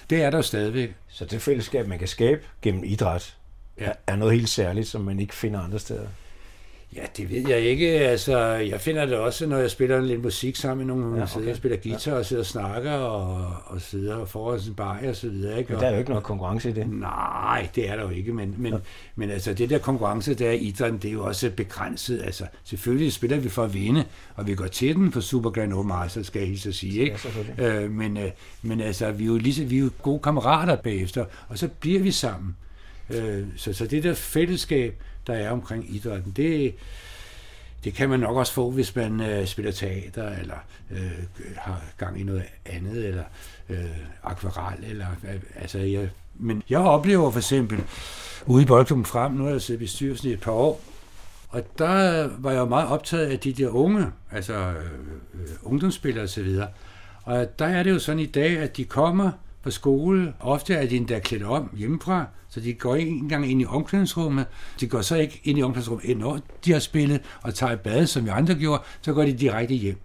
det 0.09 0.23
er 0.23 0.29
der 0.29 0.41
stadigvæk. 0.41 0.95
Så 1.07 1.25
det 1.25 1.41
fællesskab, 1.41 1.87
man 1.87 1.99
kan 1.99 2.07
skabe 2.07 2.41
gennem 2.61 2.83
idræt, 2.83 3.37
ja. 3.79 3.91
er 4.07 4.15
noget 4.15 4.33
helt 4.33 4.49
særligt, 4.49 4.87
som 4.87 5.01
man 5.01 5.19
ikke 5.19 5.35
finder 5.35 5.59
andre 5.59 5.79
steder. 5.79 6.07
Ja, 6.95 7.01
det 7.17 7.29
ved 7.29 7.49
jeg 7.49 7.59
ikke. 7.59 7.87
Altså, 7.87 8.37
jeg 8.39 8.81
finder 8.81 9.05
det 9.05 9.15
også, 9.15 9.47
når 9.47 9.57
jeg 9.57 9.71
spiller 9.71 10.01
lidt 10.01 10.23
musik 10.23 10.55
sammen 10.55 10.87
med 10.87 10.95
nogle, 10.95 11.17
ja, 11.17 11.23
okay. 11.23 11.33
sidder 11.33 11.49
og 11.49 11.57
spiller 11.57 11.77
guitar 11.77 12.13
og 12.13 12.25
sidder 12.25 12.41
og 12.41 12.45
snakker 12.45 12.91
og, 12.91 13.53
og 13.65 13.81
sidder 13.81 14.15
og 14.15 14.27
får 14.27 14.53
en 14.53 14.73
bar 14.77 14.99
og 15.07 15.15
så 15.15 15.29
videre. 15.29 15.59
Ikke? 15.59 15.73
Men 15.73 15.81
der 15.81 15.87
er 15.87 15.91
jo 15.91 15.97
ikke 15.97 16.09
noget 16.09 16.23
konkurrence 16.23 16.69
i 16.69 16.73
det. 16.73 16.89
Nej, 16.89 17.69
det 17.75 17.89
er 17.89 17.95
der 17.95 18.03
jo 18.03 18.09
ikke, 18.09 18.33
men, 18.33 18.55
men, 18.57 18.73
ja. 18.73 18.79
men 19.15 19.29
altså, 19.29 19.53
det 19.53 19.69
der 19.69 19.77
konkurrence, 19.77 20.33
der 20.33 20.47
er 20.47 20.51
i 20.51 20.57
idrætten, 20.57 20.99
det 20.99 21.07
er 21.07 21.13
jo 21.13 21.25
også 21.25 21.51
begrænset. 21.57 22.21
Altså, 22.21 22.45
selvfølgelig 22.63 23.13
spiller 23.13 23.37
vi 23.37 23.49
for 23.49 23.63
at 23.63 23.73
vinde, 23.73 24.05
og 24.35 24.47
vi 24.47 24.55
går 24.55 24.67
til 24.67 24.95
den 24.95 25.11
for 25.11 25.19
Super 25.19 25.49
Grand 25.49 25.73
Old 25.73 25.87
Master, 25.87 26.23
skal 26.23 26.39
jeg 26.39 26.47
hilse 26.47 26.69
at 26.69 26.75
sige. 26.75 27.01
Ikke? 27.01 27.19
Ja, 27.57 27.83
øh, 27.83 27.91
men, 27.91 28.17
øh, 28.17 28.31
men 28.61 28.81
altså, 28.81 29.11
vi 29.11 29.23
er, 29.23 29.27
jo 29.27 29.37
lige, 29.37 29.65
vi 29.65 29.77
er 29.77 29.81
jo 29.81 29.89
gode 30.01 30.19
kammerater 30.19 30.75
bagefter, 30.75 31.25
og 31.49 31.57
så 31.57 31.67
bliver 31.67 31.99
vi 31.99 32.11
sammen. 32.11 32.55
Øh, 33.13 33.47
så, 33.57 33.73
så 33.73 33.85
det 33.85 34.03
der 34.03 34.13
fællesskab, 34.13 35.03
der 35.27 35.33
er 35.33 35.51
omkring 35.51 35.95
idrætten, 35.95 36.31
det, 36.31 36.75
det 37.83 37.93
kan 37.93 38.09
man 38.09 38.19
nok 38.19 38.37
også 38.37 38.53
få, 38.53 38.71
hvis 38.71 38.95
man 38.95 39.21
øh, 39.21 39.45
spiller 39.45 39.71
teater, 39.71 40.29
eller 40.29 40.55
øh, 40.91 41.11
har 41.57 41.81
gang 41.97 42.19
i 42.19 42.23
noget 42.23 42.43
andet, 42.65 43.07
eller 43.07 43.23
øh, 43.69 43.85
akvarel, 44.23 44.83
eller 44.83 45.07
øh, 45.23 45.39
altså, 45.55 45.77
jeg, 45.77 46.09
men 46.35 46.63
jeg 46.69 46.79
oplever 46.79 47.31
for 47.31 47.39
eksempel, 47.39 47.83
ude 48.45 48.63
i 48.63 48.65
Boldklubben 48.65 49.05
Frem, 49.05 49.31
nu 49.31 49.43
har 49.43 49.51
jeg 49.51 49.61
siddet 49.61 49.81
i 49.81 49.83
bestyrelsen 49.83 50.29
i 50.29 50.33
et 50.33 50.41
par 50.41 50.51
år, 50.51 50.81
og 51.49 51.63
der 51.77 52.29
var 52.37 52.51
jeg 52.51 52.67
meget 52.67 52.89
optaget 52.89 53.25
af 53.25 53.39
de 53.39 53.53
der 53.53 53.69
unge, 53.69 54.07
altså 54.31 54.53
øh, 54.53 54.75
øh 55.33 55.49
ungdomsspillere 55.63 56.23
osv., 56.23 56.59
og 57.23 57.59
der 57.59 57.65
er 57.65 57.83
det 57.83 57.91
jo 57.91 57.99
sådan 57.99 58.19
i 58.19 58.25
dag, 58.25 58.57
at 58.57 58.77
de 58.77 58.85
kommer 58.85 59.31
på 59.63 59.71
skole. 59.71 60.33
Ofte 60.39 60.73
er 60.73 60.87
de 60.87 60.95
endda 60.95 61.19
klædt 61.19 61.43
om 61.43 61.69
hjemmefra, 61.77 62.25
så 62.49 62.59
de 62.59 62.73
går 62.73 62.95
ikke 62.95 63.11
engang 63.11 63.51
ind 63.51 63.61
i 63.61 63.65
omklædningsrummet. 63.65 64.45
De 64.79 64.87
går 64.87 65.01
så 65.01 65.15
ikke 65.15 65.41
ind 65.43 65.59
i 65.59 65.63
omklædningsrummet, 65.63 66.17
når 66.17 66.39
de 66.65 66.71
har 66.71 66.79
spillet 66.79 67.21
og 67.41 67.53
tager 67.53 67.73
et 67.73 67.79
bad, 67.79 68.07
som 68.07 68.25
vi 68.25 68.29
andre 68.29 68.55
gjorde, 68.55 68.83
så 69.01 69.13
går 69.13 69.23
de 69.23 69.33
direkte 69.33 69.75
hjem. 69.75 69.97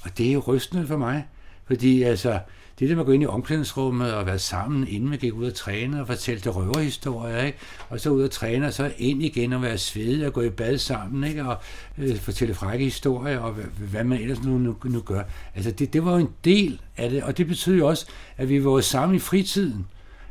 Og 0.00 0.18
det 0.18 0.32
er 0.32 0.38
rystende 0.38 0.86
for 0.86 0.96
mig, 0.96 1.26
fordi 1.66 2.02
altså, 2.02 2.40
det 2.78 2.88
der 2.88 2.94
med 2.94 3.02
at 3.02 3.06
gå 3.06 3.12
ind 3.12 3.22
i 3.22 3.26
omklædningsrummet 3.26 4.14
og 4.14 4.26
være 4.26 4.38
sammen, 4.38 4.88
inden 4.88 5.10
man 5.10 5.18
gik 5.18 5.34
ud 5.34 5.46
og 5.46 5.54
træne 5.54 6.00
og 6.00 6.06
fortalte 6.06 6.50
røverhistorier, 6.50 7.42
ikke? 7.42 7.58
og 7.88 8.00
så 8.00 8.10
ud 8.10 8.22
og 8.22 8.30
træne, 8.30 8.66
og 8.66 8.72
så 8.72 8.92
ind 8.98 9.22
igen 9.22 9.52
og 9.52 9.62
være 9.62 9.78
svedig 9.78 10.26
og 10.26 10.32
gå 10.32 10.40
i 10.40 10.50
bad 10.50 10.78
sammen, 10.78 11.24
ikke? 11.24 11.44
og 11.44 11.56
øh, 11.98 12.16
fortælle 12.16 12.54
frække 12.54 12.84
historier, 12.84 13.38
og 13.38 13.52
hvad, 13.52 13.64
hvad 13.64 14.04
man 14.04 14.20
ellers 14.20 14.42
nu, 14.42 14.58
nu, 14.58 14.76
nu 14.84 15.00
gør. 15.00 15.22
Altså 15.54 15.70
det, 15.70 15.92
det 15.92 16.04
var 16.04 16.12
jo 16.12 16.18
en 16.18 16.30
del 16.44 16.80
af 16.96 17.10
det, 17.10 17.22
og 17.22 17.38
det 17.38 17.46
betød 17.46 17.76
jo 17.76 17.88
også, 17.88 18.06
at 18.36 18.48
vi 18.48 18.64
var 18.64 18.80
sammen 18.80 19.16
i 19.16 19.18
fritiden. 19.18 19.86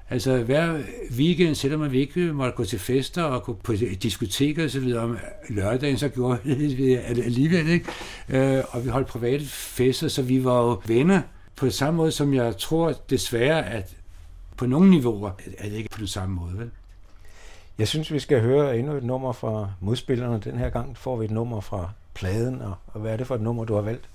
Altså 0.09 0.43
hver 0.43 0.79
weekend, 1.17 1.55
selvom 1.55 1.91
vi 1.91 1.99
ikke 1.99 2.33
måtte 2.33 2.51
gå 2.55 2.63
til 2.63 2.79
fester 2.79 3.23
og 3.23 3.43
gå 3.43 3.53
på 3.63 3.73
diskoteker 4.03 4.63
og 4.63 4.69
så 4.69 4.79
videre 4.79 5.03
om 5.03 5.17
lørdagen, 5.49 5.97
så 5.97 6.09
gjorde 6.09 6.39
vi 6.45 6.75
det 6.75 7.01
alligevel, 7.05 7.69
ikke? 7.69 7.85
Øh, 8.29 8.63
og 8.69 8.85
vi 8.85 8.89
holdt 8.89 9.07
private 9.07 9.45
fester, 9.45 10.07
så 10.07 10.21
vi 10.21 10.43
var 10.43 10.61
jo 10.63 10.81
venner 10.85 11.21
på 11.57 11.69
samme 11.69 11.97
måde, 11.97 12.11
som 12.11 12.33
jeg 12.33 12.57
tror 12.57 12.93
desværre, 13.09 13.65
at 13.65 13.95
på 14.57 14.65
nogle 14.65 14.89
niveauer 14.89 15.31
er 15.57 15.69
det 15.69 15.75
ikke 15.75 15.89
på 15.89 15.99
den 15.99 16.07
samme 16.07 16.35
måde. 16.35 16.57
Vel? 16.57 16.71
Jeg 17.77 17.87
synes, 17.87 18.13
vi 18.13 18.19
skal 18.19 18.41
høre 18.41 18.77
endnu 18.77 18.93
et 18.93 19.03
nummer 19.03 19.31
fra 19.31 19.71
modspillerne. 19.79 20.41
Den 20.43 20.57
her 20.57 20.69
gang 20.69 20.97
får 20.97 21.15
vi 21.17 21.25
et 21.25 21.31
nummer 21.31 21.61
fra 21.61 21.89
pladen, 22.13 22.61
og, 22.61 22.75
og 22.87 23.01
hvad 23.01 23.13
er 23.13 23.17
det 23.17 23.27
for 23.27 23.35
et 23.35 23.41
nummer, 23.41 23.65
du 23.65 23.75
har 23.75 23.81
valgt? 23.81 24.09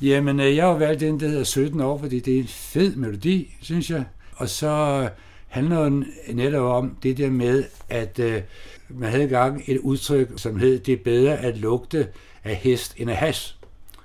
Jamen, 0.00 0.40
øh, 0.40 0.56
jeg 0.56 0.66
har 0.66 0.74
valgt 0.74 1.00
den, 1.00 1.20
der 1.20 1.28
hedder 1.28 1.44
17 1.44 1.80
år, 1.80 1.98
fordi 1.98 2.20
det 2.20 2.34
er 2.34 2.38
en 2.38 2.48
fed 2.48 2.96
melodi, 2.96 3.56
synes 3.62 3.90
jeg. 3.90 4.04
Og 4.36 4.48
så 4.48 5.08
handler 5.48 5.84
den 5.84 6.04
netop 6.32 6.62
om 6.62 6.96
det 7.02 7.16
der 7.16 7.30
med, 7.30 7.64
at 7.88 8.18
øh, 8.18 8.42
man 8.88 9.10
havde 9.10 9.22
engang 9.22 9.62
et 9.66 9.78
udtryk, 9.78 10.28
som 10.36 10.58
hed, 10.58 10.78
det 10.78 10.94
er 10.94 11.04
bedre 11.04 11.36
at 11.36 11.56
lugte 11.56 12.08
af 12.44 12.54
hest 12.54 12.94
end 12.96 13.10
af 13.10 13.16
has. 13.16 13.56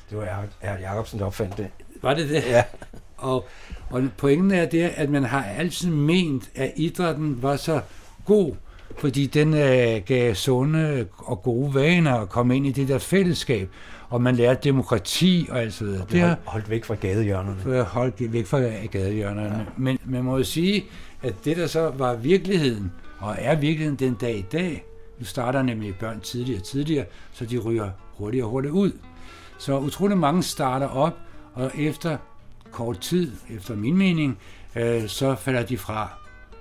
Det 0.10 0.18
var 0.18 0.46
Erhard 0.62 0.80
Jacobsen, 0.80 1.20
der 1.20 1.26
opfandt 1.26 1.58
det. 1.58 1.68
Var 2.02 2.14
det 2.14 2.30
det? 2.30 2.44
Ja. 2.48 2.64
Og, 3.18 3.46
og 3.90 4.04
pointen 4.18 4.52
er 4.52 4.66
det, 4.66 4.92
at 4.96 5.10
man 5.10 5.24
har 5.24 5.44
altid 5.44 5.90
ment, 5.90 6.50
at 6.56 6.74
idrætten 6.76 7.44
var 7.44 7.56
så 7.56 7.82
god, 8.26 8.56
fordi 9.00 9.26
den 9.26 9.54
øh, 9.54 10.02
gav 10.06 10.36
sunde 10.36 11.08
og 11.18 11.44
gode 11.44 11.74
vaner 11.74 12.16
at 12.16 12.30
komme 12.30 12.56
ind 12.56 12.66
i 12.66 12.72
det 12.72 12.88
der 12.88 12.98
fællesskab, 12.98 13.70
og 14.10 14.22
man 14.22 14.36
lærte 14.36 14.60
demokrati 14.64 15.48
og 15.52 15.62
alt 15.62 15.74
sådan 15.74 15.94
noget. 15.94 16.12
Det 16.12 16.20
har 16.20 16.38
holdt 16.46 16.70
væk 16.70 16.86
fra 16.86 16.96
gadehjørnerne. 16.96 17.84
Holdt 17.84 18.34
væk 18.34 18.46
fra 18.46 18.60
gadehjørnerne. 18.92 19.58
Ja. 19.58 19.64
Men 19.78 19.98
man 20.06 20.24
må 20.24 20.38
jo 20.38 20.44
sige, 20.44 20.86
at 21.24 21.36
det 21.46 21.58
der 21.58 21.68
så 21.68 21.92
var 21.98 22.16
virkeligheden, 22.16 22.92
og 23.20 23.36
er 23.40 23.56
virkeligheden 23.56 24.00
den 24.00 24.14
dag 24.14 24.36
i 24.36 24.46
dag, 24.52 24.84
nu 25.20 25.26
starter 25.26 25.62
nemlig 25.62 25.96
børn 25.96 26.20
tidligere 26.20 26.60
og 26.60 26.64
tidligere, 26.64 27.06
så 27.34 27.46
de 27.46 27.58
ryger 27.58 27.90
hurtigere 28.18 28.46
og 28.46 28.52
hurtigere 28.52 28.74
ud. 28.76 28.92
Så 29.58 29.80
utrolig 29.80 30.18
mange 30.18 30.44
starter 30.44 30.88
op, 30.88 31.18
og 31.54 31.72
efter 31.76 32.18
kort 32.72 33.00
tid, 33.00 33.32
efter 33.50 33.76
min 33.76 33.98
mening, 33.98 34.38
øh, 34.76 35.08
så 35.08 35.36
falder 35.36 35.64
de 35.64 35.78
fra. 35.78 36.10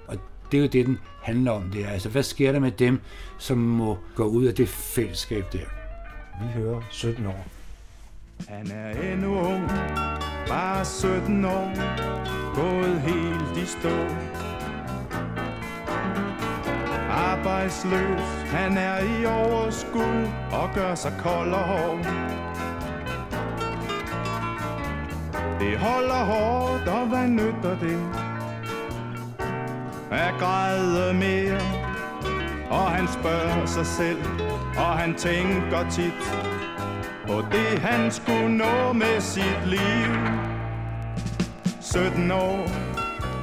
Og 0.07 0.17
det 0.53 0.59
er 0.59 0.63
jo 0.63 0.69
det, 0.69 0.87
den 0.87 0.99
handler 1.23 1.51
om. 1.51 1.71
Det 1.71 1.85
er. 1.85 1.89
Altså, 1.89 2.09
hvad 2.09 2.23
sker 2.23 2.53
der 2.53 2.59
med 2.59 2.71
dem, 2.71 3.01
som 3.39 3.59
må 3.59 3.99
gå 4.15 4.25
ud 4.25 4.45
af 4.45 4.55
det 4.55 4.69
fællesskab 4.69 5.53
der? 5.53 5.67
Vi 6.43 6.49
hører 6.53 6.81
17 6.91 7.27
år. 7.27 7.47
Han 8.49 8.71
er 8.71 9.13
endnu 9.13 9.39
ung, 9.39 9.69
bare 10.49 10.85
17 10.85 11.45
år, 11.45 11.75
gået 12.55 13.01
helt 13.01 13.63
i 13.63 13.67
stå. 13.67 13.97
Arbejdsløs, 17.11 18.21
han 18.47 18.77
er 18.77 19.21
i 19.21 19.27
overskud 19.27 20.29
og 20.53 20.71
gør 20.75 20.95
sig 20.95 21.13
kold 21.19 21.53
og 21.53 21.65
hård. 21.65 22.40
Det 25.61 25.79
holder 25.79 26.25
hårdt, 26.25 26.89
og 26.89 27.07
hvad 27.07 27.29
nytter 27.29 27.79
det? 27.81 27.99
At 30.11 30.35
græde 30.39 31.15
mere? 31.15 31.61
Og 32.71 32.91
han 32.91 33.09
spørger 33.09 33.67
sig 33.67 33.87
selv 33.87 34.19
Og 34.77 34.99
han 34.99 35.15
tænker 35.15 35.91
tit 35.91 36.47
På 37.27 37.45
det 37.53 37.79
han 37.79 38.11
skulle 38.11 38.57
nå 38.57 38.93
med 38.93 39.21
sit 39.21 39.67
liv. 39.67 40.15
17 41.81 42.31
år 42.31 42.69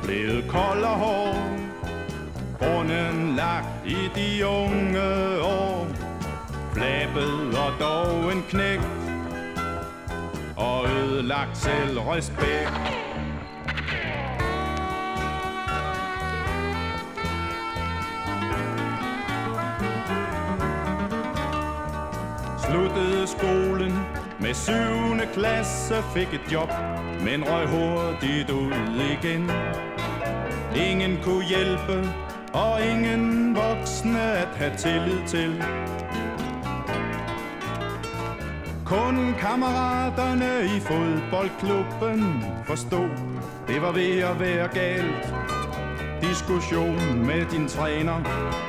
Blevet 0.03 0.45
kold 0.47 0.83
og 0.83 0.97
hård 0.97 1.57
Grunden 2.59 3.35
lagt 3.35 3.67
i 3.85 4.09
de 4.15 4.47
unge 4.47 5.41
år. 5.41 5.87
Flabet 6.73 7.57
og 7.57 7.71
dog 7.79 8.31
en 8.31 8.43
knægt 8.49 9.06
og 10.57 10.89
ødelagt 10.89 11.57
selv 11.57 11.99
respekt. 11.99 12.71
Sluttede 22.59 23.27
skolen 23.27 23.93
med 24.39 24.53
syvende 24.53 25.27
klasse, 25.33 25.95
fik 26.13 26.33
et 26.33 26.51
job, 26.53 26.69
men 27.21 27.43
røg 27.43 27.67
hurtigt 27.67 28.49
ud 28.49 28.73
igen. 29.11 29.51
ingen 30.75 31.17
kunne 31.23 31.45
hjælpe, 31.45 32.09
og 32.53 32.81
ingen 32.81 33.55
voksne 33.55 34.21
at 34.21 34.47
have 34.47 34.75
tillid 34.77 35.27
til. 35.27 35.63
Kun 38.87 39.35
kammeraterne 39.39 40.65
i 40.65 40.79
fodboldklubben 40.79 42.45
forstod, 42.65 43.09
det 43.67 43.81
var 43.81 43.91
ved 43.91 44.19
at 44.19 44.39
være 44.39 44.67
galt. 44.67 45.33
Diskussion 46.21 47.25
med 47.25 47.45
din 47.45 47.67
træner 47.67 48.23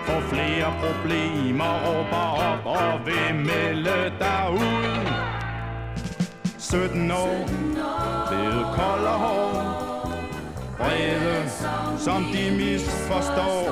for 0.07 0.21
flere 0.21 0.75
problemer, 0.83 1.73
råber 1.87 2.27
op 2.51 2.67
og 2.67 3.07
vil 3.07 3.35
melde 3.35 4.13
dig 4.19 4.47
ud. 4.53 5.07
17 6.59 7.11
år, 7.11 7.47
blevet 8.29 8.67
kold 8.77 9.05
og 9.05 9.19
hård, 9.19 10.13
brede 10.79 11.51
som 11.99 12.25
de 12.33 12.57
misforstår. 12.57 13.65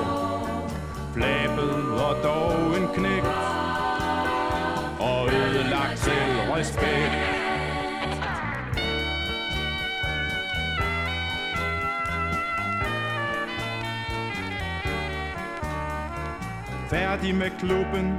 Flabet 1.13 2.01
og 2.01 2.15
dog 2.23 2.77
en 2.77 2.87
knægt, 2.95 3.27
og 4.99 5.29
ødelagt 5.33 5.99
selv 5.99 6.36
respekt. 6.57 7.11
Færdig 16.89 17.35
med 17.35 17.51
klubben 17.59 18.15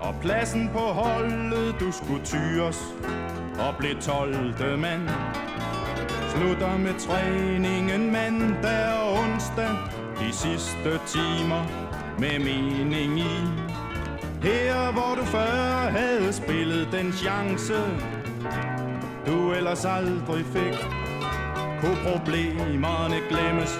og 0.00 0.14
pladsen 0.20 0.70
på 0.72 0.78
holdet, 0.78 1.74
du 1.80 1.92
skulle 1.92 2.24
tyres 2.24 2.78
og 3.58 3.74
blev 3.78 4.00
12. 4.00 4.78
mand. 4.78 5.08
Slutter 6.28 6.78
med 6.78 6.94
træningen 6.98 8.12
mandag 8.12 8.92
og 9.02 9.12
onsdag, 9.12 9.70
de 10.20 10.32
sidste 10.32 11.00
timer 11.06 11.64
med 12.18 12.38
mening 12.38 13.18
i. 13.18 13.67
Her 14.42 14.92
hvor 14.92 15.14
du 15.14 15.24
før 15.24 15.90
havde 15.90 16.32
spillet 16.32 16.88
den 16.92 17.12
chance, 17.12 17.74
du 19.26 19.52
ellers 19.52 19.84
aldrig 19.84 20.44
fik, 20.46 20.74
kunne 21.80 21.98
problemerne 22.06 23.16
glemmes 23.28 23.78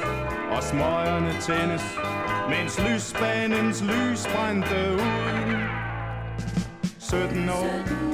og 0.50 0.62
smøgerne 0.62 1.32
tændes, 1.40 1.98
mens 2.48 2.80
lysbanens 2.80 3.82
lys 3.82 4.26
brændte 4.34 4.92
ud. 4.94 5.38
17 6.98 7.48
år, 7.48 8.07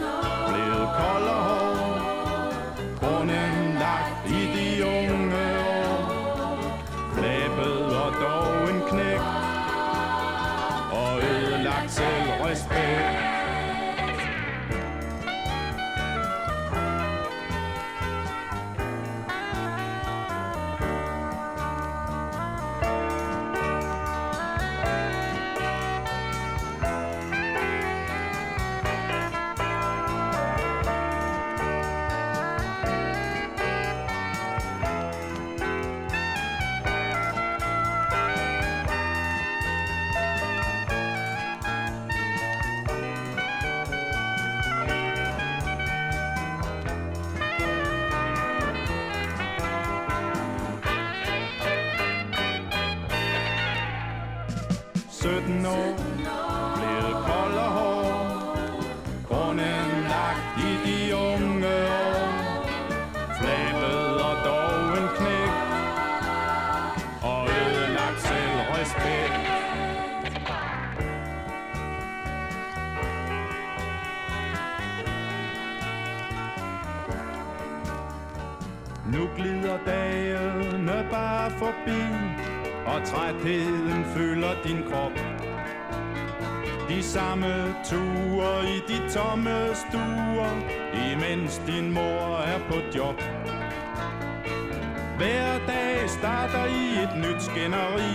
dig 96.55 96.71
i 96.71 96.87
et 97.05 97.15
nyt 97.25 97.43
skænderi. 97.43 98.13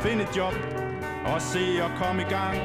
Find 0.00 0.20
et 0.20 0.36
job 0.36 0.54
og 1.24 1.42
se 1.42 1.64
at 1.86 1.90
komme 2.02 2.22
i 2.22 2.28
gang. 2.38 2.58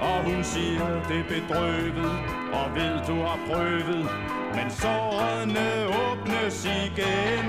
Og 0.00 0.16
hun 0.24 0.44
siger, 0.44 0.86
det 1.08 1.18
er 1.24 1.28
bedrøvet, 1.34 2.10
og 2.52 2.66
ved 2.74 2.94
du 3.08 3.16
har 3.28 3.38
prøvet, 3.48 4.08
men 4.56 4.70
sårene 4.70 5.68
åbnes 6.04 6.64
igen. 6.64 7.46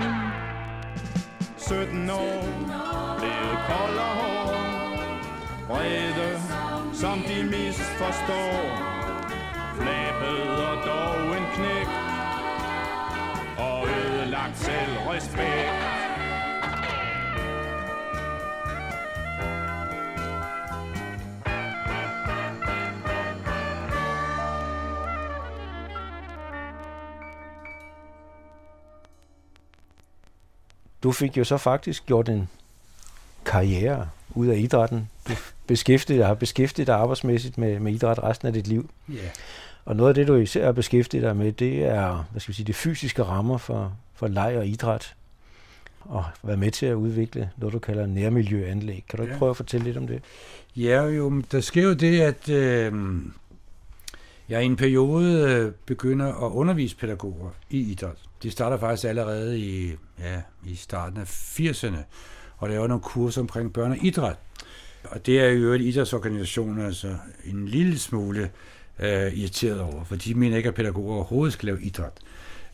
17 1.58 2.10
år, 2.10 2.42
blevet 3.18 3.58
kold 3.70 3.98
og 4.08 4.14
hård, 4.22 4.56
vrede, 5.68 6.32
som 6.94 7.18
de 7.28 7.44
misforstår. 7.44 8.58
Flæbet 9.80 10.50
og 10.70 10.76
dog 10.86 11.38
en 11.38 11.46
knæk, 11.56 11.90
og 13.58 13.88
ødelagt 13.88 14.58
selvrespekt. 14.58 15.77
Du 31.08 31.12
fik 31.12 31.38
jo 31.38 31.44
så 31.44 31.58
faktisk 31.58 32.06
gjort 32.06 32.30
en 32.30 32.50
karriere 33.46 34.10
ud 34.30 34.48
af 34.48 34.58
idrætten. 34.58 35.10
Du 35.28 35.34
beskæftigede 35.68 36.20
dig, 36.20 36.28
har 36.28 36.34
beskæftiget 36.34 36.88
dig 36.88 36.96
arbejdsmæssigt 36.96 37.58
med, 37.58 37.80
med 37.80 37.94
idræt 37.94 38.24
resten 38.24 38.48
af 38.48 38.54
dit 38.54 38.68
liv. 38.68 38.90
Ja. 39.10 39.14
Og 39.86 39.96
noget 39.96 40.10
af 40.10 40.16
det, 40.16 40.28
du 40.28 40.36
især 40.36 40.66
har 40.66 40.72
beskæftiget 40.72 41.24
dig 41.24 41.36
med, 41.36 41.52
det 41.52 41.86
er 41.86 42.26
hvad 42.32 42.42
skal 42.42 42.52
vi 42.52 42.56
sige, 42.56 42.66
det 42.66 42.76
fysiske 42.76 43.24
rammer 43.24 43.58
for, 43.58 43.94
for 44.16 44.28
leg 44.28 44.56
og 44.58 44.68
idræt. 44.68 45.14
Og 46.02 46.26
være 46.44 46.58
med 46.58 46.72
til 46.72 46.86
at 46.86 46.94
udvikle 46.94 47.50
noget, 47.58 47.74
du 47.74 47.80
kalder 47.80 48.06
nærmiljøanlæg. 48.06 49.04
Kan 49.10 49.18
du 49.18 49.24
ikke 49.24 49.34
Ja. 49.34 49.40
prøve 49.40 49.50
at 49.50 49.58
fortælle 49.58 49.84
lidt 49.84 49.98
om 49.98 50.08
det? 50.08 50.22
Ja, 50.76 51.04
jo, 51.04 51.42
der 51.52 51.62
sker 51.62 51.84
jo 51.84 51.94
det, 51.94 52.22
at 52.22 52.50
øh, 52.50 52.94
jeg 54.50 54.64
i 54.64 54.66
en 54.66 54.76
periode 54.76 55.52
øh, 55.52 55.72
begynder 55.86 56.46
at 56.46 56.52
undervise 56.52 56.96
pædagoger 56.96 57.50
i 57.70 57.92
idræt. 57.92 58.18
Det 58.44 58.52
starter 58.52 58.78
faktisk 58.78 59.08
allerede 59.08 59.60
i, 59.60 59.92
ja, 60.20 60.42
i 60.66 60.76
starten 60.76 61.20
af 61.20 61.26
80'erne, 61.60 61.98
og 62.58 62.70
laver 62.70 62.88
nogle 62.88 63.04
kurser 63.04 63.42
omkring 63.42 63.74
børn 63.74 63.92
og 63.92 63.98
idræt. 64.02 64.36
Og 65.04 65.26
det 65.26 65.40
er 65.40 65.50
jo 65.50 65.60
øvrigt 65.60 65.84
idrætsorganisationer 65.84 66.86
altså 66.86 67.16
en 67.46 67.68
lille 67.68 68.00
smule 68.00 68.50
øh, 69.00 69.34
irriteret 69.34 69.80
over, 69.80 70.04
for 70.04 70.16
de 70.16 70.34
mener 70.34 70.58
ikke, 70.58 70.70
at 70.70 70.76
pædagoger 70.76 71.16
overhovedet 71.16 71.54
skal 71.54 71.66
lave 71.66 71.82
idræt. 71.82 72.14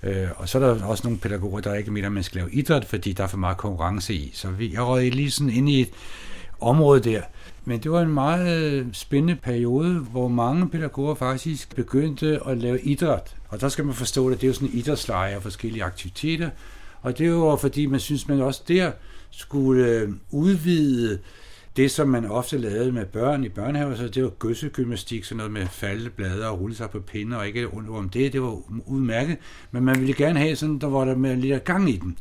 Øh, 0.03 0.28
og 0.36 0.49
så 0.49 0.59
er 0.59 0.74
der 0.76 0.86
også 0.86 1.03
nogle 1.03 1.19
pædagoger, 1.19 1.61
der 1.61 1.74
ikke 1.74 1.91
mener, 1.91 2.07
at 2.07 2.11
man 2.13 2.24
skal 2.24 2.38
lave 2.38 2.51
idræt, 2.51 2.86
fordi 2.86 3.13
der 3.13 3.24
er 3.24 3.28
for 3.28 3.38
meget 3.38 3.57
konkurrence 3.57 4.13
i. 4.13 4.32
Så 4.34 4.49
vi, 4.49 4.74
jeg 4.74 4.82
røg 4.82 5.11
lige 5.11 5.32
sådan 5.32 5.53
ind 5.53 5.69
i 5.69 5.82
et 5.82 5.89
område 6.59 6.99
der. 6.99 7.21
Men 7.66 7.80
det 7.80 7.91
var 7.91 8.01
en 8.01 8.14
meget 8.14 8.74
øh, 8.74 8.86
spændende 8.93 9.36
periode, 9.36 9.99
hvor 9.99 10.28
mange 10.28 10.70
pædagoger 10.70 11.16
faktisk 11.16 11.76
begyndte 11.76 12.39
at 12.47 12.57
lave 12.57 12.82
idræt. 12.82 13.36
Og 13.49 13.61
der 13.61 13.70
skal 13.70 13.86
man 13.86 13.93
forstå, 13.93 14.30
at 14.30 14.41
det 14.41 14.43
er 14.43 14.47
jo 14.47 14.53
sådan 14.53 14.70
en 14.74 15.36
og 15.36 15.43
forskellige 15.43 15.84
aktiviteter. 15.84 16.49
Og 17.01 17.18
det 17.18 17.32
var 17.32 17.55
fordi, 17.55 17.86
man 17.86 17.99
synes, 17.99 18.28
man 18.28 18.41
også 18.41 18.61
der 18.68 18.91
skulle 19.32 19.88
øh, 19.88 20.09
udvide 20.32 21.20
det, 21.78 21.91
som 21.91 22.07
man 22.07 22.26
ofte 22.26 22.57
lavede 22.57 22.91
med 22.91 23.05
børn 23.05 23.43
i 23.43 23.49
børnehaver, 23.49 23.95
så 23.95 24.07
det 24.07 24.24
var 24.24 24.30
gøssegymnastik, 24.30 25.24
sådan 25.24 25.38
noget 25.38 25.51
med 25.51 25.68
faldeblade 25.68 26.49
og 26.49 26.59
rulle 26.59 26.76
sig 26.76 26.89
på 26.89 26.99
pinder, 26.99 27.38
og 27.38 27.47
ikke 27.47 27.74
under 27.74 27.93
om 27.93 28.09
det, 28.09 28.34
det 28.34 28.41
var 28.41 28.57
udmærket, 28.86 29.38
men 29.72 29.84
man 29.84 29.99
ville 29.99 30.14
gerne 30.14 30.39
have 30.39 30.55
sådan, 30.55 30.80
der 30.80 30.88
var 30.88 31.05
der 31.05 31.16
med 31.16 31.38
lidt 31.38 31.64
gang 31.64 31.89
i 31.89 31.97
den. 31.97 32.18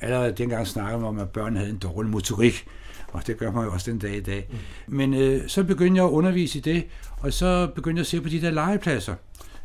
allerede 0.00 0.32
dengang 0.32 0.66
snakkede 0.66 0.98
man 0.98 1.08
om, 1.08 1.18
at 1.18 1.30
børn 1.30 1.56
havde 1.56 1.70
en 1.70 1.78
dårlig 1.78 2.10
motorik, 2.10 2.66
og 3.12 3.26
det 3.26 3.38
gør 3.38 3.52
man 3.52 3.64
jo 3.64 3.72
også 3.72 3.90
den 3.90 3.98
dag 3.98 4.16
i 4.16 4.20
dag. 4.20 4.48
Mm. 4.50 4.96
Men 4.96 5.14
øh, 5.14 5.48
så 5.48 5.64
begyndte 5.64 5.98
jeg 5.98 6.04
at 6.04 6.10
undervise 6.10 6.58
i 6.58 6.60
det, 6.60 6.84
og 7.16 7.32
så 7.32 7.68
begyndte 7.74 7.98
jeg 7.98 8.02
at 8.02 8.06
se 8.06 8.20
på 8.20 8.28
de 8.28 8.40
der 8.40 8.50
legepladser, 8.50 9.14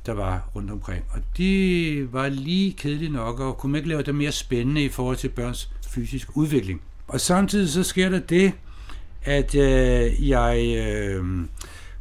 der 0.06 0.14
var 0.14 0.50
rundt 0.56 0.72
omkring. 0.72 1.04
Og 1.10 1.20
de 1.38 2.08
var 2.12 2.30
lige 2.30 2.74
kedelige 2.74 3.12
nok, 3.12 3.40
og 3.40 3.58
kunne 3.58 3.72
man 3.72 3.80
ikke 3.80 3.90
lave 3.90 4.02
det 4.02 4.16
mere 4.16 4.32
spændende 4.32 4.84
i 4.84 4.90
forhold 4.90 5.18
til 5.18 5.30
børns 5.30 5.70
fysisk 5.88 6.38
udvikling. 6.38 6.82
Og 7.08 7.22
samtidig 7.22 7.70
så 7.70 7.84
sker 7.84 8.10
der 8.10 8.20
det, 8.20 8.52
at 9.24 9.56
øh, 9.56 10.30
jeg 10.30 10.76
øh, 10.78 11.26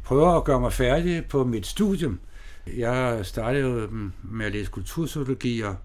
prøver 0.03 0.29
at 0.29 0.43
gøre 0.43 0.59
mig 0.59 0.73
færdig 0.73 1.25
på 1.25 1.43
mit 1.43 1.67
studium. 1.67 2.19
Jeg 2.77 3.19
startede 3.23 3.87
med 4.23 4.45
at 4.45 4.51
læse 4.51 4.71
kultursociologi, 4.71 5.61
og 5.61 5.75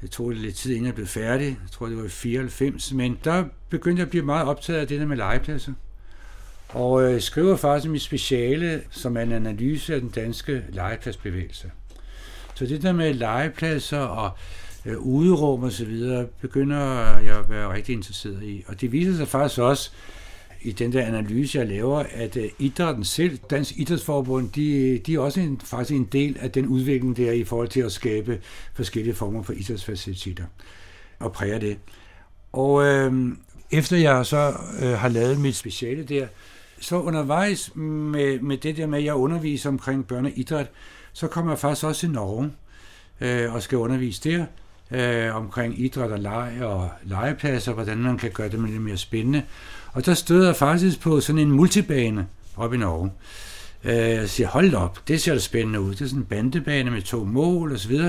det 0.00 0.10
tog 0.10 0.30
lidt 0.30 0.56
tid, 0.56 0.70
inden 0.70 0.86
jeg 0.86 0.94
blev 0.94 1.06
færdig. 1.06 1.46
Jeg 1.46 1.70
tror, 1.72 1.86
det 1.86 1.96
var 1.96 2.04
i 2.04 2.08
94. 2.08 2.92
Men 2.92 3.18
der 3.24 3.44
begyndte 3.68 4.00
jeg 4.00 4.06
at 4.06 4.10
blive 4.10 4.24
meget 4.24 4.46
optaget 4.46 4.80
af 4.80 4.88
det 4.88 5.00
der 5.00 5.06
med 5.06 5.16
legepladser. 5.16 5.72
Og 6.68 7.02
øh, 7.02 7.08
jeg 7.08 7.14
øh, 7.14 7.20
skriver 7.20 7.56
faktisk 7.56 7.90
mit 7.90 8.02
speciale, 8.02 8.82
som 8.90 9.16
er 9.16 9.20
en 9.20 9.32
analyse 9.32 9.94
af 9.94 10.00
den 10.00 10.10
danske 10.10 10.64
legepladsbevægelse. 10.68 11.70
Så 12.54 12.66
det 12.66 12.82
der 12.82 12.92
med 12.92 13.14
legepladser 13.14 13.98
og 13.98 14.30
øh, 14.84 14.98
uderum 14.98 15.62
og 15.62 15.72
så 15.72 15.84
videre, 15.84 16.26
begynder 16.40 17.18
jeg 17.18 17.38
at 17.38 17.50
være 17.50 17.72
rigtig 17.72 17.92
interesseret 17.92 18.42
i. 18.42 18.64
Og 18.66 18.80
det 18.80 18.92
viser 18.92 19.16
sig 19.16 19.28
faktisk 19.28 19.60
også, 19.60 19.90
i 20.62 20.72
den 20.72 20.92
der 20.92 21.06
analyse, 21.06 21.58
jeg 21.58 21.66
laver, 21.66 22.04
at 22.10 22.36
øh, 22.36 22.50
idrætten 22.58 23.04
selv, 23.04 23.38
Dansk 23.50 23.78
Idrætsforbund, 23.78 24.50
de, 24.50 24.98
de 24.98 25.14
er 25.14 25.18
også 25.18 25.40
en, 25.40 25.60
faktisk 25.64 25.96
en 25.96 26.04
del 26.04 26.36
af 26.40 26.50
den 26.50 26.66
udvikling 26.66 27.16
der 27.16 27.32
i 27.32 27.44
forhold 27.44 27.68
til 27.68 27.80
at 27.80 27.92
skabe 27.92 28.40
forskellige 28.74 29.14
former 29.14 29.42
for 29.42 29.52
idrætsfaciliteter 29.52 30.44
og 31.18 31.32
præge 31.32 31.60
det. 31.60 31.78
Og 32.52 32.84
øh, 32.84 33.32
efter 33.70 33.96
jeg 33.96 34.26
så 34.26 34.52
øh, 34.82 34.92
har 34.92 35.08
lavet 35.08 35.40
mit 35.40 35.56
speciale 35.56 36.04
der, 36.04 36.26
så 36.80 37.00
undervejs 37.00 37.76
med, 37.76 38.40
med 38.40 38.56
det 38.56 38.76
der 38.76 38.86
med, 38.86 38.98
at 38.98 39.04
jeg 39.04 39.14
underviser 39.14 39.68
omkring 39.68 40.06
børne 40.06 40.28
og 40.28 40.38
idræt, 40.38 40.66
så 41.12 41.26
kommer 41.26 41.52
jeg 41.52 41.58
faktisk 41.58 41.84
også 41.84 42.00
til 42.00 42.10
Norge 42.10 42.52
øh, 43.20 43.54
og 43.54 43.62
skal 43.62 43.78
undervise 43.78 44.30
der 44.30 44.46
øh, 44.90 45.36
omkring 45.36 45.80
idræt 45.80 46.10
og 46.10 46.18
leg 46.18 46.58
og 46.60 46.90
legepladser, 47.04 47.72
hvordan 47.72 47.98
man 47.98 48.18
kan 48.18 48.30
gøre 48.30 48.48
det 48.48 48.70
lidt 48.70 48.82
mere 48.82 48.96
spændende. 48.96 49.42
Og 49.92 50.06
der 50.06 50.14
støder 50.14 50.46
jeg 50.46 50.56
faktisk 50.56 51.00
på 51.00 51.20
sådan 51.20 51.38
en 51.38 51.50
multibane 51.50 52.26
op 52.56 52.74
i 52.74 52.76
Norge. 52.76 53.10
Øh, 53.84 53.94
jeg 53.94 54.30
siger, 54.30 54.48
hold 54.48 54.74
op, 54.74 55.08
det 55.08 55.20
ser 55.20 55.32
da 55.32 55.40
spændende 55.40 55.80
ud. 55.80 55.90
Det 55.90 56.00
er 56.00 56.06
sådan 56.06 56.18
en 56.18 56.24
bandebane 56.24 56.90
med 56.90 57.02
to 57.02 57.24
mål 57.24 57.72
osv. 57.72 58.00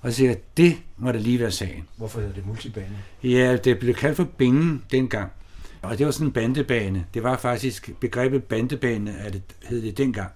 Og 0.00 0.12
så 0.12 0.16
siger 0.16 0.30
jeg, 0.30 0.38
det 0.56 0.76
må 0.98 1.12
da 1.12 1.18
lige 1.18 1.40
være 1.40 1.50
sagen. 1.50 1.88
Hvorfor 1.96 2.20
hedder 2.20 2.34
det 2.34 2.46
multibane? 2.46 2.96
Ja, 3.22 3.56
det 3.56 3.78
blev 3.78 3.94
kaldt 3.94 4.16
for 4.16 4.24
bingen 4.24 4.84
dengang. 4.90 5.30
Og 5.82 5.98
det 5.98 6.06
var 6.06 6.12
sådan 6.12 6.26
en 6.26 6.32
bandebane. 6.32 7.06
Det 7.14 7.22
var 7.22 7.36
faktisk 7.36 7.90
begrebet 8.00 8.44
bandebane, 8.44 9.16
at 9.18 9.32
det 9.32 9.42
hed 9.64 9.82
det 9.82 9.98
dengang. 9.98 10.30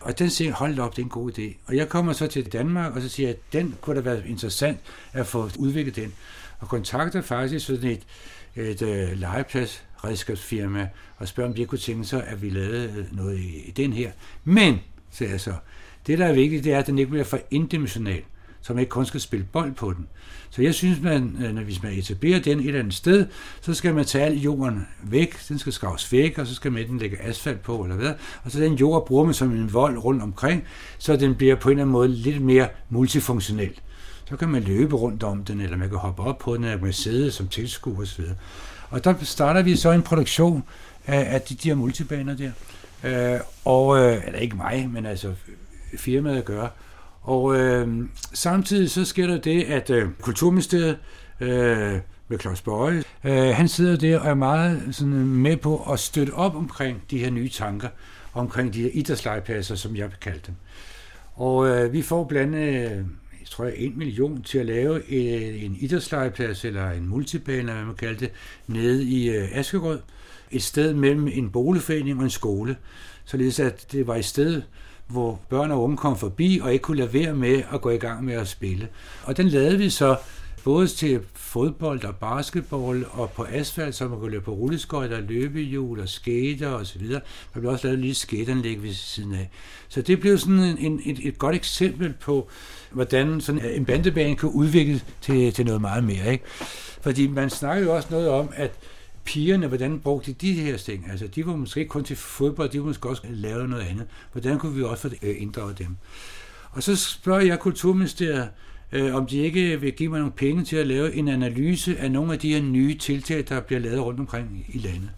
Og 0.00 0.18
den 0.18 0.30
siger, 0.30 0.52
hold 0.52 0.78
op, 0.78 0.96
det 0.96 1.02
er 1.02 1.06
en 1.06 1.10
god 1.10 1.38
idé. 1.38 1.56
Og 1.66 1.76
jeg 1.76 1.88
kommer 1.88 2.12
så 2.12 2.26
til 2.26 2.52
Danmark, 2.52 2.96
og 2.96 3.02
så 3.02 3.08
siger 3.08 3.28
jeg, 3.28 3.36
at 3.36 3.52
den 3.52 3.74
kunne 3.80 3.96
da 3.96 4.00
være 4.00 4.28
interessant 4.28 4.78
at 5.12 5.26
få 5.26 5.50
udviklet 5.58 5.96
den. 5.96 6.12
Og 6.58 6.68
kontakter 6.68 7.20
faktisk 7.20 7.66
sådan 7.66 7.90
et, 7.90 8.02
et 8.56 8.82
uh, 8.82 9.20
legeplads 9.20 9.84
redskabsfirma 10.04 10.88
og 11.16 11.28
spørge, 11.28 11.48
om 11.48 11.54
de 11.54 11.66
kunne 11.66 11.78
tænke 11.78 12.04
sig, 12.04 12.26
at 12.26 12.42
vi 12.42 12.50
lavede 12.50 12.94
øh, 12.96 13.16
noget 13.16 13.38
i, 13.38 13.68
i 13.68 13.70
den 13.70 13.92
her. 13.92 14.10
Men, 14.44 14.78
sagde 15.10 15.32
jeg 15.32 15.40
så, 15.40 15.54
det 16.06 16.18
der 16.18 16.26
er 16.26 16.32
vigtigt, 16.32 16.64
det 16.64 16.72
er, 16.72 16.78
at 16.78 16.86
den 16.86 16.98
ikke 16.98 17.10
bliver 17.10 17.24
for 17.24 17.38
indimensional, 17.50 18.22
så 18.60 18.72
man 18.72 18.80
ikke 18.80 18.90
kun 18.90 19.06
skal 19.06 19.20
spille 19.20 19.46
bold 19.52 19.72
på 19.72 19.92
den. 19.92 20.06
Så 20.50 20.62
jeg 20.62 20.74
synes, 20.74 21.00
man, 21.02 21.36
øh, 21.44 21.54
når 21.54 21.62
hvis 21.62 21.82
man 21.82 21.92
etablerer 21.92 22.40
den 22.40 22.60
et 22.60 22.66
eller 22.66 22.80
andet 22.80 22.94
sted, 22.94 23.26
så 23.60 23.74
skal 23.74 23.94
man 23.94 24.04
tage 24.04 24.24
al 24.24 24.38
jorden 24.38 24.86
væk, 25.02 25.48
den 25.48 25.58
skal 25.58 25.72
skraves 25.72 26.12
væk, 26.12 26.38
og 26.38 26.46
så 26.46 26.54
skal 26.54 26.72
man 26.72 26.88
den 26.88 26.98
lægge 26.98 27.22
asfalt 27.22 27.62
på, 27.62 27.82
eller 27.82 27.96
hvad. 27.96 28.14
Og 28.44 28.50
så 28.50 28.60
den 28.60 28.74
jord 28.74 29.06
bruger 29.06 29.24
man 29.24 29.34
som 29.34 29.50
en 29.50 29.72
vold 29.72 29.98
rundt 29.98 30.22
omkring, 30.22 30.64
så 30.98 31.16
den 31.16 31.34
bliver 31.34 31.54
på 31.54 31.68
en 31.68 31.72
eller 31.72 31.82
anden 31.82 31.92
måde 31.92 32.08
lidt 32.08 32.42
mere 32.42 32.68
multifunktionel. 32.88 33.80
Så 34.28 34.36
kan 34.36 34.48
man 34.48 34.62
løbe 34.62 34.96
rundt 34.96 35.22
om 35.22 35.44
den, 35.44 35.60
eller 35.60 35.76
man 35.76 35.88
kan 35.88 35.98
hoppe 35.98 36.22
op 36.22 36.38
på 36.38 36.56
den, 36.56 36.64
eller 36.64 36.76
man 36.76 36.84
kan 36.84 36.92
sidde 36.92 37.30
som 37.30 37.48
tilskuer 37.48 38.02
osv. 38.02 38.24
Og 38.90 39.04
der 39.04 39.14
starter 39.22 39.62
vi 39.62 39.76
så 39.76 39.90
en 39.92 40.02
produktion 40.02 40.64
af, 41.06 41.34
af 41.34 41.40
de 41.40 41.54
der 41.54 41.74
multibaner 41.74 42.36
der. 42.36 42.50
Øh, 43.04 43.40
og, 43.64 43.98
øh, 43.98 44.26
eller 44.26 44.38
ikke 44.38 44.56
mig, 44.56 44.90
men 44.90 45.06
altså 45.06 45.28
øh, 45.28 45.98
firmaet 45.98 46.44
gør. 46.44 46.68
Og 47.22 47.56
øh, 47.56 48.08
samtidig 48.32 48.90
så 48.90 49.04
sker 49.04 49.26
der 49.26 49.38
det, 49.38 49.64
at 49.64 49.90
øh, 49.90 50.08
Kulturministeriet 50.20 50.98
øh, 51.40 51.98
med 52.28 52.38
Claus 52.38 52.60
Bøje, 52.60 53.02
øh, 53.24 53.48
han 53.48 53.68
sidder 53.68 53.96
der 53.96 54.18
og 54.18 54.28
er 54.28 54.34
meget 54.34 54.82
sådan, 54.90 55.12
øh, 55.12 55.26
med 55.26 55.56
på 55.56 55.92
at 55.92 55.98
støtte 55.98 56.30
op 56.30 56.56
omkring 56.56 57.02
de 57.10 57.18
her 57.18 57.30
nye 57.30 57.48
tanker, 57.48 57.88
omkring 58.34 58.74
de 58.74 58.82
her 58.82 58.90
idrætslegepladser, 58.92 59.74
som 59.74 59.96
jeg 59.96 60.06
vil 60.06 60.16
kalde 60.20 60.40
dem. 60.46 60.54
Og 61.34 61.68
øh, 61.68 61.92
vi 61.92 62.02
får 62.02 62.24
blandt 62.24 62.54
andet 62.54 63.06
tror 63.48 63.64
jeg, 63.64 63.74
en 63.76 63.98
million 63.98 64.42
til 64.42 64.58
at 64.58 64.66
lave 64.66 64.94
øh, 64.96 65.64
en 65.64 65.76
idrætslejreplads 65.80 66.64
eller 66.64 66.90
en 66.90 67.08
multibane, 67.08 67.58
eller 67.58 67.74
hvad 67.74 67.84
man 67.84 67.94
kalder 67.94 68.18
det, 68.18 68.30
nede 68.66 69.04
i 69.04 69.28
øh, 69.28 69.58
Askerød. 69.58 69.98
Et 70.50 70.62
sted 70.62 70.94
mellem 70.94 71.28
en 71.28 71.50
boligforening 71.50 72.18
og 72.18 72.24
en 72.24 72.30
skole. 72.30 72.76
Således 73.24 73.60
at 73.60 73.86
det 73.92 74.06
var 74.06 74.14
et 74.14 74.24
sted, 74.24 74.62
hvor 75.06 75.40
børn 75.48 75.70
og 75.70 75.82
unge 75.82 75.96
kom 75.96 76.18
forbi 76.18 76.60
og 76.62 76.72
ikke 76.72 76.82
kunne 76.82 76.96
lade 76.96 77.12
være 77.12 77.34
med 77.34 77.62
at 77.72 77.80
gå 77.80 77.90
i 77.90 77.96
gang 77.96 78.24
med 78.24 78.34
at 78.34 78.48
spille. 78.48 78.88
Og 79.24 79.36
den 79.36 79.48
lavede 79.48 79.78
vi 79.78 79.90
så 79.90 80.16
både 80.64 80.86
til 80.86 81.20
fodbold 81.34 82.04
og 82.04 82.16
basketball 82.16 83.06
og 83.10 83.30
på 83.30 83.46
asfalt, 83.50 83.94
så 83.94 84.08
man 84.08 84.18
kunne 84.18 84.30
løbe 84.30 84.44
på 84.44 84.52
rulleskøjter, 84.52 85.20
løbehjul 85.20 86.00
og 86.00 86.08
skater 86.08 86.68
og 86.68 86.86
så 86.86 86.98
videre. 86.98 87.20
Der 87.54 87.60
blev 87.60 87.72
også 87.72 87.86
lavet 87.86 87.94
et 87.94 88.00
lille 88.00 88.14
skateanlæg 88.14 88.82
ved 88.82 88.92
siden 88.92 89.34
af. 89.34 89.50
Så 89.88 90.02
det 90.02 90.20
blev 90.20 90.38
sådan 90.38 90.58
en, 90.58 90.78
en, 90.78 91.00
et, 91.04 91.18
et 91.22 91.38
godt 91.38 91.56
eksempel 91.56 92.14
på, 92.20 92.50
hvordan 92.90 93.40
sådan 93.40 93.64
en 93.64 93.84
bandebane 93.84 94.36
kan 94.36 94.48
udvikles 94.48 95.04
til, 95.20 95.52
til 95.52 95.64
noget 95.66 95.80
meget 95.80 96.04
mere. 96.04 96.32
Ikke? 96.32 96.44
Fordi 97.00 97.26
man 97.26 97.50
snakker 97.50 97.84
jo 97.84 97.96
også 97.96 98.08
noget 98.10 98.28
om, 98.28 98.48
at 98.54 98.70
pigerne, 99.24 99.66
hvordan 99.66 99.98
brugte 99.98 100.32
de 100.32 100.34
de 100.40 100.52
her 100.52 100.76
ting? 100.76 101.10
Altså, 101.10 101.26
de 101.26 101.46
var 101.46 101.56
måske 101.56 101.80
ikke 101.80 101.90
kun 101.90 102.04
til 102.04 102.16
fodbold, 102.16 102.68
de 102.68 102.78
var 102.78 102.86
måske 102.86 103.08
også 103.08 103.22
lave 103.30 103.68
noget 103.68 103.82
andet. 103.82 104.06
Hvordan 104.32 104.58
kunne 104.58 104.74
vi 104.74 104.82
også 104.82 105.08
få 105.08 105.14
øh, 105.22 105.42
inddraget 105.42 105.78
dem? 105.78 105.96
Og 106.70 106.82
så 106.82 106.96
spørger 106.96 107.40
jeg 107.40 107.58
Kulturministeriet, 107.58 108.48
øh, 108.92 109.14
om 109.14 109.26
de 109.26 109.38
ikke 109.38 109.80
vil 109.80 109.92
give 109.92 110.10
mig 110.10 110.18
nogle 110.18 110.32
penge 110.36 110.64
til 110.64 110.76
at 110.76 110.86
lave 110.86 111.14
en 111.14 111.28
analyse 111.28 111.98
af 111.98 112.10
nogle 112.10 112.32
af 112.32 112.38
de 112.38 112.54
her 112.54 112.62
nye 112.62 112.98
tiltag, 112.98 113.44
der 113.48 113.60
bliver 113.60 113.80
lavet 113.80 114.00
rundt 114.00 114.20
omkring 114.20 114.66
i 114.68 114.78
landet. 114.78 115.10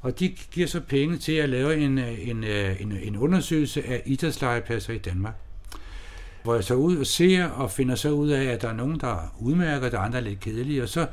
Og 0.00 0.20
de 0.20 0.28
giver 0.28 0.66
så 0.66 0.80
penge 0.80 1.16
til 1.16 1.32
at 1.32 1.48
lave 1.48 1.76
en, 1.76 1.98
øh, 1.98 2.28
en, 2.28 2.44
øh, 2.44 2.80
en, 2.80 2.92
en 3.02 3.16
undersøgelse 3.16 3.84
af 3.86 4.02
idrætslejepladser 4.06 4.92
i 4.92 4.98
Danmark. 4.98 5.34
Hvor 6.46 6.54
jeg 6.54 6.64
så 6.64 6.74
ud 6.74 6.96
og 6.96 7.06
ser 7.06 7.44
og 7.44 7.70
finder 7.70 7.94
så 7.94 8.10
ud 8.10 8.28
af, 8.28 8.44
at 8.44 8.62
der 8.62 8.68
er 8.68 8.72
nogen, 8.72 9.00
der 9.00 9.34
udmærker, 9.40 9.88
der 9.88 9.98
er 9.98 10.02
andre 10.02 10.20
lidt 10.20 10.40
kedelige. 10.40 10.82
Og 10.82 10.88
så 10.88 11.06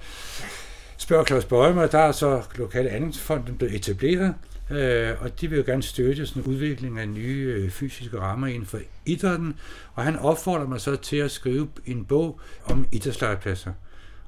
spørger 0.97 1.25
Claus 1.25 1.45
Bøge 1.45 1.87
der 1.87 1.97
er 1.97 2.11
så 2.11 2.41
lokale 2.55 2.89
andelsfonden 2.89 3.57
blevet 3.57 3.75
etableret, 3.75 4.33
øh, 4.71 5.11
og 5.19 5.41
de 5.41 5.47
vil 5.47 5.57
jo 5.57 5.63
gerne 5.65 5.83
støtte 5.83 6.27
sådan 6.27 6.43
en 6.43 6.47
udvikling 6.49 6.99
af 6.99 7.09
nye 7.09 7.53
øh, 7.57 7.69
fysiske 7.69 8.19
rammer 8.19 8.47
inden 8.47 8.65
for 8.65 8.79
idrætten, 9.05 9.55
og 9.93 10.03
han 10.03 10.19
opfordrer 10.19 10.67
mig 10.67 10.81
så 10.81 10.95
til 10.95 11.17
at 11.17 11.31
skrive 11.31 11.67
en 11.85 12.05
bog 12.05 12.39
om 12.65 12.85
idrætslejepladser. 12.91 13.73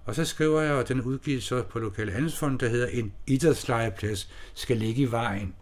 Og 0.06 0.16
så 0.16 0.26
skriver 0.26 0.62
jeg, 0.62 0.74
og 0.74 0.88
den 0.88 1.02
udgives 1.02 1.44
så 1.44 1.64
på 1.64 1.80
Lokale 1.80 2.12
Handelsfond, 2.12 2.60
der 2.60 2.70
hedder 2.70 2.88
En 2.88 3.14
idrætslejeplads 3.28 4.30
skal 4.54 4.78
ligge 4.78 5.02
i 5.02 5.12
vejen. 5.12 5.54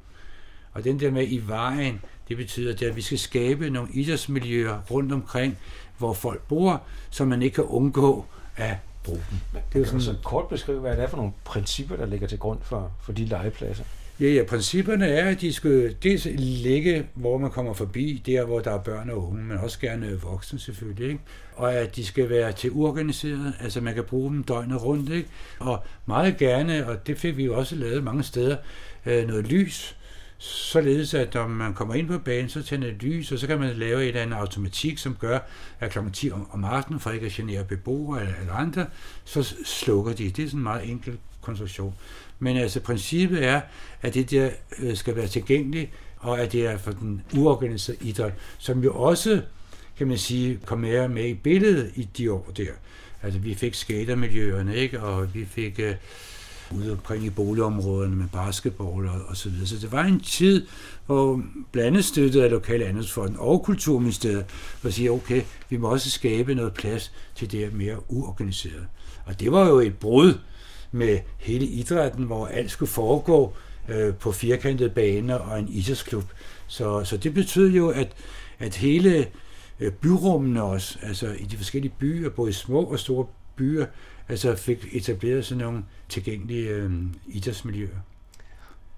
Og 0.73 0.83
den 0.83 0.99
der 0.99 1.11
med 1.11 1.27
i 1.27 1.41
vejen, 1.47 2.01
det 2.27 2.37
betyder, 2.37 2.89
at 2.89 2.95
vi 2.95 3.01
skal 3.01 3.19
skabe 3.19 3.69
nogle 3.69 3.89
idrætsmiljøer 3.93 4.81
rundt 4.91 5.11
omkring, 5.11 5.57
hvor 5.97 6.13
folk 6.13 6.41
bor, 6.47 6.81
så 7.09 7.25
man 7.25 7.41
ikke 7.41 7.55
kan 7.55 7.63
undgå 7.63 8.25
at 8.55 8.75
bruge 9.03 9.21
dem. 9.31 9.61
Det 9.73 9.81
er 9.81 9.85
sådan, 9.85 10.01
så 10.01 10.15
kort 10.23 10.47
beskrive, 10.47 10.79
hvad 10.79 10.91
det 10.91 11.03
er 11.03 11.07
for 11.07 11.17
nogle 11.17 11.31
principper, 11.45 11.95
der 11.95 12.05
ligger 12.05 12.27
til 12.27 12.39
grund 12.39 12.59
for, 12.61 12.91
for 13.01 13.11
de 13.11 13.25
legepladser? 13.25 13.83
Ja, 14.19 14.27
ja, 14.27 14.43
principperne 14.43 15.07
er, 15.07 15.29
at 15.29 15.41
de 15.41 15.53
skal 15.53 15.95
dels 16.03 16.27
ligge, 16.37 17.07
hvor 17.13 17.37
man 17.37 17.51
kommer 17.51 17.73
forbi, 17.73 18.23
der 18.25 18.45
hvor 18.45 18.59
der 18.59 18.71
er 18.71 18.77
børn 18.77 19.09
og 19.09 19.27
unge, 19.27 19.43
men 19.43 19.57
også 19.57 19.79
gerne 19.79 20.21
voksne 20.21 20.59
selvfølgelig, 20.59 21.07
ikke? 21.07 21.19
og 21.55 21.73
at 21.73 21.95
de 21.95 22.05
skal 22.05 22.29
være 22.29 22.51
til 22.51 22.71
uorganiseret, 22.71 23.53
altså 23.59 23.81
man 23.81 23.93
kan 23.93 24.03
bruge 24.03 24.31
dem 24.31 24.43
døgnet 24.43 24.83
rundt, 24.83 25.09
ikke? 25.09 25.29
og 25.59 25.83
meget 26.05 26.37
gerne, 26.37 26.87
og 26.87 27.07
det 27.07 27.17
fik 27.17 27.37
vi 27.37 27.45
jo 27.45 27.57
også 27.57 27.75
lavet 27.75 28.03
mange 28.03 28.23
steder, 28.23 28.57
øh, 29.05 29.27
noget 29.27 29.47
lys, 29.47 29.97
således 30.43 31.13
at 31.13 31.33
når 31.33 31.47
man 31.47 31.73
kommer 31.73 31.93
ind 31.93 32.07
på 32.07 32.17
banen, 32.17 32.49
så 32.49 32.63
tænder 32.63 32.87
det 32.87 33.03
lys, 33.03 33.31
og 33.31 33.39
så 33.39 33.47
kan 33.47 33.59
man 33.59 33.75
lave 33.75 34.01
et 34.01 34.07
eller 34.07 34.21
andet 34.21 34.37
automatik, 34.37 34.97
som 34.97 35.15
gør, 35.15 35.39
at 35.79 35.91
kl. 35.91 35.99
10 36.13 36.31
om 36.31 36.63
aftenen, 36.63 36.99
for 36.99 37.11
ikke 37.11 37.25
at 37.25 37.31
genere 37.31 37.63
beboere 37.63 38.21
eller, 38.21 38.35
eller 38.39 38.53
andre, 38.53 38.85
så 39.25 39.55
slukker 39.65 40.13
de. 40.13 40.29
Det 40.29 40.43
er 40.43 40.47
sådan 40.47 40.59
en 40.59 40.63
meget 40.63 40.89
enkel 40.89 41.17
konstruktion. 41.41 41.95
Men 42.39 42.57
altså 42.57 42.79
princippet 42.79 43.43
er, 43.43 43.61
at 44.01 44.13
det 44.13 44.31
der 44.31 44.49
øh, 44.79 44.97
skal 44.97 45.15
være 45.15 45.27
tilgængeligt, 45.27 45.89
og 46.17 46.39
at 46.39 46.51
det 46.51 46.65
er 46.65 46.77
for 46.77 46.91
den 46.91 47.21
uorganiserede 47.35 48.05
idræt, 48.05 48.33
som 48.57 48.83
jo 48.83 48.93
også, 48.93 49.41
kan 49.97 50.07
man 50.07 50.17
sige, 50.17 50.59
kom 50.65 50.79
mere 50.79 51.09
med 51.09 51.25
i 51.25 51.33
billedet 51.33 51.91
i 51.95 52.03
de 52.17 52.31
år 52.31 52.51
der. 52.57 52.71
Altså, 53.23 53.39
vi 53.39 53.53
fik 53.53 53.73
skatermiljøerne, 53.73 54.75
ikke? 54.75 55.01
Og 55.01 55.33
vi 55.33 55.45
fik 55.45 55.79
øh, 55.79 55.95
ude 56.77 56.91
omkring 56.91 57.25
i 57.25 57.29
boligområderne 57.29 58.15
med 58.15 58.25
basketball 58.27 59.07
og, 59.07 59.21
og 59.27 59.37
så 59.37 59.49
videre. 59.49 59.67
Så 59.67 59.75
det 59.81 59.91
var 59.91 60.03
en 60.03 60.19
tid, 60.19 60.67
hvor 61.05 61.43
blandet 61.71 62.05
støttet 62.05 62.41
af 62.41 62.51
Lokale 62.51 62.85
Andelsfonden 62.85 63.35
og 63.39 63.63
Kulturministeriet, 63.63 64.45
hvor 64.81 64.89
siger, 64.89 65.11
okay, 65.11 65.41
vi 65.69 65.77
må 65.77 65.87
også 65.87 66.09
skabe 66.09 66.55
noget 66.55 66.73
plads 66.73 67.11
til 67.35 67.51
det 67.51 67.73
mere 67.73 68.11
uorganiserede. 68.11 68.85
Og 69.25 69.39
det 69.39 69.51
var 69.51 69.67
jo 69.67 69.79
et 69.79 69.97
brud 69.97 70.33
med 70.91 71.19
hele 71.39 71.65
idrætten, 71.65 72.25
hvor 72.25 72.47
alt 72.47 72.71
skulle 72.71 72.89
foregå 72.91 73.53
øh, 73.89 74.13
på 74.13 74.31
firkantede 74.31 74.89
baner 74.89 75.35
og 75.35 75.59
en 75.59 75.67
idrætsklub. 75.67 76.25
Så, 76.67 77.03
så 77.03 77.17
det 77.17 77.33
betød 77.33 77.71
jo, 77.71 77.89
at, 77.89 78.13
at 78.59 78.75
hele 78.75 79.27
øh, 79.79 79.91
byrummene 79.91 80.63
også, 80.63 80.97
altså 81.01 81.35
i 81.39 81.43
de 81.43 81.57
forskellige 81.57 81.93
byer, 81.99 82.29
både 82.29 82.53
små 82.53 82.83
og 82.83 82.99
store 82.99 83.25
byer, 83.55 83.85
altså 84.29 84.55
fik 84.55 84.87
etableret 84.91 85.45
sådan 85.45 85.63
nogle 85.63 85.83
tilgængelige 86.09 86.69
øh, 86.69 86.91
idrætsmiljøer. 87.27 87.99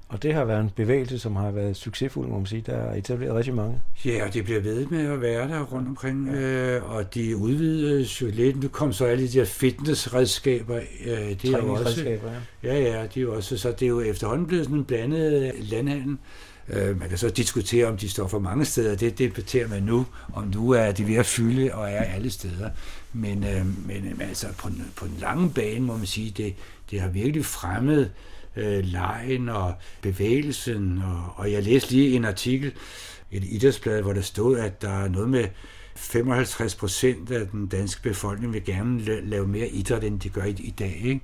Og 0.09 0.23
det 0.23 0.33
har 0.33 0.45
været 0.45 0.61
en 0.61 0.71
bevægelse, 0.75 1.19
som 1.19 1.35
har 1.35 1.51
været 1.51 1.75
succesfuld, 1.75 2.27
må 2.27 2.37
man 2.37 2.45
sige. 2.45 2.63
Der 2.65 2.73
er 2.73 2.95
etableret 2.95 3.35
rigtig 3.35 3.53
mange. 3.53 3.81
Ja, 4.05 4.27
og 4.27 4.33
det 4.33 4.43
bliver 4.43 4.59
ved 4.59 4.85
med 4.87 5.05
at 5.05 5.21
være 5.21 5.47
der 5.47 5.61
rundt 5.61 5.87
omkring, 5.87 6.29
ja. 6.29 6.39
øh, 6.39 6.95
og 6.95 7.13
de 7.13 7.37
udvidede 7.37 8.07
jo 8.21 8.27
lidt. 8.33 8.63
Nu 8.63 8.67
kom 8.67 8.93
så 8.93 9.05
alle 9.05 9.27
de 9.27 9.39
der 9.39 9.45
fitnessredskaber. 9.45 10.79
Øh, 11.05 11.17
det 11.41 11.45
er 11.45 11.57
jo 11.57 11.73
også, 11.73 12.03
ja. 12.03 12.17
ja, 12.63 12.79
ja, 12.79 13.07
det 13.15 13.23
er 13.23 13.27
også, 13.27 13.57
så 13.57 13.71
det 13.71 13.81
er 13.81 13.89
jo 13.89 14.01
efterhånden 14.01 14.47
blevet 14.47 14.65
sådan 14.65 14.77
en 14.77 14.85
blandet 14.85 15.53
landhandel. 15.59 16.17
Øh, 16.69 16.99
man 16.99 17.09
kan 17.09 17.17
så 17.17 17.29
diskutere, 17.29 17.85
om 17.85 17.97
de 17.97 18.09
står 18.09 18.27
for 18.27 18.39
mange 18.39 18.65
steder. 18.65 18.95
Det 18.95 19.19
debatterer 19.19 19.67
man 19.67 19.83
nu, 19.83 20.05
og 20.33 20.47
nu 20.47 20.71
er 20.71 20.91
de 20.91 21.07
ved 21.07 21.15
at 21.15 21.25
fylde 21.25 21.73
og 21.73 21.89
er 21.89 22.03
alle 22.03 22.29
steder. 22.29 22.69
Men, 23.15 23.43
øh, 23.43 23.87
men 23.87 24.07
øh, 24.07 24.27
altså, 24.27 24.47
på, 24.57 24.69
på 24.95 25.07
den 25.07 25.17
lange 25.19 25.49
bane 25.49 25.79
må 25.79 25.97
man 25.97 26.05
sige, 26.05 26.31
det, 26.31 26.55
det 26.91 27.01
har 27.01 27.09
virkelig 27.09 27.45
fremmet 27.45 28.11
øh, 28.55 28.83
lejen 28.83 29.49
og 29.49 29.73
bevægelsen. 30.01 31.01
Og, 31.03 31.33
og 31.35 31.51
jeg 31.51 31.63
læste 31.63 31.91
lige 31.91 32.15
en 32.15 32.25
artikel, 32.25 32.73
et 33.31 33.43
idrætsblad, 33.43 34.01
hvor 34.01 34.13
der 34.13 34.21
stod, 34.21 34.59
at 34.59 34.81
der 34.81 35.03
er 35.03 35.07
noget 35.07 35.29
med 35.29 35.45
55 35.95 36.75
procent 36.75 37.31
af 37.31 37.47
den 37.47 37.67
danske 37.67 38.01
befolkning 38.01 38.53
vil 38.53 38.65
gerne 38.65 39.21
lave 39.21 39.47
mere 39.47 39.67
idræt, 39.67 40.03
end 40.03 40.19
de 40.19 40.29
gør 40.29 40.43
i, 40.43 40.49
i 40.59 40.73
dag. 40.79 41.01
Ikke? 41.03 41.21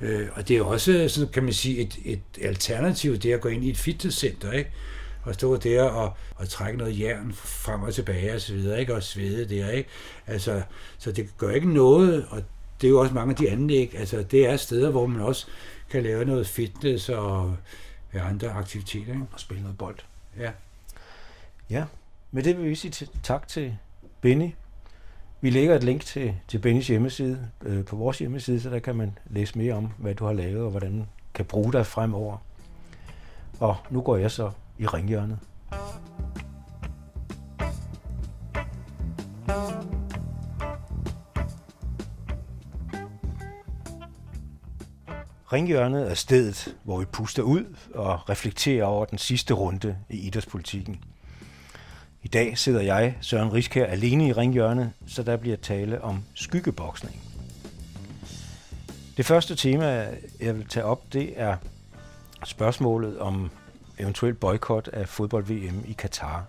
Øh, 0.00 0.28
og 0.32 0.48
det 0.48 0.56
er 0.56 0.62
også, 0.62 1.08
sådan 1.08 1.32
kan 1.32 1.44
man 1.44 1.52
sige, 1.52 1.78
et, 1.78 1.98
et 2.04 2.20
alternativ, 2.40 3.16
det 3.16 3.32
at 3.32 3.40
gå 3.40 3.48
ind 3.48 3.64
i 3.64 3.70
et 3.70 3.78
fitnesscenter, 3.78 4.52
ikke? 4.52 4.70
Og 5.24 5.34
stå 5.34 5.56
der 5.56 5.82
og, 5.82 6.12
og 6.36 6.48
trække 6.48 6.78
noget 6.78 7.00
jern 7.00 7.32
frem 7.34 7.82
og 7.82 7.94
tilbage 7.94 8.34
og 8.34 8.40
så 8.40 8.54
videre, 8.54 8.80
ikke? 8.80 8.94
og 8.94 9.02
svede 9.02 9.48
der, 9.56 9.70
ikke? 9.70 9.88
Altså, 10.26 10.62
så 10.98 11.12
det 11.12 11.38
gør 11.38 11.50
ikke 11.50 11.72
noget, 11.72 12.26
og 12.30 12.42
det 12.80 12.86
er 12.86 12.90
jo 12.90 13.00
også 13.00 13.14
mange 13.14 13.30
af 13.30 13.36
de 13.36 13.50
anlæg, 13.50 13.94
altså 13.98 14.22
det 14.22 14.46
er 14.48 14.56
steder, 14.56 14.90
hvor 14.90 15.06
man 15.06 15.20
også 15.20 15.46
kan 15.90 16.02
lave 16.02 16.24
noget 16.24 16.46
fitness 16.46 17.08
og 17.08 17.56
andre 18.14 18.50
aktiviteter. 18.50 19.12
Ikke? 19.12 19.26
Og 19.32 19.40
spille 19.40 19.62
noget 19.62 19.78
bold. 19.78 19.98
Ja. 20.38 20.50
Ja, 21.70 21.84
med 22.30 22.42
det 22.42 22.58
vil 22.58 22.70
vi 22.70 22.74
sige 22.74 23.08
tak 23.22 23.48
til 23.48 23.76
Benny 24.20 24.50
vi 25.44 25.50
lægger 25.50 25.76
et 25.76 25.84
link 25.84 26.04
til, 26.04 26.34
til 26.48 26.58
Bennys 26.58 26.86
hjemmeside 26.86 27.48
øh, 27.62 27.84
på 27.84 27.96
vores 27.96 28.18
hjemmeside, 28.18 28.60
så 28.60 28.70
der 28.70 28.78
kan 28.78 28.96
man 28.96 29.18
læse 29.26 29.58
mere 29.58 29.74
om, 29.74 29.90
hvad 29.98 30.14
du 30.14 30.24
har 30.24 30.32
lavet 30.32 30.62
og 30.62 30.70
hvordan 30.70 30.98
du 30.98 31.04
kan 31.34 31.44
bruge 31.44 31.72
dig 31.72 31.86
fremover. 31.86 32.36
Og 33.60 33.76
nu 33.90 34.00
går 34.00 34.16
jeg 34.16 34.30
så 34.30 34.50
i 34.78 34.86
ringhjørnet. 34.86 35.38
Ringhjørnet 45.52 46.10
er 46.10 46.14
stedet, 46.14 46.76
hvor 46.84 46.98
vi 46.98 47.04
puster 47.04 47.42
ud 47.42 47.76
og 47.94 48.30
reflekterer 48.30 48.84
over 48.84 49.04
den 49.04 49.18
sidste 49.18 49.54
runde 49.54 49.98
i 50.10 50.16
idrætspolitikken– 50.16 51.04
i 52.24 52.28
dag 52.28 52.58
sidder 52.58 52.80
jeg, 52.80 53.16
Søren 53.20 53.52
Riskær, 53.52 53.86
alene 53.86 54.26
i 54.26 54.32
ringhjørnet, 54.32 54.92
så 55.06 55.22
der 55.22 55.36
bliver 55.36 55.56
tale 55.56 56.04
om 56.04 56.22
skyggeboksning. 56.34 57.16
Det 59.16 59.26
første 59.26 59.56
tema, 59.56 60.08
jeg 60.40 60.56
vil 60.56 60.66
tage 60.68 60.84
op, 60.84 61.12
det 61.12 61.32
er 61.36 61.56
spørgsmålet 62.44 63.18
om 63.18 63.50
eventuelt 63.98 64.40
boykot 64.40 64.88
af 64.88 65.08
fodbold-VM 65.08 65.84
i 65.86 65.92
Katar. 65.92 66.44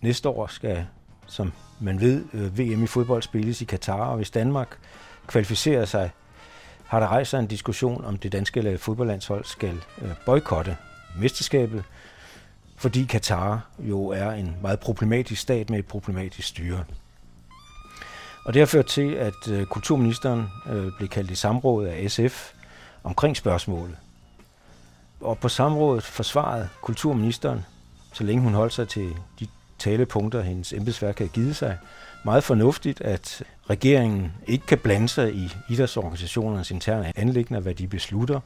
Næste 0.00 0.28
år 0.28 0.46
skal, 0.46 0.86
som 1.26 1.52
man 1.80 2.00
ved, 2.00 2.24
øh, 2.32 2.58
VM 2.58 2.82
i 2.84 2.86
fodbold 2.86 3.22
spilles 3.22 3.62
i 3.62 3.64
Katar, 3.64 4.04
og 4.04 4.16
hvis 4.16 4.30
Danmark 4.30 4.78
kvalificerer 5.26 5.84
sig, 5.84 6.10
har 6.84 7.00
der 7.00 7.06
rejst 7.06 7.30
sig 7.30 7.38
en 7.38 7.46
diskussion 7.46 8.04
om 8.04 8.16
det 8.16 8.32
danske 8.32 8.78
fodboldlandshold 8.78 9.44
skal 9.44 9.80
øh, 10.02 10.10
boykotte 10.26 10.76
mesterskabet, 11.18 11.84
fordi 12.76 13.04
Katar 13.04 13.66
jo 13.78 14.08
er 14.08 14.30
en 14.30 14.56
meget 14.62 14.80
problematisk 14.80 15.42
stat 15.42 15.70
med 15.70 15.78
et 15.78 15.86
problematisk 15.86 16.48
styre. 16.48 16.84
Og 18.44 18.54
det 18.54 18.60
har 18.60 18.66
ført 18.66 18.86
til, 18.86 19.12
at 19.12 19.48
øh, 19.50 19.66
kulturministeren 19.66 20.48
blev 20.96 21.08
kaldt 21.08 21.30
i 21.30 21.34
samråd 21.34 21.86
af 21.86 22.10
SF 22.10 22.52
omkring 23.04 23.36
spørgsmålet. 23.36 23.96
Og 25.24 25.38
på 25.38 25.48
samrådet 25.48 26.04
forsvarede 26.04 26.68
kulturministeren, 26.82 27.64
så 28.12 28.24
længe 28.24 28.42
hun 28.42 28.54
holdt 28.54 28.72
sig 28.72 28.88
til 28.88 29.16
de 29.40 29.46
talepunkter, 29.78 30.42
hendes 30.42 30.72
embedsværk 30.72 31.18
havde 31.18 31.30
givet 31.30 31.56
sig, 31.56 31.78
meget 32.24 32.44
fornuftigt, 32.44 33.00
at 33.00 33.42
regeringen 33.70 34.32
ikke 34.46 34.66
kan 34.66 34.78
blande 34.78 35.08
sig 35.08 35.34
i 35.34 35.52
idrætsorganisationernes 35.68 36.70
interne 36.70 37.12
anlægner, 37.18 37.60
hvad 37.60 37.74
de 37.74 37.86
beslutter, 37.86 38.40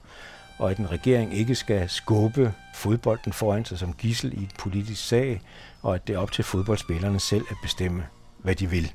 og 0.58 0.70
at 0.70 0.78
en 0.78 0.90
regering 0.90 1.34
ikke 1.34 1.54
skal 1.54 1.88
skubbe 1.88 2.54
fodbolden 2.74 3.32
foran 3.32 3.64
sig 3.64 3.78
som 3.78 3.92
gissel 3.92 4.40
i 4.40 4.42
et 4.42 4.54
politisk 4.58 5.08
sag, 5.08 5.40
og 5.82 5.94
at 5.94 6.06
det 6.06 6.14
er 6.14 6.18
op 6.18 6.32
til 6.32 6.44
fodboldspillerne 6.44 7.20
selv 7.20 7.44
at 7.50 7.56
bestemme, 7.62 8.06
hvad 8.38 8.54
de 8.54 8.70
vil. 8.70 8.92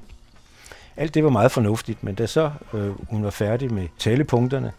Alt 0.97 1.13
det 1.13 1.23
var 1.23 1.29
meget 1.29 1.51
fornuftigt, 1.51 2.03
men 2.03 2.15
da 2.15 2.27
så 2.27 2.51
øh, 2.73 3.09
hun 3.09 3.23
var 3.23 3.29
færdig 3.29 3.73
med 3.73 3.87
talepunkterne, 3.99 4.71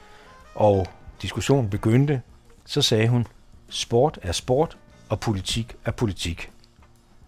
og 0.55 0.87
diskussionen 1.23 1.71
begyndte, 1.71 2.21
så 2.67 2.83
sagde 2.83 3.09
hun, 3.09 3.27
sport 3.69 4.19
er 4.23 4.33
sport, 4.33 4.77
og 5.09 5.21
politik 5.21 5.77
er 5.85 5.91
politik. 5.91 6.51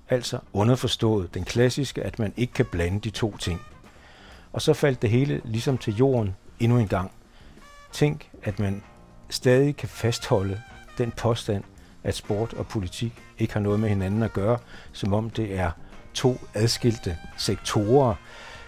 Altså 0.09 0.39
underforstået 0.53 1.35
den 1.35 1.45
klassiske, 1.45 2.03
at 2.03 2.19
man 2.19 2.33
ikke 2.37 2.53
kan 2.53 2.67
blande 2.67 3.01
de 3.01 3.11
to 3.11 3.37
ting. 3.37 3.61
Og 4.53 4.63
så 4.63 4.73
faldt 4.73 5.03
det 5.03 5.11
hele 5.11 5.41
ligesom 5.45 5.79
til 5.79 5.97
jorden 5.97 6.37
endnu 6.61 6.79
en 6.79 6.89
gang. 6.89 7.11
Tænk, 7.93 8.31
at 8.43 8.59
man 8.59 8.83
stadig 9.31 9.77
kan 9.77 9.89
fastholde 9.89 10.61
den 10.99 11.11
påstand, 11.11 11.65
at 12.05 12.15
sport 12.15 12.55
og 12.55 12.67
politik 12.67 13.23
ikke 13.39 13.53
har 13.53 13.61
noget 13.61 13.81
med 13.81 13.89
hinanden 13.89 14.23
at 14.23 14.33
gøre, 14.33 14.59
som 14.93 15.15
om 15.15 15.31
det 15.31 15.59
er 15.59 15.71
to 16.15 16.41
adskilte 16.55 17.19
sektorer, 17.37 18.15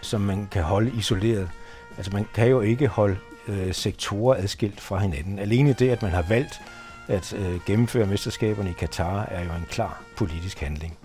som 0.01 0.21
man 0.21 0.47
kan 0.51 0.63
holde 0.63 0.91
isoleret. 0.91 1.49
Altså 1.97 2.11
man 2.11 2.25
kan 2.33 2.47
jo 2.47 2.61
ikke 2.61 2.87
holde 2.87 3.17
øh, 3.49 3.73
sektorer 3.73 4.37
adskilt 4.37 4.81
fra 4.81 4.97
hinanden. 4.97 5.39
Alene 5.39 5.73
det, 5.73 5.89
at 5.89 6.01
man 6.01 6.11
har 6.11 6.21
valgt 6.21 6.61
at 7.07 7.33
øh, 7.33 7.59
gennemføre 7.65 8.05
mesterskaberne 8.05 8.69
i 8.69 8.73
Katar, 8.73 9.25
er 9.25 9.43
jo 9.43 9.49
en 9.49 9.65
klar 9.69 10.01
politisk 10.17 10.59
handling. 10.59 10.97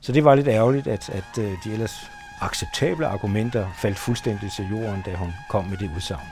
Så 0.00 0.12
det 0.12 0.24
var 0.24 0.34
lidt 0.34 0.48
ærgerligt, 0.48 0.86
at, 0.86 1.08
at 1.08 1.38
øh, 1.38 1.52
de 1.64 1.72
ellers 1.72 1.94
acceptable 2.40 3.06
argumenter 3.06 3.68
faldt 3.78 3.98
fuldstændig 3.98 4.52
til 4.56 4.68
jorden, 4.70 5.02
da 5.06 5.14
hun 5.14 5.32
kom 5.50 5.64
med 5.64 5.76
det 5.76 5.90
udsagn. 5.96 6.26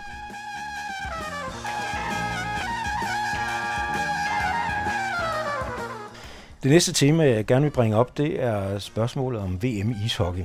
Det 6.63 6.71
næste 6.71 6.93
tema, 6.93 7.25
jeg 7.25 7.47
gerne 7.47 7.63
vil 7.63 7.71
bringe 7.71 7.97
op, 7.97 8.17
det 8.19 8.43
er 8.43 8.79
spørgsmålet 8.79 9.41
om 9.41 9.63
VM 9.63 9.91
i 9.91 10.05
ishockey. 10.05 10.45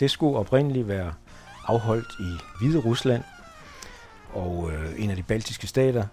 Det 0.00 0.10
skulle 0.10 0.38
oprindeligt 0.38 0.88
være 0.88 1.12
afholdt 1.66 2.08
i 2.20 2.38
Hvide 2.60 2.78
Rusland 2.78 3.22
og 4.32 4.70
øh, 4.72 5.02
en 5.02 5.10
af 5.10 5.16
de 5.16 5.22
baltiske 5.22 5.66
stater. 5.66 6.04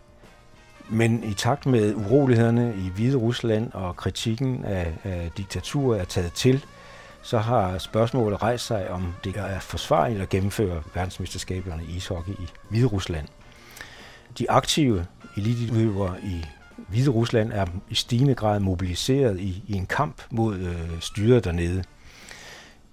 Men 0.89 1.23
i 1.23 1.33
takt 1.33 1.65
med 1.65 1.95
urolighederne 1.95 2.73
i 2.77 2.89
Hvide 2.89 3.17
Rusland 3.17 3.71
og 3.73 3.95
kritikken 3.95 4.65
af, 4.65 4.93
af 5.03 5.31
diktaturet 5.37 6.01
er 6.01 6.05
taget 6.05 6.33
til, 6.33 6.65
så 7.21 7.37
har 7.37 7.77
spørgsmålet 7.77 8.41
rejst 8.41 8.65
sig, 8.65 8.89
om 8.89 9.13
det 9.23 9.35
er 9.37 9.59
forsvarligt 9.59 10.21
at 10.21 10.29
gennemføre 10.29 10.83
verdensmesterskaberne 10.93 11.83
i 11.83 11.95
ishockey 11.95 12.31
i 12.31 12.47
Hvide 12.69 12.85
Rusland. 12.85 13.27
De 14.37 14.51
aktive 14.51 15.05
eliteudøvere 15.37 16.15
i 16.23 16.45
Hvide 16.87 17.09
Rusland 17.09 17.51
er 17.53 17.65
i 17.89 17.95
stigende 17.95 18.35
grad 18.35 18.59
mobiliseret 18.59 19.39
i, 19.39 19.63
i 19.67 19.73
en 19.73 19.85
kamp 19.85 20.21
mod 20.29 20.57
øh, 20.57 20.99
styret 20.99 21.43
dernede. 21.43 21.83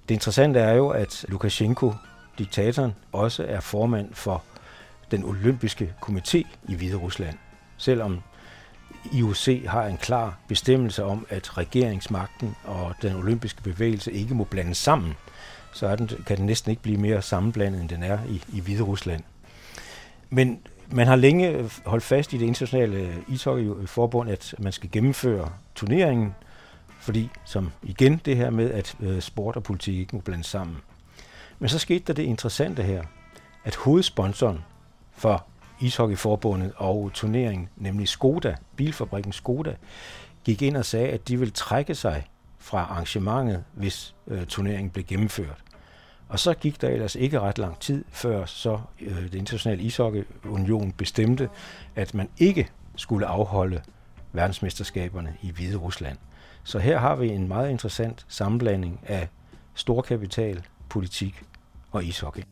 Det 0.09 0.14
interessante 0.14 0.61
er 0.61 0.74
jo, 0.74 0.89
at 0.89 1.24
Lukashenko, 1.29 1.93
diktatoren, 2.39 2.95
også 3.12 3.45
er 3.49 3.61
formand 3.61 4.14
for 4.14 4.43
den 5.11 5.25
olympiske 5.25 5.95
komité 6.07 6.43
i 6.69 6.75
Hvide 6.75 6.97
Rusland. 6.97 7.39
Selvom 7.77 8.23
IOC 9.13 9.67
har 9.67 9.87
en 9.87 9.97
klar 9.97 10.39
bestemmelse 10.49 11.05
om, 11.05 11.27
at 11.29 11.59
regeringsmagten 11.59 12.57
og 12.65 12.95
den 13.03 13.17
olympiske 13.17 13.63
bevægelse 13.63 14.13
ikke 14.13 14.35
må 14.35 14.45
blandes 14.45 14.79
sammen, 14.79 15.15
så 15.73 15.87
er 15.87 15.97
den, 15.97 16.11
kan 16.27 16.37
den 16.37 16.47
næsten 16.47 16.71
ikke 16.71 16.83
blive 16.83 16.99
mere 16.99 17.23
sammenblandet, 17.23 17.81
end 17.81 17.89
den 17.89 18.03
er 18.03 18.19
i, 18.29 18.43
i 18.53 18.61
Hvide 18.61 18.83
Rusland. 18.83 19.23
Men 20.31 20.61
man 20.91 21.07
har 21.07 21.17
længe 21.17 21.71
holdt 21.87 22.05
fast 22.05 22.33
i 22.33 22.39
det 22.39 22.47
internationale 22.47 23.25
ishockeyforbund, 23.29 24.31
at 24.31 24.55
man 24.59 24.73
skal 24.73 24.91
gennemføre 24.91 25.53
turneringen, 25.75 26.35
fordi 27.01 27.31
som 27.45 27.73
igen 27.83 28.21
det 28.25 28.37
her 28.37 28.51
med, 28.51 28.71
at 28.71 28.97
øh, 29.01 29.21
sport 29.21 29.57
og 29.57 29.63
politik 29.63 29.99
ikke 29.99 30.17
må 30.17 30.23
blandes 30.23 30.47
sammen. 30.47 30.77
Men 31.59 31.69
så 31.69 31.79
skete 31.79 32.05
der 32.07 32.13
det 32.13 32.23
interessante 32.23 32.83
her, 32.83 33.03
at 33.65 33.77
hovedsponsoren 33.77 34.59
for 35.17 35.47
ishockeyforbundet 35.81 36.73
og 36.77 37.11
turneringen, 37.14 37.69
nemlig 37.77 38.09
Skoda, 38.09 38.57
bilfabrikken 38.77 39.33
Skoda, 39.33 39.75
gik 40.45 40.62
ind 40.62 40.77
og 40.77 40.85
sagde, 40.85 41.09
at 41.09 41.29
de 41.29 41.39
vil 41.39 41.53
trække 41.53 41.95
sig 41.95 42.27
fra 42.59 42.79
arrangementet, 42.79 43.64
hvis 43.75 44.14
øh, 44.29 44.47
turneringen 44.47 44.91
blev 44.91 45.05
gennemført. 45.05 45.62
Og 46.29 46.39
så 46.39 46.55
gik 46.55 46.81
der 46.81 46.89
ellers 46.89 47.14
ikke 47.14 47.41
ret 47.41 47.59
lang 47.59 47.81
tid, 47.81 48.05
før 48.11 48.45
så 48.45 48.81
øh, 49.01 49.23
det 49.23 49.35
internationale 49.35 49.83
ishockeyunion 49.83 50.93
bestemte, 50.93 51.49
at 51.97 52.14
man 52.14 52.29
ikke 52.39 52.69
skulle 52.97 53.27
afholde 53.27 53.83
verdensmesterskaberne 54.33 55.37
i 55.43 55.51
Hvide 55.51 55.77
Rusland. 55.77 56.19
Så 56.64 56.79
her 56.79 56.99
har 56.99 57.17
vi 57.17 57.29
en 57.29 57.49
meget 57.49 57.71
interessant 57.71 58.27
sammenblanding 58.29 59.01
af 59.07 59.29
storkapital, 59.75 60.62
politik 60.89 61.43
og 61.93 62.05
ishockey. 62.05 62.43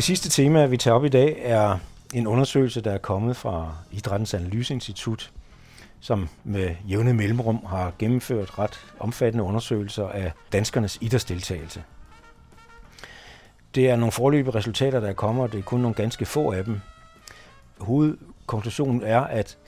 Det 0.00 0.04
sidste 0.04 0.28
tema, 0.28 0.66
vi 0.66 0.76
tager 0.76 0.94
op 0.94 1.04
i 1.04 1.08
dag, 1.08 1.36
er 1.42 1.78
en 2.14 2.26
undersøgelse, 2.26 2.80
der 2.80 2.92
er 2.92 2.98
kommet 2.98 3.36
fra 3.36 3.74
Idrættens 3.90 4.34
Analyseinstitut, 4.34 5.32
som 6.00 6.28
med 6.44 6.74
jævne 6.88 7.14
mellemrum 7.14 7.64
har 7.66 7.92
gennemført 7.98 8.58
ret 8.58 8.86
omfattende 9.00 9.44
undersøgelser 9.44 10.08
af 10.08 10.32
danskernes 10.52 10.98
idrætsdeltagelse. 11.00 11.82
Det 13.74 13.90
er 13.90 13.96
nogle 13.96 14.12
forløbige 14.12 14.54
resultater, 14.54 15.00
der 15.00 15.12
kommer, 15.12 15.42
og 15.42 15.52
det 15.52 15.58
er 15.58 15.62
kun 15.62 15.80
nogle 15.80 15.94
ganske 15.94 16.26
få 16.26 16.52
af 16.52 16.64
dem. 16.64 16.80
Hovedkonklusionen 17.80 19.02
er, 19.02 19.20
at 19.20 19.58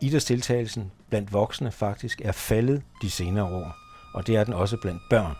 idrætsdeltagelsen 0.00 0.92
blandt 1.10 1.32
voksne 1.32 1.70
faktisk 1.70 2.20
er 2.24 2.32
faldet 2.32 2.82
de 3.02 3.10
senere 3.10 3.44
år, 3.44 3.76
og 4.14 4.26
det 4.26 4.36
er 4.36 4.44
den 4.44 4.54
også 4.54 4.76
blandt 4.76 5.02
børn. 5.10 5.36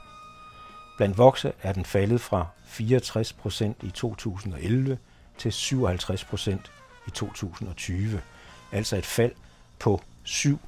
Blandt 0.97 1.19
voksne 1.19 1.53
er 1.63 1.73
den 1.73 1.85
faldet 1.85 2.21
fra 2.21 2.47
64 2.65 3.33
procent 3.33 3.77
i 3.83 3.91
2011 3.91 4.99
til 5.39 5.53
57 5.53 6.25
procent 6.25 6.71
i 7.07 7.11
2020. 7.11 8.21
Altså 8.73 8.97
et 8.97 9.07
fald 9.07 9.33
på 9.79 10.03
7 10.25 10.59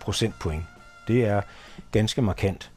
procentpoint. 0.00 0.64
Det 1.08 1.24
er 1.24 1.42
ganske 1.92 2.22
markant. 2.22 2.70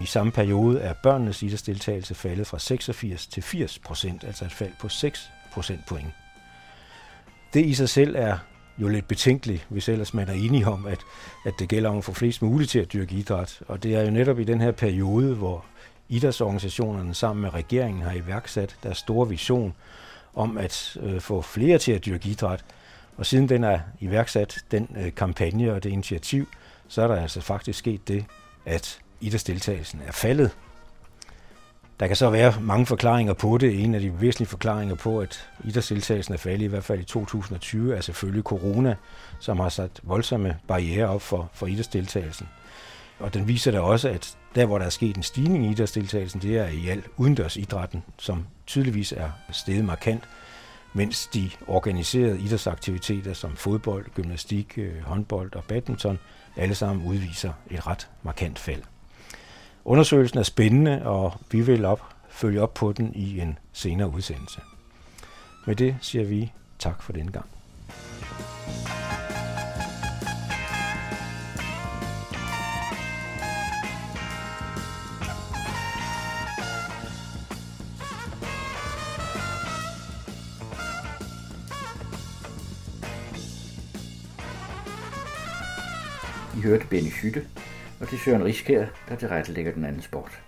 I 0.00 0.06
samme 0.06 0.32
periode 0.32 0.80
er 0.80 0.92
børnenes 0.92 1.42
idrætsdeltagelse 1.42 2.14
faldet 2.14 2.46
fra 2.46 2.58
86 2.58 3.26
til 3.26 3.42
80 3.42 3.78
procent, 3.78 4.24
altså 4.24 4.44
et 4.44 4.52
fald 4.52 4.72
på 4.80 4.88
6 4.88 5.30
procentpoint. 5.52 6.14
Det 7.54 7.66
i 7.66 7.74
sig 7.74 7.88
selv 7.88 8.16
er 8.16 8.38
jo 8.78 8.88
lidt 8.88 9.08
betænkeligt, 9.08 9.66
hvis 9.68 9.88
ellers 9.88 10.14
man 10.14 10.28
er 10.28 10.32
enige 10.32 10.66
om, 10.66 10.86
at, 10.86 10.98
at 11.46 11.54
det 11.58 11.68
gælder 11.68 11.90
om 11.90 11.98
at 11.98 12.04
få 12.04 12.12
flest 12.12 12.42
muligt 12.42 12.70
til 12.70 12.78
at 12.78 12.92
dyrke 12.92 13.14
idræt. 13.14 13.62
Og 13.68 13.82
det 13.82 13.94
er 13.94 14.02
jo 14.02 14.10
netop 14.10 14.38
i 14.38 14.44
den 14.44 14.60
her 14.60 14.72
periode, 14.72 15.34
hvor 15.34 15.64
idrætsorganisationerne 16.08 17.14
sammen 17.14 17.42
med 17.42 17.54
regeringen 17.54 18.02
har 18.02 18.12
iværksat 18.12 18.76
deres 18.82 18.98
store 18.98 19.28
vision 19.28 19.74
om 20.34 20.58
at 20.58 20.96
øh, 21.02 21.20
få 21.20 21.42
flere 21.42 21.78
til 21.78 21.92
at 21.92 22.06
dyrke 22.06 22.28
idræt. 22.28 22.64
Og 23.16 23.26
siden 23.26 23.48
den 23.48 23.64
er 23.64 23.78
iværksat, 24.00 24.58
den 24.70 24.96
øh, 25.00 25.14
kampagne 25.14 25.72
og 25.72 25.82
det 25.82 25.90
initiativ, 25.90 26.48
så 26.88 27.02
er 27.02 27.08
der 27.08 27.16
altså 27.16 27.40
faktisk 27.40 27.78
sket 27.78 28.08
det, 28.08 28.24
at 28.66 28.98
idrætsdeltagelsen 29.20 30.00
er 30.06 30.12
faldet. 30.12 30.50
Der 32.00 32.06
kan 32.06 32.16
så 32.16 32.30
være 32.30 32.54
mange 32.60 32.86
forklaringer 32.86 33.32
på 33.32 33.58
det. 33.58 33.84
En 33.84 33.94
af 33.94 34.00
de 34.00 34.20
væsentlige 34.20 34.48
forklaringer 34.48 34.94
på, 34.94 35.20
at 35.20 35.48
idrætsdeltagelsen 35.64 36.34
er 36.34 36.38
faldet, 36.38 36.64
i 36.64 36.68
hvert 36.68 36.84
fald 36.84 37.00
i 37.00 37.04
2020, 37.04 37.96
er 37.96 38.00
selvfølgelig 38.00 38.44
corona, 38.44 38.96
som 39.40 39.60
har 39.60 39.68
sat 39.68 40.00
voldsomme 40.02 40.56
barriere 40.68 41.08
op 41.08 41.22
for, 41.22 41.50
for 41.52 41.66
idrætsdeltagelsen. 41.66 42.48
Og 43.18 43.34
den 43.34 43.48
viser 43.48 43.70
da 43.70 43.80
også, 43.80 44.08
at 44.08 44.36
der, 44.54 44.66
hvor 44.66 44.78
der 44.78 44.86
er 44.86 44.90
sket 44.90 45.16
en 45.16 45.22
stigning 45.22 45.66
i 45.66 45.70
idrætsdeltagelsen, 45.70 46.42
det 46.42 46.58
er 46.58 46.66
i 46.66 46.88
al 46.88 47.02
udendørsidrætten, 47.16 48.02
som 48.18 48.46
tydeligvis 48.66 49.12
er 49.12 49.30
steget 49.52 49.84
markant, 49.84 50.24
mens 50.92 51.26
de 51.26 51.50
organiserede 51.66 52.40
idrætsaktiviteter 52.40 53.32
som 53.32 53.56
fodbold, 53.56 54.06
gymnastik, 54.14 54.78
øh, 54.78 55.02
håndbold 55.02 55.54
og 55.54 55.64
badminton 55.64 56.18
alle 56.56 56.74
sammen 56.74 57.06
udviser 57.06 57.52
et 57.70 57.86
ret 57.86 58.08
markant 58.22 58.58
fald. 58.58 58.82
Undersøgelsen 59.84 60.38
er 60.38 60.42
spændende, 60.42 61.06
og 61.06 61.32
vi 61.50 61.60
vil 61.60 61.84
op, 61.84 62.02
følge 62.28 62.62
op 62.62 62.74
på 62.74 62.92
den 62.92 63.14
i 63.14 63.40
en 63.40 63.58
senere 63.72 64.08
udsendelse. 64.08 64.60
Med 65.66 65.76
det 65.76 65.96
siger 66.00 66.24
vi 66.24 66.52
tak 66.78 67.02
for 67.02 67.12
denne 67.12 67.32
gang. 67.32 67.46
I 67.88 69.25
hørte 86.66 86.86
Benny 86.86 87.10
Hytte, 87.10 87.46
og 88.00 88.06
det 88.10 88.16
er 88.16 88.20
Søren 88.24 88.44
Riskær, 88.44 88.86
der 89.08 89.16
tilrettelægger 89.16 89.72
den 89.72 89.84
anden 89.84 90.02
sport. 90.02 90.45